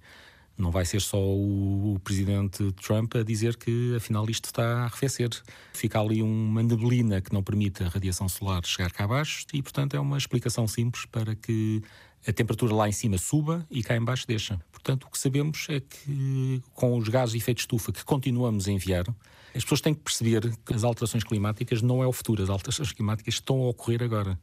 não 0.58 0.72
vai 0.72 0.84
ser 0.84 1.00
só 1.00 1.18
o 1.18 1.98
presidente 2.04 2.70
Trump 2.74 3.16
a 3.16 3.24
dizer 3.24 3.56
que 3.56 3.96
afinal 3.96 4.30
isto 4.30 4.48
está 4.48 4.82
a 4.82 4.84
arrefecer. 4.84 5.30
Fica 5.72 6.02
ali 6.02 6.22
uma 6.22 6.62
neblina 6.62 7.22
que 7.22 7.32
não 7.32 7.42
permite 7.42 7.82
a 7.82 7.88
radiação 7.88 8.28
solar 8.28 8.62
chegar 8.66 8.92
cá 8.92 9.06
abaixo 9.06 9.46
e, 9.54 9.62
portanto, 9.62 9.94
é 9.94 10.00
uma 10.02 10.18
explicação 10.18 10.68
simples 10.68 11.06
para 11.06 11.34
que 11.34 11.82
a 12.28 12.34
temperatura 12.34 12.76
lá 12.76 12.90
em 12.90 12.92
cima 12.92 13.18
suba 13.18 13.66
e 13.72 13.82
cá 13.82 13.96
em 13.96 14.04
baixo 14.04 14.28
deixa. 14.28 14.60
Portanto, 14.82 15.06
o 15.06 15.12
que 15.12 15.20
sabemos 15.20 15.68
é 15.70 15.82
que 15.82 16.64
com 16.74 16.98
os 16.98 17.10
gases 17.10 17.34
de 17.34 17.38
efeito 17.38 17.58
de 17.58 17.64
estufa 17.64 17.92
que 17.92 18.04
continuamos 18.04 18.68
a 18.68 18.72
enviar, 18.72 19.06
as 19.54 19.64
pessoas 19.64 19.82
têm 19.82 19.94
que 19.94 20.02
perceber 20.02 20.56
que 20.66 20.74
as 20.74 20.84
alterações 20.84 21.24
climáticas 21.24 21.82
não 21.82 22.02
é 22.02 22.08
o 22.08 22.14
futuro, 22.14 22.42
as 22.42 22.50
alterações 22.50 22.94
climáticas 22.94 23.36
estão 23.36 23.62
a 23.64 23.70
ocorrer 23.70 24.02
agora. 24.02 24.40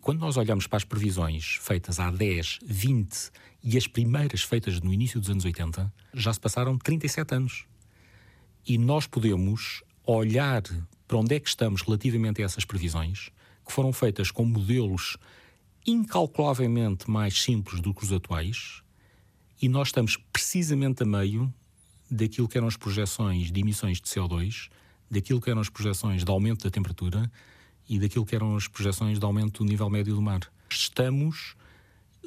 Quando 0.00 0.20
nós 0.20 0.36
olhamos 0.36 0.66
para 0.66 0.76
as 0.76 0.84
previsões 0.84 1.58
feitas 1.60 1.98
há 1.98 2.10
10, 2.10 2.60
20 2.64 3.30
e 3.64 3.76
as 3.78 3.86
primeiras 3.86 4.42
feitas 4.42 4.80
no 4.80 4.92
início 4.92 5.18
dos 5.20 5.30
anos 5.30 5.44
80, 5.44 5.92
já 6.14 6.32
se 6.32 6.40
passaram 6.40 6.76
37 6.76 7.34
anos. 7.34 7.64
E 8.66 8.76
nós 8.76 9.06
podemos 9.06 9.82
olhar 10.04 10.62
para 11.06 11.16
onde 11.16 11.34
é 11.34 11.40
que 11.40 11.48
estamos 11.48 11.80
relativamente 11.80 12.42
a 12.42 12.44
essas 12.44 12.64
previsões, 12.64 13.30
que 13.66 13.72
foram 13.72 13.92
feitas 13.92 14.30
com 14.30 14.44
modelos 14.44 15.16
incalculavelmente 15.86 17.10
mais 17.10 17.40
simples 17.40 17.80
do 17.80 17.94
que 17.94 18.04
os 18.04 18.12
atuais, 18.12 18.82
e 19.60 19.68
nós 19.68 19.88
estamos 19.88 20.16
precisamente 20.32 21.02
a 21.02 21.06
meio 21.06 21.52
daquilo 22.10 22.48
que 22.48 22.56
eram 22.56 22.68
as 22.68 22.76
projeções 22.76 23.50
de 23.50 23.60
emissões 23.60 24.00
de 24.00 24.08
CO2, 24.08 24.68
daquilo 25.10 25.40
que 25.40 25.50
eram 25.50 25.60
as 25.60 25.68
projeções 25.68 26.24
de 26.24 26.30
aumento 26.30 26.64
da 26.64 26.70
temperatura 26.70 27.30
e 27.88 27.98
daquilo 27.98 28.24
que 28.24 28.34
eram 28.34 28.56
as 28.56 28.68
projeções 28.68 29.18
de 29.18 29.24
aumento 29.24 29.64
do 29.64 29.68
nível 29.68 29.90
médio 29.90 30.14
do 30.14 30.22
mar. 30.22 30.40
Estamos 30.70 31.56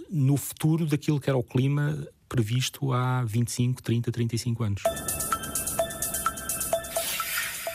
no 0.09 0.35
futuro 0.35 0.85
daquilo 0.85 1.19
que 1.19 1.29
era 1.29 1.37
o 1.37 1.43
clima 1.43 2.07
previsto 2.27 2.91
há 2.93 3.23
25, 3.23 3.81
30, 3.81 4.11
35 4.11 4.63
anos. 4.63 4.83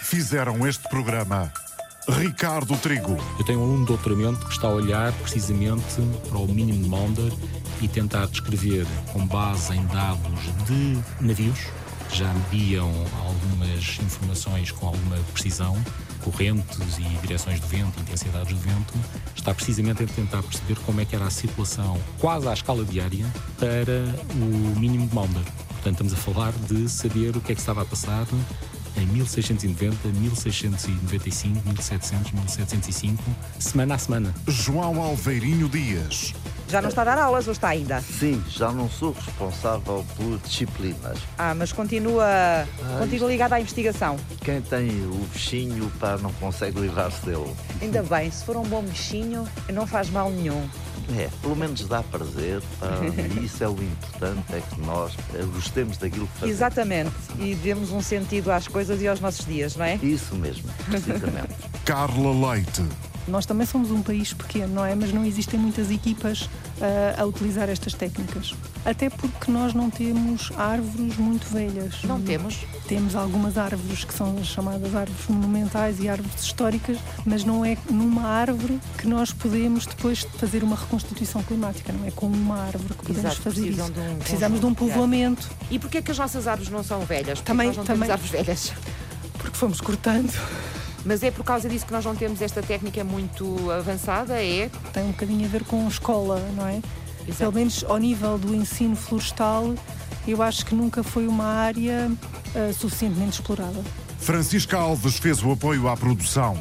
Fizeram 0.02 0.66
este 0.66 0.88
programa 0.88 1.52
Ricardo 2.08 2.76
Trigo. 2.78 3.16
Eu 3.38 3.44
tenho 3.44 3.60
um 3.60 3.64
aluno 3.64 3.80
de 3.80 3.86
doutoramento 3.86 4.46
que 4.46 4.52
está 4.52 4.68
a 4.68 4.74
olhar 4.74 5.12
precisamente 5.14 5.84
para 6.28 6.38
o 6.38 6.46
mínimo 6.46 6.82
de 6.82 6.88
Maunder 6.88 7.32
e 7.80 7.88
tentar 7.88 8.26
descrever, 8.26 8.86
com 9.12 9.26
base 9.26 9.74
em 9.74 9.84
dados 9.86 10.40
de 10.66 10.98
navios, 11.20 11.58
já 12.12 12.32
mediam 12.32 12.90
algumas 13.20 13.98
informações 13.98 14.70
com 14.70 14.86
alguma 14.86 15.16
precisão, 15.32 15.76
correntes 16.22 16.98
e 16.98 17.02
direções 17.20 17.60
do 17.60 17.66
vento, 17.66 18.00
intensidades 18.00 18.52
do 18.52 18.60
vento, 18.60 18.94
está 19.34 19.52
precisamente 19.54 20.02
a 20.02 20.06
tentar 20.06 20.42
perceber 20.42 20.76
como 20.84 21.00
é 21.00 21.04
que 21.04 21.14
era 21.14 21.26
a 21.26 21.30
situação 21.30 22.00
quase 22.18 22.48
à 22.48 22.52
escala 22.52 22.84
diária 22.84 23.26
para 23.58 24.04
o 24.34 24.78
mínimo 24.78 25.06
de 25.06 25.14
Maunder. 25.14 25.44
Portanto, 25.68 25.92
estamos 25.92 26.12
a 26.12 26.16
falar 26.16 26.52
de 26.52 26.88
saber 26.88 27.36
o 27.36 27.40
que 27.40 27.52
é 27.52 27.54
que 27.54 27.60
estava 27.60 27.82
a 27.82 27.84
passar 27.84 28.26
em 28.96 29.06
1690, 29.06 30.08
1695, 30.08 31.66
1700, 31.66 32.32
1705, 32.32 33.22
semana 33.58 33.94
a 33.94 33.98
semana. 33.98 34.34
João 34.46 35.00
Alveirinho 35.02 35.68
Dias. 35.68 36.32
Já 36.68 36.82
não 36.82 36.88
está 36.88 37.02
a 37.02 37.04
dar 37.04 37.18
aulas 37.18 37.46
ou 37.46 37.52
está 37.52 37.68
ainda? 37.68 38.00
Sim, 38.00 38.42
já 38.48 38.72
não 38.72 38.90
sou 38.90 39.12
responsável 39.12 40.04
por 40.16 40.38
disciplinas. 40.38 41.18
Ah, 41.38 41.54
mas 41.54 41.72
continua, 41.72 42.24
ah, 42.24 42.98
continua 42.98 43.28
ligado 43.28 43.52
à 43.52 43.60
investigação. 43.60 44.16
Quem 44.44 44.60
tem 44.60 44.88
o 45.06 45.26
bichinho, 45.32 45.90
pá, 46.00 46.16
não 46.18 46.32
consegue 46.34 46.80
livrar-se 46.80 47.24
dele. 47.24 47.54
Ainda 47.80 48.02
bem, 48.02 48.30
se 48.30 48.44
for 48.44 48.56
um 48.56 48.64
bom 48.64 48.82
bichinho, 48.82 49.46
não 49.72 49.86
faz 49.86 50.10
mal 50.10 50.30
nenhum. 50.30 50.68
É, 51.16 51.28
pelo 51.40 51.54
menos 51.54 51.86
dá 51.86 52.02
prazer, 52.02 52.60
pá, 52.80 52.88
e 53.40 53.44
isso 53.44 53.62
é 53.62 53.68
o 53.68 53.72
importante, 53.80 54.42
é 54.52 54.60
que 54.60 54.80
nós 54.80 55.12
gostemos 55.54 55.96
daquilo 55.98 56.26
que 56.26 56.32
fazemos. 56.32 56.56
Exatamente, 56.56 57.12
e 57.38 57.54
demos 57.54 57.92
um 57.92 58.00
sentido 58.00 58.50
às 58.50 58.66
coisas 58.66 59.00
e 59.00 59.06
aos 59.06 59.20
nossos 59.20 59.46
dias, 59.46 59.76
não 59.76 59.84
é? 59.84 59.94
Isso 60.02 60.34
mesmo, 60.34 60.68
precisamente. 60.86 61.54
Carla 61.86 62.50
Leite. 62.50 62.82
Nós 63.28 63.44
também 63.44 63.66
somos 63.66 63.90
um 63.90 64.02
país 64.02 64.32
pequeno, 64.32 64.74
não 64.74 64.84
é? 64.84 64.94
Mas 64.94 65.12
não 65.12 65.24
existem 65.24 65.58
muitas 65.58 65.90
equipas 65.90 66.42
uh, 66.42 67.20
a 67.20 67.24
utilizar 67.24 67.68
estas 67.68 67.94
técnicas. 67.94 68.54
Até 68.84 69.10
porque 69.10 69.50
nós 69.50 69.74
não 69.74 69.90
temos 69.90 70.52
árvores 70.56 71.16
muito 71.16 71.52
velhas. 71.52 72.02
Não 72.04 72.20
temos? 72.20 72.58
Temos 72.86 73.16
algumas 73.16 73.58
árvores 73.58 74.04
que 74.04 74.14
são 74.14 74.42
chamadas 74.44 74.94
árvores 74.94 75.26
monumentais 75.28 75.98
e 75.98 76.08
árvores 76.08 76.40
históricas, 76.40 76.98
mas 77.24 77.42
não 77.44 77.64
é 77.64 77.76
numa 77.90 78.22
árvore 78.22 78.78
que 78.96 79.08
nós 79.08 79.32
podemos 79.32 79.86
depois 79.86 80.20
fazer 80.38 80.62
uma 80.62 80.76
reconstituição 80.76 81.42
climática, 81.42 81.92
não 81.92 82.06
é 82.06 82.12
com 82.12 82.26
uma 82.26 82.62
árvore 82.62 82.94
que 82.94 83.06
podemos 83.06 83.32
Exato, 83.32 83.42
fazer 83.42 83.68
isso. 83.68 83.92
De 83.92 84.00
um 84.00 84.16
Precisamos 84.18 84.60
de 84.60 84.66
um 84.66 84.74
povoamento. 84.74 85.50
E 85.68 85.78
porquê 85.80 85.98
é 85.98 86.02
que 86.02 86.12
as 86.12 86.18
nossas 86.18 86.46
árvores 86.46 86.70
não 86.70 86.84
são 86.84 87.00
velhas? 87.00 87.40
Porquê 87.40 87.42
também, 87.42 87.66
nós 87.68 87.76
não 87.76 87.84
também, 87.84 88.08
temos 88.08 88.24
árvores 88.24 88.46
velhas? 88.46 88.72
Porque 89.38 89.56
fomos 89.56 89.80
cortando. 89.80 90.32
Mas 91.06 91.22
é 91.22 91.30
por 91.30 91.44
causa 91.44 91.68
disso 91.68 91.86
que 91.86 91.92
nós 91.92 92.04
não 92.04 92.16
temos 92.16 92.42
esta 92.42 92.60
técnica 92.60 93.04
muito 93.04 93.70
avançada? 93.70 94.42
É? 94.42 94.68
Tem 94.92 95.04
um 95.04 95.12
bocadinho 95.12 95.44
a 95.46 95.48
ver 95.48 95.62
com 95.64 95.86
escola, 95.86 96.40
não 96.56 96.66
é? 96.66 96.80
Exato. 97.20 97.38
Pelo 97.38 97.52
menos 97.52 97.84
ao 97.88 97.96
nível 97.96 98.36
do 98.36 98.52
ensino 98.52 98.96
florestal, 98.96 99.72
eu 100.26 100.42
acho 100.42 100.66
que 100.66 100.74
nunca 100.74 101.04
foi 101.04 101.28
uma 101.28 101.44
área 101.44 102.10
uh, 102.10 102.74
suficientemente 102.74 103.40
explorada. 103.40 103.84
Francisca 104.18 104.76
Alves 104.76 105.18
fez 105.18 105.44
o 105.44 105.52
apoio 105.52 105.88
à 105.88 105.96
produção. 105.96 106.58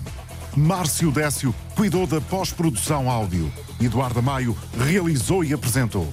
Márcio 0.55 1.11
Décio 1.11 1.53
cuidou 1.75 2.05
da 2.05 2.21
pós-produção 2.21 3.09
áudio. 3.09 3.51
Eduardo 3.81 4.21
Maio 4.21 4.55
realizou 4.77 5.43
e 5.43 5.53
apresentou. 5.53 6.07